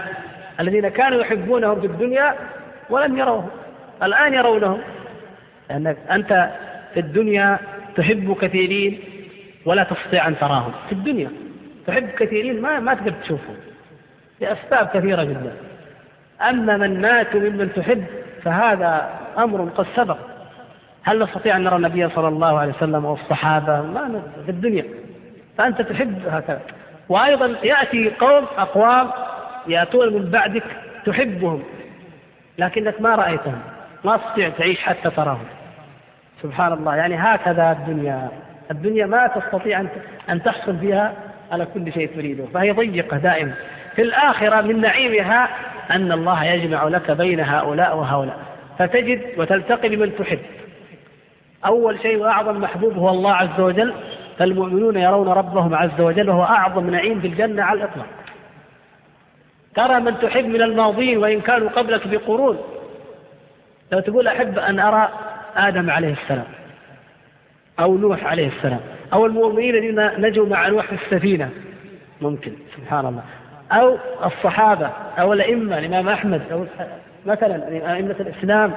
الذين 0.60 0.88
كانوا 0.88 1.20
يحبونهم 1.20 1.80
في 1.80 1.86
الدنيا 1.86 2.34
ولم 2.90 3.18
يروهم 3.18 3.48
الآن 4.02 4.34
يرونهم 4.34 4.80
لأنك 5.70 5.96
أنت 6.10 6.50
في 6.94 7.00
الدنيا 7.00 7.58
تحب 7.96 8.36
كثيرين 8.40 9.00
ولا 9.66 9.82
تستطيع 9.82 10.28
أن 10.28 10.38
تراهم 10.38 10.72
في 10.88 10.92
الدنيا 10.92 11.30
تحب 11.86 12.08
كثيرين 12.08 12.60
ما 12.62 12.80
ما 12.80 12.94
تقدر 12.94 13.10
تشوفهم 13.10 13.56
لأسباب 14.40 14.88
كثيرة 14.94 15.22
جدا. 15.24 15.52
أما 16.42 16.76
من 16.76 17.00
ماتوا 17.00 17.40
ممن 17.40 17.72
تحب 17.72 18.04
فهذا 18.42 19.10
أمر 19.38 19.68
قد 19.76 19.86
سبق. 19.96 20.18
هل 21.02 21.22
نستطيع 21.22 21.56
أن 21.56 21.64
نرى 21.64 21.76
النبي 21.76 22.08
صلى 22.08 22.28
الله 22.28 22.58
عليه 22.58 22.72
وسلم 22.72 23.04
والصحابة؟ 23.04 23.82
ما 23.82 24.22
في 24.44 24.50
الدنيا. 24.50 24.84
فأنت 25.58 25.82
تحب 25.82 26.22
هكذا. 26.28 26.60
وأيضا 27.08 27.56
يأتي 27.62 28.10
قوم 28.20 28.46
أقوام 28.58 29.10
يأتون 29.66 30.14
من 30.14 30.30
بعدك 30.30 30.64
تحبهم 31.06 31.62
لكنك 32.58 33.00
ما 33.00 33.14
رأيتهم 33.14 33.60
ما 34.04 34.16
تستطيع 34.16 34.48
تعيش 34.48 34.80
حتى 34.80 35.10
تراهم. 35.10 35.44
سبحان 36.42 36.72
الله 36.72 36.96
يعني 36.96 37.16
هكذا 37.16 37.72
الدنيا. 37.72 38.28
الدنيا 38.70 39.06
ما 39.06 39.26
تستطيع 39.26 39.84
أن 40.30 40.42
تحصل 40.42 40.78
فيها 40.78 41.14
على 41.52 41.66
كل 41.74 41.92
شيء 41.92 42.10
تريده 42.16 42.44
فهي 42.54 42.70
ضيقة 42.70 43.16
دائما. 43.16 43.54
في 43.96 44.02
الآخرة 44.02 44.60
من 44.60 44.80
نعيمها 44.80 45.48
أن 45.90 46.12
الله 46.12 46.44
يجمع 46.44 46.84
لك 46.84 47.10
بين 47.10 47.40
هؤلاء 47.40 47.96
وهؤلاء. 47.96 48.36
فتجد 48.78 49.22
وتلتقي 49.36 49.88
بمن 49.88 50.16
تحب. 50.16 50.38
أول 51.66 52.00
شيء 52.00 52.18
وأعظم 52.18 52.60
محبوب 52.60 52.98
هو 52.98 53.08
الله 53.08 53.32
عز 53.32 53.60
وجل. 53.60 53.94
فالمؤمنون 54.38 54.96
يرون 54.96 55.28
ربهم 55.28 55.74
عز 55.74 56.00
وجل 56.00 56.30
وهو 56.30 56.44
أعظم 56.44 56.90
نعيم 56.90 57.20
في 57.20 57.26
الجنة 57.26 57.62
على 57.62 57.78
الإطلاق. 57.78 58.06
ترى 59.74 60.00
من 60.00 60.18
تحب 60.18 60.44
من 60.44 60.62
الماضين 60.62 61.18
وإن 61.18 61.40
كانوا 61.40 61.68
قبلك 61.68 62.08
بقرون. 62.08 62.58
لو 63.92 64.00
تقول 64.00 64.28
أحب 64.28 64.58
أن 64.58 64.80
أرى 64.80 65.08
آدم 65.56 65.90
عليه 65.90 66.12
السلام 66.12 66.44
أو 67.80 67.98
نوح 67.98 68.24
عليه 68.24 68.48
السلام 68.48 68.80
أو 69.12 69.26
المؤمنين 69.26 69.74
الذين 69.74 70.26
نجوا 70.26 70.46
مع 70.46 70.68
نوح 70.68 70.86
في 70.86 70.94
السفينة. 70.94 71.50
ممكن 72.20 72.52
سبحان 72.76 73.06
الله. 73.06 73.22
أو 73.72 73.98
الصحابة 74.24 74.90
أو 75.18 75.32
الأئمة 75.32 75.78
الإمام 75.78 76.08
أحمد 76.08 76.42
أو 76.52 76.66
مثلا 77.26 77.68
أئمة 77.94 78.16
الإسلام 78.20 78.72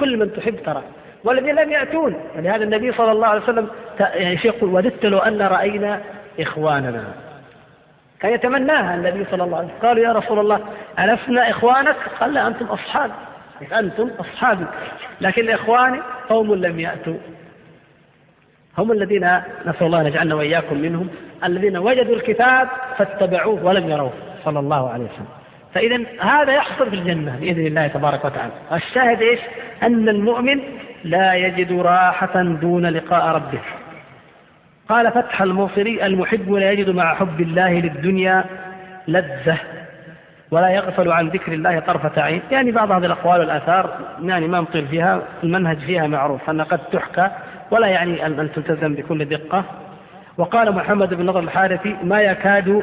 كل 0.00 0.16
من 0.16 0.32
تحب 0.32 0.56
ترى. 0.56 0.82
والذين 1.24 1.54
لم 1.54 1.70
يأتون 1.70 2.14
ولهذا 2.36 2.64
النبي 2.64 2.92
صلى 2.92 3.12
الله 3.12 3.26
عليه 3.26 3.42
وسلم 3.42 3.68
يعني 4.00 4.38
يقول 4.44 4.74
وددت 4.74 5.06
لو 5.06 5.18
أن 5.18 5.42
رأينا 5.42 6.00
إخواننا. 6.40 7.04
كان 8.20 8.32
يتمناها 8.32 8.94
النبي 8.94 9.24
صلى 9.30 9.44
الله 9.44 9.56
عليه 9.56 9.66
وسلم. 9.66 9.78
قالوا 9.82 10.04
يا 10.04 10.12
رسول 10.12 10.38
الله 10.38 10.60
ألسنا 10.98 11.50
إخوانك؟ 11.50 11.96
قال 12.20 12.34
لا 12.34 12.46
أنتم 12.46 12.66
أصحابي 12.66 13.12
أنتم 13.78 14.10
أصحابي 14.20 14.64
لكن 15.20 15.50
إخواني 15.50 16.00
قوم 16.28 16.54
لم 16.54 16.80
يأتوا. 16.80 17.16
هم 18.78 18.92
الذين 18.92 19.40
نسأل 19.66 19.86
الله 19.86 20.00
أن 20.00 20.06
يجعلنا 20.06 20.34
وإياكم 20.34 20.78
منهم 20.78 21.08
الذين 21.44 21.76
وجدوا 21.76 22.16
الكتاب 22.16 22.68
فاتبعوه 22.96 23.64
ولم 23.64 23.90
يروه 23.90 24.12
صلى 24.44 24.58
الله 24.58 24.90
عليه 24.90 25.04
وسلم. 25.04 25.26
فإذا 25.74 26.00
هذا 26.20 26.52
يحصل 26.52 26.90
في 26.90 26.96
الجنة 26.96 27.36
بإذن 27.40 27.66
الله 27.66 27.86
تبارك 27.86 28.24
وتعالى. 28.24 28.52
الشاهد 28.72 29.22
إيش؟ 29.22 29.40
أن 29.82 30.08
المؤمن 30.08 30.60
لا 31.04 31.34
يجد 31.34 31.72
راحة 31.72 32.42
دون 32.42 32.86
لقاء 32.86 33.26
ربه. 33.26 33.60
قال 34.90 35.12
فتح 35.12 35.42
الموصلي 35.42 36.06
المحب 36.06 36.52
لا 36.52 36.70
يجد 36.70 36.90
مع 36.90 37.14
حب 37.14 37.40
الله 37.40 37.72
للدنيا 37.72 38.44
لذة 39.08 39.58
ولا 40.50 40.68
يغفل 40.68 41.12
عن 41.12 41.28
ذكر 41.28 41.52
الله 41.52 41.80
طرفة 41.80 42.22
عين. 42.22 42.42
يعني 42.50 42.70
بعض 42.70 42.90
هذه 42.92 43.06
الأقوال 43.06 43.40
والآثار 43.40 43.98
يعني 44.22 44.48
ما 44.48 44.60
نطيل 44.60 44.86
فيها 44.86 45.22
المنهج 45.44 45.78
فيها 45.78 46.06
معروف 46.06 46.50
أن 46.50 46.60
قد 46.60 46.78
تحكى 46.78 47.30
ولا 47.70 47.86
يعني 47.86 48.26
أن 48.26 48.50
تلتزم 48.54 48.94
بكل 48.94 49.24
دقة. 49.24 49.64
وقال 50.38 50.72
محمد 50.72 51.14
بن 51.14 51.26
نضر 51.26 51.40
الحارثي 51.40 51.96
ما 52.02 52.20
يكاد 52.20 52.82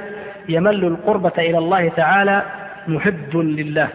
يمل 0.50 0.86
القربة 0.86 1.34
إلى 1.38 1.58
الله 1.58 1.90
تعالى 1.90 2.44
محب 2.88 3.38
لله 3.38 3.88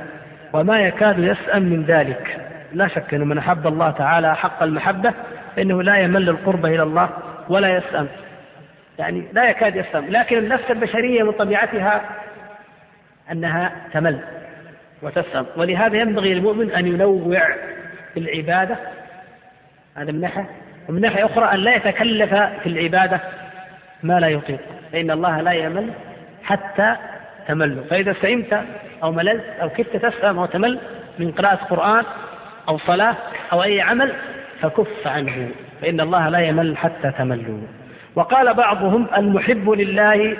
وما 0.52 0.80
يكاد 0.80 1.18
يسأم 1.18 1.62
من 1.62 1.82
ذلك. 1.82 2.40
لا 2.72 2.88
شك 2.88 3.14
أن 3.14 3.28
من 3.28 3.38
أحب 3.38 3.66
الله 3.66 3.90
تعالى 3.90 4.36
حق 4.36 4.62
المحبة 4.62 5.12
فإنه 5.56 5.82
لا 5.82 5.96
يمل 5.96 6.28
القربة 6.28 6.68
إلى 6.68 6.82
الله 6.82 7.08
ولا 7.48 7.76
يسأم. 7.76 8.08
يعني 8.98 9.24
لا 9.32 9.50
يكاد 9.50 9.76
يسأم. 9.76 10.06
لكن 10.08 10.38
النفس 10.38 10.70
البشرية 10.70 11.22
من 11.22 11.32
طبيعتها 11.32 12.02
أنها 13.32 13.72
تمل 13.92 14.20
وتسأم. 15.02 15.46
ولهذا 15.56 15.96
ينبغي 15.96 16.34
للمؤمن 16.34 16.72
أن 16.72 16.86
ينوع 16.86 17.48
في 18.14 18.20
العبادة. 18.20 18.76
هذا 19.96 20.12
من 20.12 20.20
ناحية 20.20 20.46
ومن 20.88 21.00
ناحية 21.00 21.26
أخرى 21.26 21.44
أن 21.44 21.58
لا 21.58 21.74
يتكلف 21.76 22.34
في 22.34 22.66
العبادة 22.66 23.20
ما 24.02 24.20
لا 24.20 24.28
يطيق. 24.28 24.60
فإن 24.92 25.10
الله 25.10 25.40
لا 25.40 25.52
يمل 25.52 25.90
حتى 26.44 26.96
تمل. 27.48 27.84
فإذا 27.90 28.12
سئمت 28.12 28.64
أو 29.02 29.12
مللت 29.12 29.44
أو 29.62 29.68
كدت 29.68 29.96
تسأم 29.96 30.38
أو 30.38 30.46
تمل 30.46 30.78
من 31.18 31.32
قراءة 31.32 31.64
قرآن 31.64 32.04
أو 32.68 32.78
صلاة 32.78 33.16
أو 33.52 33.62
أي 33.62 33.80
عمل 33.80 34.12
فكف 34.60 35.06
عنه. 35.06 35.50
فإن 35.82 36.00
الله 36.00 36.28
لا 36.28 36.38
يمل 36.38 36.76
حتى 36.76 37.10
تملوا. 37.18 37.60
وقال 38.14 38.54
بعضهم 38.54 39.06
المحب 39.18 39.70
لله 39.70 40.36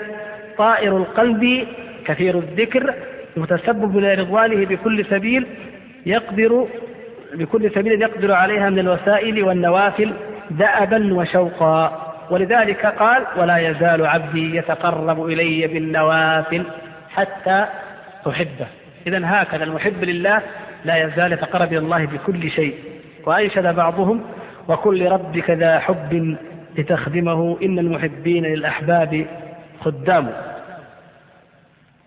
طائر 0.57 0.97
القلب 0.97 1.67
كثير 2.05 2.37
الذكر 2.37 2.93
متسبب 3.37 3.97
لرضوانه 3.97 4.65
بكل 4.65 5.05
سبيل 5.05 5.45
يقدر 6.05 6.67
بكل 7.33 7.71
سبيل 7.71 8.01
يقدر 8.01 8.31
عليها 8.31 8.69
من 8.69 8.79
الوسائل 8.79 9.43
والنوافل 9.43 10.13
دأبا 10.51 11.13
وشوقا. 11.13 12.13
ولذلك 12.29 12.85
قال 12.85 13.23
ولا 13.37 13.57
يزال 13.57 14.05
عبدي 14.05 14.55
يتقرب 14.55 15.25
إلي 15.25 15.67
بالنوافل 15.67 16.63
حتى 17.09 17.65
أحبه. 18.29 18.67
إذا 19.07 19.21
هكذا 19.23 19.63
المحب 19.63 20.03
لله 20.03 20.41
لا 20.85 21.03
يزال 21.03 21.33
يتقرب 21.33 21.67
إلى 21.67 21.77
الله 21.77 22.05
بكل 22.05 22.49
شيء. 22.49 22.75
وأنشد 23.25 23.75
بعضهم 23.75 24.23
وكن 24.67 24.93
لربك 24.93 25.49
ذا 25.49 25.79
حب 25.79 26.37
لتخدمه 26.77 27.57
إن 27.63 27.79
المحبين 27.79 28.45
للأحباب 28.45 29.25
خدام 29.81 30.31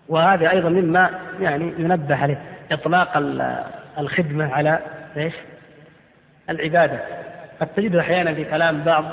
وهذا 0.07 0.51
أيضا 0.51 0.69
مما 0.69 1.09
يعني 1.41 1.73
ينبه 1.77 2.15
عليه 2.15 2.41
إطلاق 2.71 3.11
الخدمة 3.97 4.53
على 4.53 4.79
إيش؟ 5.17 5.33
العبادة 6.49 6.99
قد 7.61 7.67
تجد 7.67 7.95
أحيانا 7.95 8.33
في 8.33 8.43
كلام 8.43 8.83
بعض 8.83 9.05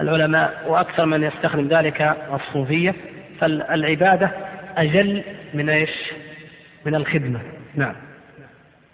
العلماء 0.00 0.64
وأكثر 0.66 1.06
من 1.06 1.22
يستخدم 1.22 1.68
ذلك 1.68 2.16
الصوفية 2.34 2.94
فالعبادة 3.40 4.30
أجل 4.76 5.22
من 5.54 5.68
إيش؟ 5.68 6.12
من 6.86 6.94
الخدمة 6.94 7.40
نعم 7.74 7.94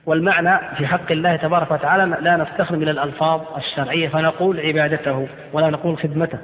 والمعنى 0.07 0.59
في 0.77 0.87
حق 0.87 1.13
الله 1.13 1.37
تبارك 1.37 1.71
وتعالى 1.71 2.17
لا 2.21 2.37
نستخدم 2.37 2.79
من 2.79 2.89
الألفاظ 2.89 3.41
الشرعية 3.57 4.09
فنقول 4.09 4.61
عبادته 4.61 5.29
ولا 5.53 5.71
نقول 5.71 5.99
خدمته. 5.99 6.39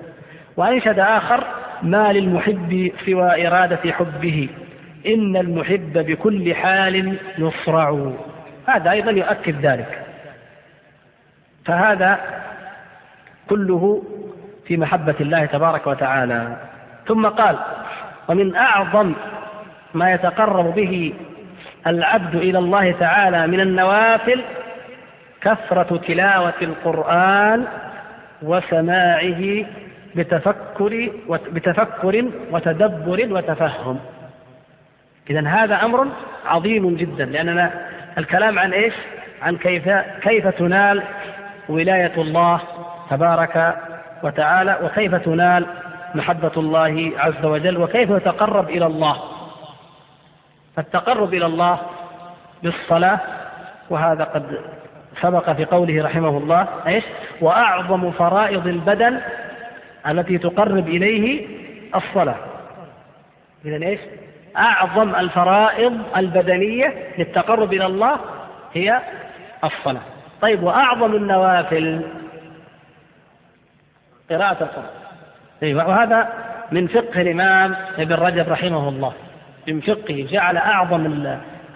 وأنشد 0.56 0.98
آخر 0.98 1.44
ما 1.82 2.12
للمحب 2.12 2.92
سوى 3.06 3.46
إرادة 3.46 3.92
حبه. 3.92 4.48
إن 5.06 5.36
المحب 5.36 5.92
بكل 5.92 6.54
حال 6.54 7.16
يصرع. 7.38 8.12
هذا 8.66 8.90
أيضا 8.90 9.10
يؤكد 9.10 9.66
ذلك. 9.66 10.02
فهذا 11.64 12.18
كله 13.48 14.02
في 14.66 14.76
محبة 14.76 15.14
الله 15.20 15.46
تبارك 15.46 15.86
وتعالى. 15.86 16.56
ثم 17.06 17.26
قال 17.26 17.56
ومن 18.28 18.56
أعظم 18.56 19.12
ما 19.94 20.12
يتقرب 20.12 20.74
به 20.74 21.12
العبد 21.86 22.34
إلى 22.34 22.58
الله 22.58 22.92
تعالى 22.92 23.46
من 23.46 23.60
النوافل 23.60 24.42
كثرة 25.40 25.96
تلاوة 25.96 26.54
القرآن 26.62 27.64
وسماعه 28.42 29.64
بتفكر 30.16 31.10
بتفكر 31.28 32.24
وتدبر 32.50 33.26
وتفهم 33.30 33.98
إذا 35.30 35.48
هذا 35.48 35.84
أمر 35.84 36.06
عظيم 36.46 36.96
جدا 36.96 37.24
لأننا 37.24 37.70
الكلام 38.18 38.58
عن 38.58 38.72
إيش؟ 38.72 38.94
عن 39.42 39.56
كيف 39.56 39.88
كيف 40.22 40.46
تنال 40.48 41.02
ولاية 41.68 42.12
الله 42.18 42.60
تبارك 43.10 43.74
وتعالى 44.22 44.78
وكيف 44.82 45.14
تنال 45.14 45.66
محبة 46.14 46.52
الله 46.56 47.12
عز 47.18 47.44
وجل 47.44 47.76
وكيف 47.78 48.10
يتقرب 48.10 48.68
إلى 48.70 48.86
الله 48.86 49.16
فالتقرب 50.76 51.34
إلى 51.34 51.46
الله 51.46 51.78
بالصلاة 52.62 53.20
وهذا 53.90 54.24
قد 54.24 54.60
سبق 55.20 55.50
في 55.50 55.64
قوله 55.64 56.04
رحمه 56.04 56.38
الله 56.38 56.68
إيش؟ 56.86 57.04
وأعظم 57.40 58.10
فرائض 58.10 58.66
البدن 58.66 59.20
التي 60.08 60.38
تقرب 60.38 60.88
إليه 60.88 61.46
الصلاة. 61.94 62.36
إذا 63.64 63.86
إيش؟ 63.86 64.00
أعظم 64.56 65.14
الفرائض 65.14 66.02
البدنية 66.16 67.12
للتقرب 67.18 67.72
إلى 67.72 67.86
الله 67.86 68.20
هي 68.74 69.00
الصلاة. 69.64 70.02
طيب 70.40 70.62
وأعظم 70.62 71.14
النوافل 71.14 72.02
قراءة 74.30 74.62
القرآن. 74.62 74.90
أيوة 75.62 75.88
وهذا 75.88 76.28
من 76.72 76.86
فقه 76.86 77.20
الإمام 77.20 77.76
ابن 77.98 78.14
رجب 78.14 78.48
رحمه 78.48 78.88
الله. 78.88 79.12
من 79.68 79.80
فقهه 79.80 80.26
جعل 80.26 80.56
أعظم 80.56 81.26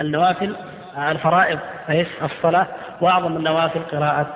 النوافل 0.01 0.57
الفرائض 0.99 1.59
إيش؟ 1.91 2.09
الصلاة 2.23 2.67
وأعظم 3.01 3.37
النوافل 3.37 3.81
قراءة 3.81 4.35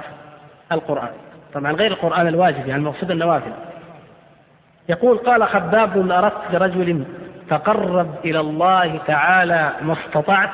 القرآن. 0.73 1.13
طبعا 1.55 1.73
غير 1.73 1.91
القرآن 1.91 2.29
الواجب 2.29 2.69
يعني 2.69 2.75
المقصود 2.75 3.11
النوافل. 3.11 3.53
يقول 4.89 5.19
قال 5.19 5.49
خباب 5.49 6.11
أردت 6.11 6.43
لرجل 6.53 7.05
تقرب 7.51 8.15
إلى 8.25 8.41
الله 8.41 8.99
تعالى 9.07 9.73
ما 9.83 9.93
استطعت 9.93 10.51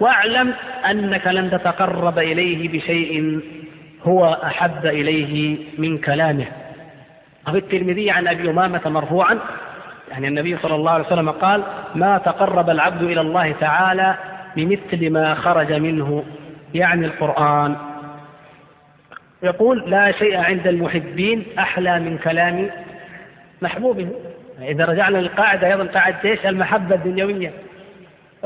واعلم 0.00 0.54
أنك 0.90 1.26
لن 1.26 1.50
تتقرب 1.50 2.18
إليه 2.18 2.68
بشيء 2.68 3.40
هو 4.02 4.38
أحب 4.44 4.86
إليه 4.86 5.58
من 5.78 5.98
كلامه 5.98 6.46
وفي 7.48 7.58
الترمذي 7.58 8.10
عن 8.10 8.28
أبي 8.28 8.50
أمامة 8.50 8.80
مرفوعا 8.86 9.38
يعني 10.10 10.28
النبي 10.28 10.58
صلى 10.58 10.74
الله 10.74 10.90
عليه 10.90 11.06
وسلم 11.06 11.30
قال 11.30 11.62
ما 11.94 12.18
تقرب 12.18 12.70
العبد 12.70 13.02
إلى 13.02 13.20
الله 13.20 13.52
تعالى 13.52 14.14
بمثل 14.56 15.10
ما 15.10 15.34
خرج 15.34 15.72
منه. 15.72 16.24
يعني 16.74 17.06
القرآن 17.06 17.76
يقول 19.42 19.90
لا 19.90 20.12
شيء 20.12 20.36
عند 20.36 20.66
المحبين 20.66 21.44
أحلى 21.58 22.00
من 22.00 22.18
كلام 22.18 22.70
محبوبه 23.62 24.08
إذا 24.62 24.84
رجعنا 24.84 25.18
للقاعدة 25.18 25.66
أيضا 25.66 25.84
قاعدة 25.84 26.16
إيش؟ 26.24 26.46
المحبة 26.46 26.94
الدنيوية. 26.94 27.52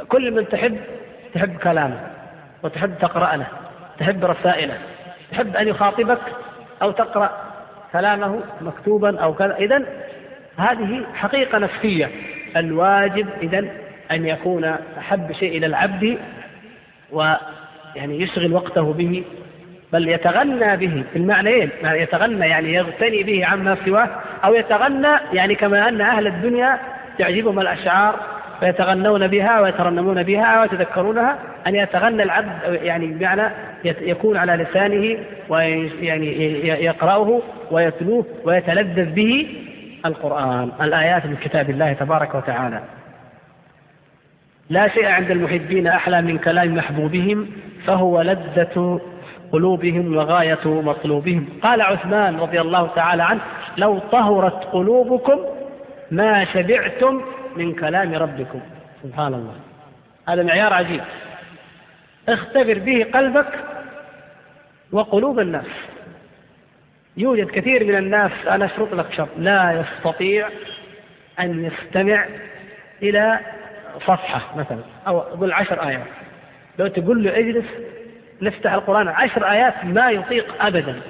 كل 0.09 0.30
من 0.30 0.48
تحب 0.48 0.76
تحب 1.34 1.56
كلامه 1.56 2.01
وتحب 2.62 2.98
تقرأ 3.01 3.36
له 3.36 3.47
تحب 3.98 4.24
رسائله 4.24 4.78
تحب 5.30 5.56
أن 5.56 5.68
يخاطبك 5.68 6.20
أو 6.82 6.90
تقرأ 6.90 7.30
كلامه 7.93 8.40
مكتوبا 8.60 9.20
أو 9.20 9.34
كذا. 9.34 9.56
إذا 9.56 9.82
هذه 10.57 11.05
حقيقة 11.15 11.59
نفسية. 11.59 12.11
الواجب 12.57 13.27
إذا 13.43 13.65
أن 14.11 14.27
يكون 14.27 14.65
أحب 14.99 15.33
شيء 15.33 15.59
إلى 15.59 15.66
العبد 15.66 16.19
ويعني 17.12 18.20
يشغل 18.20 18.53
وقته 18.53 18.93
به 18.93 19.24
بل 19.93 20.09
يتغنى 20.09 20.77
به 20.77 21.05
في 21.12 21.19
المعنيين. 21.19 21.70
يتغنى 21.85 22.47
يعني 22.47 22.74
يغتني 22.74 23.23
به 23.23 23.47
عما 23.47 23.77
سواه 23.85 24.09
أو 24.45 24.55
يتغنى 24.55 25.12
يعني 25.33 25.55
كما 25.55 25.89
أن 25.89 26.01
أهل 26.01 26.27
الدنيا 26.27 26.79
تعجبهم 27.19 27.61
الأشعار 27.61 28.15
فيتغنون 28.61 29.27
بها 29.27 29.61
ويترنمون 29.61 30.23
بها 30.23 30.61
ويتذكرونها 30.61 31.39
أن 31.66 31.74
يتغنى 31.74 32.23
العبد 32.23 32.81
يعني 32.83 33.07
بمعنى 33.07 33.53
يكون 33.85 34.37
على 34.37 34.53
لسانه 34.53 35.19
ويعني 35.49 36.66
يقرأه 36.66 37.43
ويتلوه 37.70 38.27
ويتلذذ 38.45 39.05
به 39.05 39.49
القرآن 40.07 40.73
الآيات 40.81 41.27
من 41.27 41.37
كتاب 41.37 41.70
الله 41.70 41.93
تبارك 41.93 42.35
وتعالى. 42.35 42.83
لا 44.70 44.89
شيء 44.89 45.07
عند 45.07 45.31
المحبين 45.31 45.87
أحلى 45.87 46.23
من 46.23 46.39
كلام 46.39 46.74
محبوبهم 46.74 47.51
فهو 47.87 48.23
لذة 48.23 49.01
قلوبهم 49.53 50.16
وغاية 50.16 50.65
مطلوبهم. 50.65 51.49
قال 51.62 51.83
عثمان 51.83 52.41
رضي 52.41 52.61
الله 52.61 52.87
تعالى 52.87 53.23
عنه 53.23 53.41
لو 53.79 53.99
طهرت 53.99 54.65
قلوبكم 54.65 55.39
ما 56.11 56.45
شبعتم 56.45 57.23
من 57.57 57.74
كلام 57.74 58.15
ربكم. 58.15 58.61
سبحان 59.03 59.35
الله. 59.35 59.55
هذا 60.29 60.43
معيار 60.43 60.73
عجيب. 60.73 61.01
اختبر 62.29 62.79
به 62.79 63.07
قلبك 63.15 63.59
وقلوب 64.93 65.39
الناس. 65.41 65.91
يوجد 67.16 67.51
كثير 67.51 67.84
من 67.84 67.97
الناس 67.97 68.32
أنا 68.47 68.64
أشرط 68.64 68.94
لك 68.94 69.12
شرط 69.12 69.28
لا 69.39 69.84
يستطيع 69.84 70.48
أن 71.40 71.64
يستمع 71.64 72.26
إلى 73.02 73.39
صفحة 73.97 74.56
مثلا 74.56 74.80
أو 75.06 75.18
أقول 75.18 75.52
عشر 75.52 75.82
آيات. 75.82 76.06
لو 76.78 76.86
تقول 76.86 77.24
له 77.24 77.39
اجلس 77.39 77.66
نفتح 78.43 78.72
القرآن 78.72 79.09
عشر 79.09 79.51
آيات 79.51 79.84
ما 79.84 80.10
يطيق 80.10 80.64
أبدا. 80.64 81.01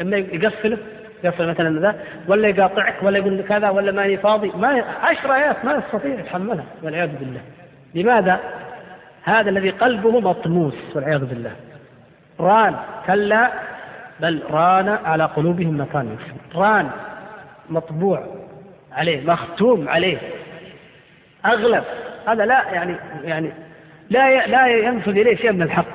إما 0.00 0.16
يقفله 0.16 0.78
يقفل 1.24 1.48
مثلا 1.48 1.80
ذا 1.80 2.00
ولا 2.28 2.48
يقاطعك 2.48 3.02
ولا 3.02 3.18
يقول 3.18 3.38
لك 3.38 3.52
هذا 3.52 3.70
ولا 3.70 3.92
ماني 3.92 4.16
فاضي. 4.16 4.52
ما 4.56 4.84
عشر 5.02 5.34
آيات 5.34 5.64
ما 5.64 5.72
يستطيع 5.72 6.20
يتحملها 6.20 6.64
والعياذ 6.82 7.08
بالله. 7.08 7.40
لماذا؟ 7.94 8.40
هذا 9.24 9.50
الذي 9.50 9.70
قلبه 9.70 10.20
مطموس 10.20 10.96
والعياذ 10.96 11.24
بالله. 11.24 11.52
ران 12.40 12.76
كلا 13.06 13.50
بل 14.20 14.42
ران 14.50 14.88
على 14.88 15.24
قلوبهم 15.24 15.74
ما 15.74 15.86
كانوا 15.92 16.16
ران 16.54 16.90
مطبوع 17.70 18.26
عليه 18.92 19.26
مختوم 19.26 19.88
عليه 19.88 20.18
أغلب. 21.46 21.84
هذا 22.28 22.46
لا 22.46 22.64
يعني 22.72 22.96
يعني 23.24 23.50
لا 24.10 24.46
لا 24.46 24.66
ينفذ 24.66 25.18
إليه 25.18 25.36
شيء 25.36 25.52
من 25.52 25.62
الحق 25.62 25.86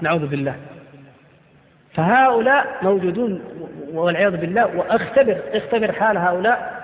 نعوذ 0.00 0.26
بالله. 0.26 0.54
فهؤلاء 1.94 2.78
موجودون 2.82 3.42
والعياذ 3.92 4.36
بالله 4.36 4.76
واختبر 4.76 5.36
اختبر 5.52 5.92
حال 5.92 6.18
هؤلاء 6.18 6.80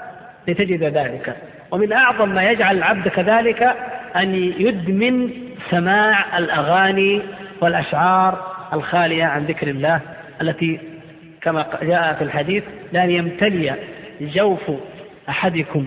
لتجد 0.48 0.84
ذلك. 0.84 1.36
ومن 1.70 1.92
أعظم 1.92 2.28
ما 2.28 2.50
يجعل 2.50 2.76
العبد 2.76 3.08
كذلك 3.08 3.76
أن 4.16 4.34
يدمن 4.34 5.30
سماع 5.70 6.38
الأغاني 6.38 7.22
والأشعار 7.60 8.56
الخالية 8.72 9.24
عن 9.24 9.44
ذكر 9.44 9.68
الله. 9.68 10.00
التي 10.40 10.80
كما 11.40 11.66
جاء 11.82 12.14
في 12.14 12.24
الحديث 12.24 12.64
لأن 12.92 13.10
يمتلي 13.10 13.74
جوف 14.20 14.70
أحدكم 15.28 15.86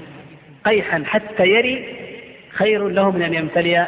قيحا 0.65 1.03
حتى 1.05 1.43
يري 1.43 1.95
خير 2.51 2.87
له 2.87 3.11
من 3.11 3.21
أن 3.21 3.33
يمتلي 3.33 3.87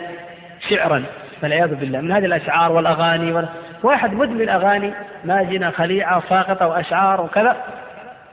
شعرا 0.69 1.03
والعياذ 1.43 1.75
بالله. 1.75 2.01
من 2.01 2.11
هذه 2.11 2.25
الأشعار 2.25 2.71
والأغاني 2.71 3.31
وال... 3.31 3.49
واحد 3.83 4.13
مدمن 4.13 4.49
أغاني 4.49 4.93
ماجنة 5.25 5.71
خليعة 5.71 6.23
ساقطة 6.29 6.67
وأشعار 6.67 7.21
وكذا 7.21 7.57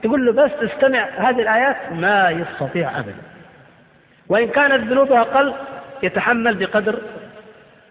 تقول 0.03 0.25
له 0.25 0.31
بس 0.31 0.51
استمع 0.51 1.09
هذه 1.17 1.41
الآيات 1.41 1.75
ما 1.91 2.29
يستطيع 2.29 2.99
أبدا. 2.99 3.15
وإن 4.29 4.47
كانت 4.47 4.91
ذنوبه 4.91 5.21
أقل 5.21 5.53
يتحمل 6.03 6.55
بقدر 6.55 6.99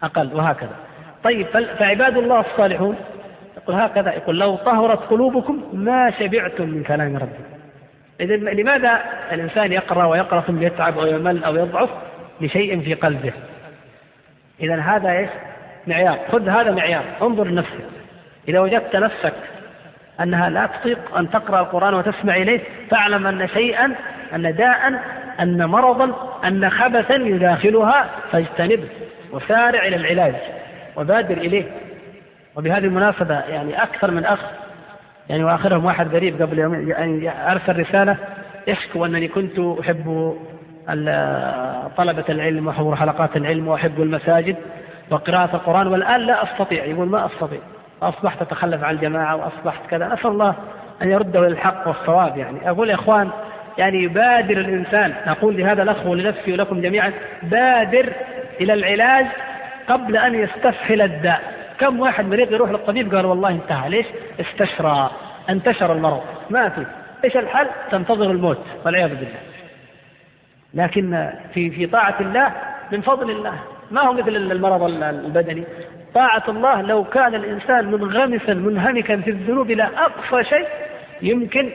أقل 0.03 0.31
وهكذا. 0.35 0.77
طيب 1.25 1.47
فعباد 1.79 2.17
الله 2.17 2.41
الصالحون 2.41 2.97
يقول 3.63 3.77
هكذا 3.77 4.13
يقول 4.13 4.39
لو 4.39 4.57
طهرت 4.57 4.99
قلوبكم 4.99 5.63
ما 5.73 6.11
شبعتم 6.11 6.69
من 6.69 6.83
كلام 6.83 7.17
ربكم. 7.17 7.45
إذا 8.21 8.37
لماذا 8.37 9.01
الإنسان 9.33 9.73
يقرأ 9.73 10.05
ويقرأ 10.05 10.41
ثم 10.41 10.63
يتعب 10.63 10.99
أو 10.99 11.07
يمل 11.07 11.45
أو 11.45 11.57
يضعف؟ 11.57 11.89
لشيء 12.41 12.81
في 12.81 12.95
قلبه. 12.95 13.33
إذا 14.61 14.81
هذا 14.81 15.11
إيش؟ 15.11 15.29
معيار. 15.87 16.19
خذ 16.33 16.49
هذا 16.49 16.71
معيار. 16.71 17.05
انظر 17.23 17.47
لنفسك. 17.47 17.85
إذا 18.49 18.61
وجدت 18.61 18.97
نفسك 18.97 19.35
أنها 20.21 20.51
لا 20.51 20.67
تطيق 20.67 21.17
أن 21.17 21.31
تقرأ 21.31 21.61
القرآن 21.61 21.95
وتسمع 21.95 22.37
إليه 22.37 22.61
فاعلم 22.91 23.27
أن 23.27 23.49
شيئا 23.49 23.95
أن 24.35 24.55
داء 24.55 25.03
أن 25.41 25.65
مرضا 25.65 26.39
أن 26.45 26.71
خبثا 26.71 27.15
يداخلها 27.15 28.11
فاجتنبه 28.33 28.89
وسارع 29.33 29.87
إلى 29.87 29.97
العلاج 29.97 30.35
وبادر 30.97 31.37
إليه. 31.37 31.65
وبهذه 32.59 32.85
المناسبة 32.85 33.35
يعني 33.35 33.83
أكثر 33.83 34.11
من 34.11 34.25
أخ 34.25 34.41
يعني 35.29 35.45
وآخرهم 35.45 35.85
واحد 35.85 36.15
غريب 36.15 36.43
قبل 36.43 36.59
يوم 36.59 36.89
يعني 36.89 37.31
أرسل 37.53 37.81
رسالة 37.81 38.17
يشكو 38.67 39.05
أنني 39.05 39.29
كنت 39.29 39.59
أحب 39.81 40.37
طلبة 41.97 42.25
العلم 42.29 42.67
وحضور 42.67 42.97
حلقات 42.97 43.37
العلم 43.37 43.69
وأحب 43.69 44.03
المساجد 44.03 44.57
وقراءة 45.11 45.57
القرآن 45.57 45.87
والآن 45.87 46.21
لا 46.21 46.43
أستطيع 46.43 46.85
يقول 46.85 47.09
ما 47.09 47.27
أستطيع. 47.27 47.59
أصبحت 48.03 48.43
أتخلف 48.43 48.85
عن 48.85 48.95
الجماعة 48.95 49.37
وأصبحت 49.37 49.87
كذا. 49.91 50.09
نسأل 50.09 50.31
الله 50.31 50.55
أن 51.03 51.11
يرده 51.11 51.41
إلى 51.41 51.49
الحق 51.49 51.89
والصواب 51.89 52.37
يعني. 52.37 52.71
أقول 52.71 52.91
يا 52.91 52.95
إخوان 52.95 53.31
يعني 53.79 54.03
يبادر 54.03 54.59
الإنسان 54.59 55.13
أقول 55.27 55.57
لهذا 55.57 55.83
الأخ 55.83 56.07
ولنفسي 56.07 56.53
ولكم 56.53 56.81
جميعا 56.81 57.13
بادر 57.43 58.13
إلى 58.61 58.73
العلاج 58.73 59.27
قبل 59.89 60.17
أن 60.17 60.35
يستفحل 60.35 61.03
الداء. 61.03 61.58
كم 61.79 62.01
واحد 62.01 62.27
مريض 62.27 62.53
يروح 62.53 62.71
للطبيب 62.71 63.15
قال 63.15 63.27
والله 63.27 63.49
انتهى. 63.49 63.91
ليش؟ 63.91 64.07
استشرى. 64.41 65.11
انتشر 65.51 65.93
المرض. 65.93 66.23
ما 66.51 66.69
في. 66.69 66.87
إيش 67.25 67.37
الحل؟ 67.37 67.67
تنتظر 67.91 68.31
الموت 68.31 68.59
والعياذ 68.85 69.09
بالله. 69.09 69.41
لكن 70.75 71.31
في 71.55 71.71
في 71.71 71.87
طاعة 71.87 72.17
الله 72.21 72.53
من 72.93 73.01
فضل 73.01 73.31
الله. 73.31 73.55
ما 73.91 74.01
هو 74.01 74.13
مثل 74.13 74.29
المرض 74.29 74.83
البدني. 75.03 75.65
طاعة 76.15 76.43
الله 76.49 76.83
لو 76.83 77.05
كان 77.05 77.35
الإنسان 77.35 77.91
منغمسا 77.91 78.55
منهمكا 78.55 79.17
في 79.17 79.31
الذنوب 79.31 79.71
إلى 79.71 79.83
أقصى 79.83 80.45
شيء 80.45 80.69
يمكن 81.23 81.71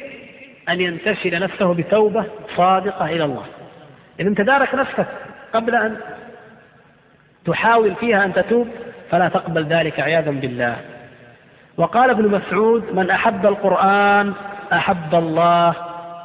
أن 0.70 0.82
ينتشل 0.82 1.40
نفسه 1.40 1.74
بتوبة 1.74 2.26
صادقة 2.56 3.06
إلى 3.06 3.24
الله. 3.24 3.46
إذا 4.20 4.30
أنت 4.30 4.42
دارك 4.42 4.76
نفسك 4.76 5.08
قبل 5.54 5.76
أن 5.76 5.98
تحاول 7.46 7.96
فيها 7.96 8.26
أن 8.26 8.34
تتوب 8.34 8.68
فلا 9.14 9.28
تقبل 9.28 9.64
ذلك 9.64 10.00
عياذا 10.00 10.32
بالله. 10.32 10.76
وقال 11.78 12.10
ابن 12.10 12.28
مسعود 12.28 12.84
من 12.94 13.10
أحب 13.10 13.46
القرآن 13.46 14.34
أحب 14.74 15.16
الله 15.16 15.76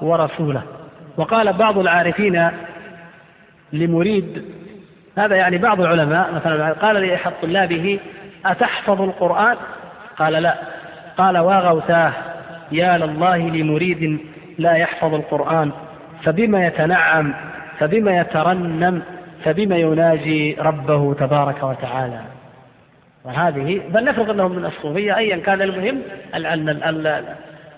ورسوله. 0.03 0.63
وقال 1.17 1.53
بعض 1.53 1.79
العارفين 1.79 2.51
لمريد 3.73 4.45
هذا 5.19 5.37
يعني 5.37 5.59
بعض 5.59 5.81
العلماء 5.81 6.35
مثلا 6.35 6.73
قال 6.73 6.97
لأحد 6.97 7.33
طلابه 7.43 8.01
أتحفظ 8.47 9.03
القرآن؟ 9.03 9.57
قال 10.19 10.33
لا. 10.33 10.55
قال 11.19 11.39
واغوتاه 11.39 12.13
يا 12.73 12.99
لله 12.99 13.37
لمريد 13.37 14.21
لا 14.59 14.73
يحفظ 14.73 15.15
القرآن 15.15 15.73
فبما 16.23 16.67
يتنعم 16.67 17.35
فبما 17.79 18.17
يترنم 18.17 19.03
فبما 19.45 19.77
يناجي 19.77 20.57
ربه 20.61 21.15
تبارك 21.15 21.63
وتعالى. 21.63 22.38
وهذه 23.29 23.83
بل 23.89 24.05
نفرض 24.05 24.31
انه 24.31 24.49
من 24.49 24.65
الصوفية 24.65 25.17
ايا 25.17 25.37
كان 25.37 25.63
المهم 25.63 26.03
ال 26.35 26.47
ال 26.47 26.69
ال 26.71 27.07
ال 27.07 27.25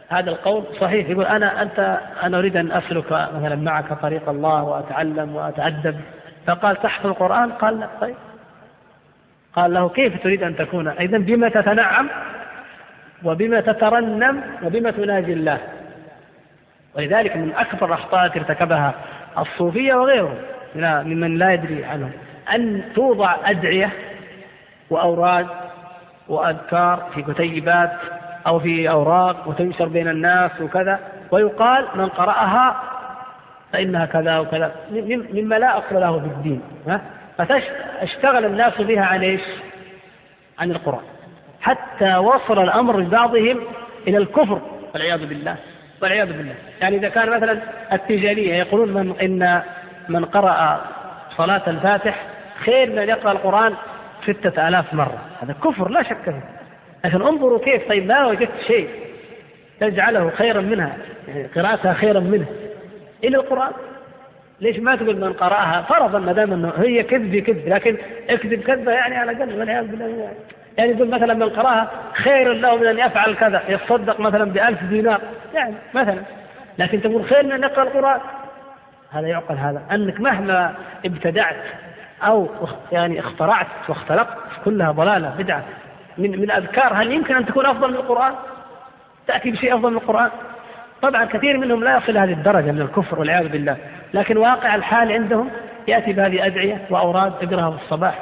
هذا 0.09 0.31
القول 0.31 0.64
صحيح. 0.81 1.09
يقول 1.09 1.24
أنا 1.24 1.62
أنت 1.62 2.01
أنا 2.22 2.39
أريد 2.39 2.56
أن 2.56 2.72
أسلك 2.72 3.12
مثلا 3.12 3.56
معك 3.56 3.93
طريق 3.93 4.28
الله 4.28 4.62
وأتعلم 4.62 5.36
وأتأدب. 5.36 6.01
فقال 6.47 6.77
تحفظ 6.77 7.06
القرآن؟ 7.06 7.52
قال 7.52 7.81
لا. 7.81 7.89
طيب. 8.01 8.14
قال 9.56 9.74
له 9.74 9.89
كيف 9.89 10.22
تريد 10.22 10.43
أن 10.43 10.56
تكون؟ 10.56 10.89
اذا 10.89 11.18
بما 11.18 11.48
تتنعم 11.48 12.09
وبما 13.24 13.60
تترنم 13.60 14.43
وبما 14.62 14.90
تناجي 14.90 15.32
الله. 15.32 15.59
ولذلك 16.97 17.36
من 17.36 17.52
أكبر 17.56 17.86
الأخطاء 17.86 18.27
التي 18.27 18.39
ارتكبها 18.39 18.94
الصوفية 19.39 19.94
وغيرهم 19.94 20.35
ممن 20.77 21.39
لا 21.39 21.52
يدري 21.52 21.85
عنهم. 21.85 22.12
أن 22.55 22.82
توضع 22.94 23.36
أدعية 23.44 23.90
وأوراد 24.91 25.47
وأذكار 26.29 27.07
في 27.15 27.23
كتيبات 27.23 27.93
أو 28.47 28.61
في 28.61 28.91
أوراق 28.91 29.49
وتنشر 29.49 29.89
بين 29.89 30.09
الناس 30.09 30.51
وكذا 30.61 30.99
ويقال 31.31 31.87
من 31.95 32.09
قرأها 32.09 32.83
فإنها 33.73 34.07
كذا 34.07 34.39
وكذا. 34.39 34.73
مما 35.33 35.55
لا 35.55 35.79
أصل 35.79 36.01
له 36.01 36.19
في 36.19 36.27
الدين 36.27 36.62
فاشتغل 37.39 38.45
الناس 38.45 38.81
بها 38.81 39.05
عن 39.05 39.23
إيش؟ 39.23 39.43
عن 40.59 40.71
القرآن. 40.71 41.05
حتى 41.61 42.17
وصل 42.17 42.62
الأمر 42.62 43.01
لبعضهم 43.01 43.61
إلى 44.09 44.17
الكفر 44.17 44.61
والعياذ 44.95 45.27
بالله 45.27 45.57
والعياذ 46.03 46.33
بالله. 46.33 46.55
يعني 46.81 46.97
إذا 46.97 47.09
كان 47.09 47.31
مثلا 47.31 47.59
التجارية 47.93 48.55
يقولون 48.55 48.93
من 48.93 49.15
إن 49.23 49.62
من 50.09 50.25
قرأ 50.25 50.81
صلاة 51.37 51.62
الفاتح 51.67 52.23
خير 52.65 52.91
من 52.91 53.09
يقرأ 53.09 53.33
القرآن 53.33 53.75
ستة 54.23 54.69
آلاف 54.69 54.95
مرة. 54.95 55.19
هذا 55.43 55.53
كفر 55.53 55.89
لا 55.89 56.03
شك 56.03 56.17
فيه. 56.25 56.43
لكن 57.05 57.23
انظروا 57.23 57.59
كيف 57.59 57.89
طيب 57.89 58.07
ما 58.07 58.27
وجدت 58.27 58.61
شيء 58.67 58.89
تجعله 59.81 60.31
خيرا 60.31 60.61
منها 60.61 60.97
يعني 61.29 61.47
قراءتها 61.47 61.93
خيرا 61.93 62.21
منه. 62.21 62.47
إلى 63.25 63.37
القرآن. 63.37 63.73
ليش 64.61 64.79
ما 64.79 64.97
تقول 64.97 65.17
من 65.17 65.33
قرأها؟ 65.33 65.83
فرضا 65.83 66.19
ما 66.19 66.33
دام 66.33 66.53
إنه 66.53 66.73
هي 66.79 67.03
كذب 67.03 67.37
كذب 67.37 67.69
لكن 67.69 67.97
اكذب 68.31 68.63
كذبة 68.63 68.93
يعني 68.93 69.17
على 69.17 69.33
الاقل 69.33 69.59
والعياذ 69.59 69.87
بالله. 69.87 70.33
يعني 70.79 70.91
يقول 70.91 71.09
مثلا 71.09 71.35
من 71.35 71.49
قرأها 71.49 71.91
خير 72.13 72.53
له 72.53 72.77
من 72.77 72.87
أن 72.87 72.99
يفعل 72.99 73.35
كذا 73.35 73.63
يتصدق 73.69 74.21
مثلا 74.21 74.45
بألف 74.45 74.85
دينار. 74.85 75.21
يعني 75.55 75.75
مثلا. 75.95 76.23
لكن 76.79 77.03
تقول 77.03 77.25
خير 77.25 77.43
من 77.43 77.53
أن 77.53 77.63
يقرأ 77.63 77.83
القرآن. 77.83 78.21
هذا 79.11 79.27
يعقل 79.27 79.55
هذا. 79.55 79.83
أنك 79.93 80.21
مهما 80.21 80.75
ابتدعت 81.07 81.57
أو 82.23 82.49
يعني 82.93 83.21
اخترعت 83.21 83.67
واختلقت 83.89 84.37
كلها 84.65 84.93
ضلالة 84.93 85.35
بدعة. 85.39 85.65
من 86.19 86.41
من 86.41 86.51
أذكار 86.51 86.93
هل 86.95 87.13
يمكن 87.13 87.35
أن 87.35 87.47
تكون 87.47 87.67
أفضل 87.67 87.89
من 87.89 87.97
القرآن؟ 87.97 88.33
تأتي 89.27 89.51
بشيء 89.51 89.75
أفضل 89.75 89.91
من 89.91 89.97
القرآن؟ 89.97 90.31
طبعا 91.03 91.25
كثير 91.25 91.59
منهم 91.59 91.85
لا 91.85 91.97
يصل 91.97 92.19
هذه 92.19 92.33
الدرجة 92.33 92.73
من 92.73 92.81
الكفر 92.81 93.19
والعياذ 93.21 93.49
بالله. 93.49 93.77
لكن 94.15 94.37
واقع 94.37 94.75
الحال 94.75 95.13
عندهم 95.13 95.51
يأتي 95.89 96.13
بهذه 96.13 96.47
أدعية 96.47 96.87
وأوراد 96.91 97.33
اقرأها 97.43 97.71
في 97.71 97.83
الصباح. 97.85 98.19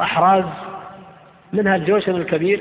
أحراز 0.00 0.44
منها 1.52 1.76
الجوشن 1.76 2.14
الكبير. 2.14 2.60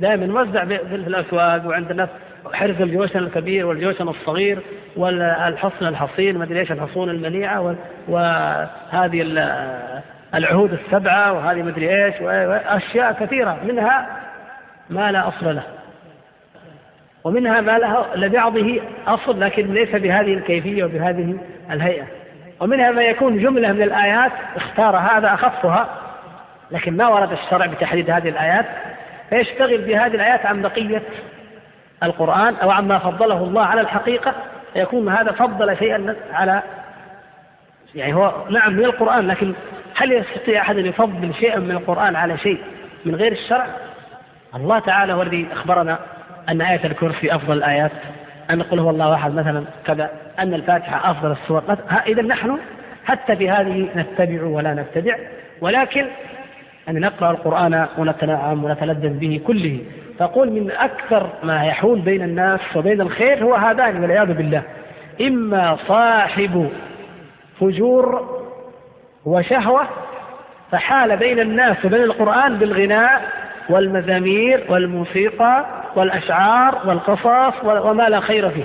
دائما 0.00 0.26
موزع 0.26 0.64
في 0.64 0.94
الأسواق 0.94 1.66
وعند 1.66 1.90
الناس. 1.90 2.08
حرز 2.52 2.82
الجوشن 2.82 3.18
الكبير 3.18 3.66
والجوشن 3.66 4.08
الصغير 4.08 4.58
والحصن 4.96 5.86
الحصين 5.86 6.38
ما 6.38 6.44
أدري 6.44 6.60
إيش 6.60 6.72
الحصون 6.72 7.10
المنيعه 7.10 7.76
وهذه 8.08 9.22
العهود 10.34 10.72
السبعة 10.72 11.32
وهذه 11.32 11.62
ما 11.62 11.70
أدري 11.70 12.04
إيش 12.04 12.14
وأشياء 12.20 13.12
كثيرة 13.12 13.58
منها 13.64 14.06
ما 14.90 15.12
لا 15.12 15.28
أصل 15.28 15.54
له. 15.54 15.62
ومنها 17.24 17.60
ما 17.60 17.78
له 17.78 18.06
لبعضه 18.14 18.80
أصل 19.06 19.40
لكن 19.40 19.74
ليس 19.74 19.90
بهذه 19.90 20.34
الكيفية 20.34 20.84
وبهذه 20.84 21.36
الهيئة. 21.70 22.04
ومنها 22.60 22.90
ما 22.90 23.02
يكون 23.02 23.38
جملة 23.38 23.72
من 23.72 23.82
الآيات 23.82 24.32
اختار 24.56 24.96
هذا 24.96 25.34
اخفها 25.34 25.88
لكن 26.70 26.96
ما 26.96 27.08
ورد 27.08 27.32
الشرع 27.32 27.66
بتحديد 27.66 28.10
هذه 28.10 28.28
الآيات. 28.28 28.66
فيشتغل 29.30 29.78
بهذه 29.78 30.14
الآيات 30.14 30.46
عن 30.46 30.62
بقية 30.62 31.02
القرآن 32.02 32.54
أو 32.54 32.70
عما 32.70 32.98
فضله 32.98 33.44
الله 33.44 33.62
على 33.62 33.80
الحقيقة 33.80 34.34
يكون 34.76 35.08
هذا 35.08 35.32
فضل 35.32 35.76
شيئا 35.76 36.16
على 36.32 36.62
يعني 37.94 38.14
هو 38.14 38.34
نعم 38.50 38.72
من 38.72 38.84
القرآن 38.84 39.26
لكن 39.26 39.52
هل 39.96 40.12
يستطيع 40.12 40.62
أحد 40.62 40.78
أن 40.78 40.86
يفضل 40.86 41.34
شيئا 41.34 41.58
من 41.58 41.70
القرآن 41.70 42.16
على 42.16 42.38
شيء 42.38 42.58
من 43.04 43.14
غير 43.14 43.32
الشرع؟ 43.32 43.66
الله 44.54 44.78
تعالى 44.78 45.12
هو 45.12 45.22
الذي 45.22 45.46
أخبرنا 45.52 45.98
أن 46.48 46.60
آية 46.60 46.86
الكرسي 46.86 47.34
أفضل 47.34 47.56
الآيات 47.56 47.90
أن 48.50 48.58
نقول 48.58 48.80
هو 48.80 48.90
الله 48.90 49.14
أحد 49.14 49.34
مثلا 49.34 49.64
كذا. 49.86 50.10
أن 50.38 50.54
الفاتحة 50.54 51.10
أفضل 51.10 51.32
السور. 51.32 51.62
إذا 52.06 52.22
نحن 52.22 52.58
حتى 53.04 53.36
في 53.36 53.50
هذه 53.50 53.88
نتبع 53.96 54.42
ولا 54.42 54.74
نبتدع 54.74 55.16
ولكن 55.60 56.06
أن 56.88 57.00
نقرأ 57.00 57.30
القرآن 57.30 57.86
ونتنعم 57.98 58.64
ونتلذذ 58.64 59.18
به 59.18 59.40
كله. 59.46 59.80
فقول 60.18 60.50
من 60.50 60.70
أكثر 60.70 61.28
ما 61.42 61.64
يحول 61.64 62.00
بين 62.00 62.22
الناس 62.22 62.60
وبين 62.76 63.00
الخير 63.00 63.44
هو 63.44 63.54
هذان 63.54 64.02
والعياذ 64.02 64.34
بالله. 64.34 64.62
إما 65.20 65.76
صاحب 65.88 66.70
فجور 67.60 68.28
وشهوة 69.24 69.82
فحال 70.70 71.16
بين 71.16 71.40
الناس 71.40 71.84
وبين 71.84 72.02
القرآن 72.02 72.58
بالغناء 72.58 73.22
والمزامير 73.70 74.64
والموسيقى 74.68 75.64
والأشعار 75.96 76.78
والقصص 76.86 77.64
وما 77.64 78.08
لا 78.08 78.20
خير 78.20 78.50
فيه. 78.50 78.64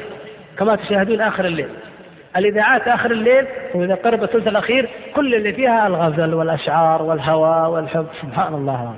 كما 0.57 0.75
تشاهدون 0.75 1.21
آخر 1.21 1.45
الليل. 1.45 1.69
الإذاعات 2.37 2.87
آخر 2.87 3.11
الليل 3.11 3.45
وإذا 3.73 3.95
قرب 3.95 4.23
الثلث 4.23 4.47
الأخير 4.47 4.89
كل 5.15 5.35
اللي 5.35 5.53
فيها 5.53 5.87
الغزل 5.87 6.33
والأشعار 6.33 7.01
والهوى 7.01 7.71
والحب. 7.73 8.07
سبحان 8.21 8.53
الله. 8.53 8.93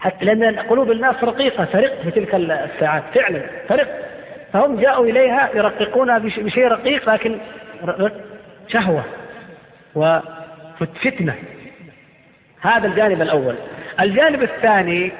حتى 0.00 0.24
لأن 0.24 0.58
قلوب 0.58 0.90
الناس 0.90 1.24
رقيقة 1.24 1.64
ترق 1.64 2.02
في 2.02 2.10
تلك 2.10 2.34
الساعات 2.34 3.02
فعلا 3.14 3.42
ترق 3.68 3.88
فهم 4.52 4.80
جاءوا 4.80 5.06
إليها 5.06 5.50
يرققونها 5.54 6.18
بشيء 6.18 6.68
رقيق 6.68 7.10
لكن 7.10 7.38
شهوة 8.68 9.04
وفتنة 9.94 11.34
هذا 12.60 12.86
الجانب 12.86 13.22
الأول. 13.22 13.54
الجانب 14.00 14.42
الثاني 14.42 15.12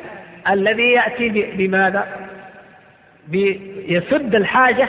الذي 0.51 0.93
يأتي 0.93 1.29
بماذا؟ 1.29 2.07
بيسد 3.29 4.35
الحاجة 4.35 4.89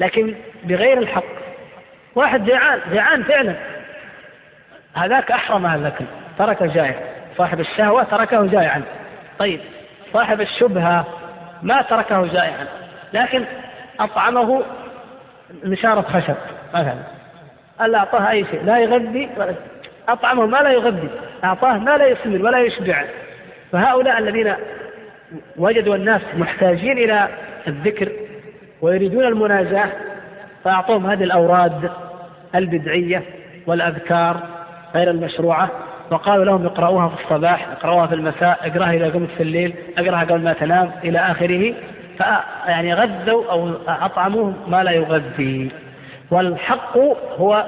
لكن 0.00 0.34
بغير 0.64 0.98
الحق. 0.98 1.24
واحد 2.14 2.44
جيعان 2.44 2.80
جيعان 2.92 3.22
فعلا. 3.22 3.54
هذاك 4.94 5.30
أحرم 5.30 5.66
الأكل 5.66 6.04
ترك 6.38 6.62
جائع 6.62 6.94
صاحب 7.36 7.60
الشهوة 7.60 8.04
تركه 8.04 8.46
جائعا. 8.46 8.82
طيب 9.38 9.60
صاحب 10.12 10.40
الشبهة 10.40 11.06
ما 11.62 11.82
تركه 11.82 12.26
جائعا 12.26 12.66
لكن 13.12 13.44
أطعمه 14.00 14.62
نشارة 15.64 16.00
خشب 16.00 16.36
مثلا. 16.74 17.02
ألا 17.80 17.98
أعطاه 17.98 18.30
أي 18.30 18.44
شيء 18.44 18.64
لا 18.64 18.78
يغذي 18.78 19.28
أطعمه 20.08 20.46
ما 20.46 20.56
لا 20.56 20.70
يغذي 20.70 21.08
أعطاه 21.44 21.78
ما 21.78 21.96
لا 21.96 22.06
يسمن 22.06 22.42
ولا 22.42 22.58
يشبع. 22.58 23.04
فهؤلاء 23.72 24.18
الذين 24.18 24.54
وجدوا 25.56 25.94
الناس 25.94 26.22
محتاجين 26.36 26.98
إلى 26.98 27.28
الذكر 27.68 28.12
ويريدون 28.80 29.24
المناجاة 29.24 29.88
فأعطوهم 30.64 31.06
هذه 31.06 31.24
الأوراد 31.24 31.90
البدعية 32.54 33.22
والأذكار 33.66 34.40
غير 34.94 35.10
المشروعة. 35.10 35.70
وقالوا 36.10 36.44
لهم 36.44 36.66
اقرأوها 36.66 37.08
في 37.08 37.24
الصباح 37.24 37.68
اقرأوها 37.72 38.06
في 38.06 38.14
المساء 38.14 38.58
اقرأها 38.62 38.92
إذا 38.92 39.10
قمت 39.10 39.30
في 39.30 39.42
الليل 39.42 39.74
اقرأها 39.98 40.20
قبل 40.20 40.42
ما 40.42 40.52
تنام 40.52 40.90
إلى 41.04 41.18
آخره. 41.18 41.74
فيعني 42.18 42.94
غذوا 42.94 43.50
أو 43.50 43.70
أطعموهم 43.88 44.56
ما 44.68 44.82
لا 44.84 44.90
يغذي. 44.90 45.70
والحق 46.30 46.98
هو 47.38 47.66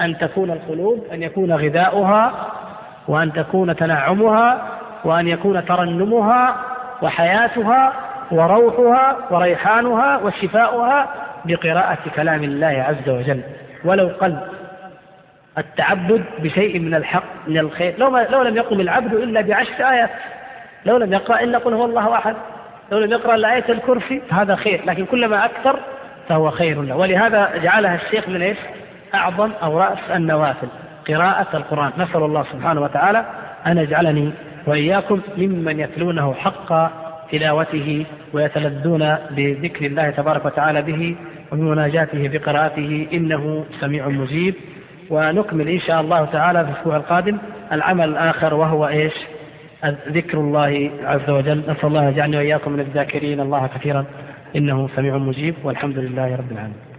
أن 0.00 0.18
تكون 0.18 0.50
القلوب 0.50 1.04
أن 1.12 1.22
يكون 1.22 1.52
غذاؤها 1.52 2.32
وأن 3.08 3.32
تكون 3.32 3.76
تنعمها 3.76 4.68
وأن 5.04 5.28
يكون 5.28 5.64
ترنمها 5.64 6.56
وحياتها 7.02 7.92
وروحها 8.30 9.16
وريحانها 9.30 10.18
وشفاؤها 10.18 11.08
بقراءة 11.44 11.98
كلام 12.16 12.44
الله 12.44 12.86
عز 12.88 13.08
وجل. 13.08 13.40
ولو 13.84 14.10
قل 14.20 14.38
التعبد 15.60 16.24
بشيء 16.38 16.78
من 16.78 16.94
الحق 16.94 17.24
من 17.48 17.58
الخير. 17.58 17.94
لو, 17.98 18.10
ما 18.10 18.26
لو 18.30 18.42
لم 18.42 18.56
يقم 18.56 18.80
العبد 18.80 19.14
إلا 19.14 19.40
بعشر 19.40 19.90
آيات 19.90 20.10
لو 20.86 20.96
لم 20.96 21.12
يقرأ 21.12 21.40
إلا 21.40 21.58
قل 21.58 21.74
هو 21.74 21.84
الله 21.84 22.14
أحد. 22.14 22.34
لو 22.92 22.98
لم 22.98 23.10
يقرأ 23.10 23.34
إلا 23.34 23.54
آية 23.54 23.64
الكرسي 23.68 24.22
فهذا 24.30 24.56
خير 24.56 24.80
لكن 24.86 25.04
كلما 25.04 25.44
أكثر 25.44 25.78
فهو 26.28 26.50
خير 26.50 26.82
له. 26.82 26.96
ولهذا 26.96 27.56
جعلها 27.62 27.94
الشيخ 27.94 28.28
من 28.28 28.42
إيش؟ 28.42 28.58
أعظم 29.14 29.50
أو 29.62 29.78
رأس 29.78 29.98
النوافل 30.14 30.68
قراءة 31.08 31.56
القرآن. 31.56 31.92
نسأل 31.98 32.22
الله 32.22 32.44
سبحانه 32.52 32.80
وتعالى 32.80 33.24
أن 33.66 33.78
يجعلني 33.78 34.30
وإياكم 34.66 35.20
ممن 35.36 35.80
يتلونه 35.80 36.34
حق 36.34 36.90
تلاوته 37.32 38.06
ويتلذون 38.32 39.16
بذكر 39.30 39.86
الله 39.86 40.10
تبارك 40.10 40.44
وتعالى 40.44 40.82
به 40.82 41.16
وبمناجاته 41.52 42.28
بقراءته 42.28 43.06
إنه 43.12 43.64
سميع 43.80 44.08
مجيب. 44.08 44.54
ونكمل 45.10 45.68
إن 45.68 45.78
شاء 45.78 46.00
الله 46.00 46.24
تعالى 46.24 46.64
في 46.64 46.70
الأسبوع 46.70 46.96
القادم 46.96 47.38
العمل 47.72 48.08
الآخر 48.08 48.54
وهو 48.54 48.88
إيش؟ 48.88 49.14
ذكر 50.08 50.38
الله 50.38 50.90
عز 51.04 51.30
وجل. 51.30 51.58
نسأل 51.58 51.86
الله 51.86 52.08
يجعلني 52.08 52.36
وإياكم 52.36 52.72
من 52.72 52.80
الذاكرين. 52.80 53.40
الله 53.40 53.66
كثيرا. 53.66 54.04
إنه 54.56 54.88
سميع 54.96 55.18
مجيب. 55.18 55.54
والحمد 55.64 55.98
لله 55.98 56.36
رب 56.36 56.52
العالمين. 56.52 56.89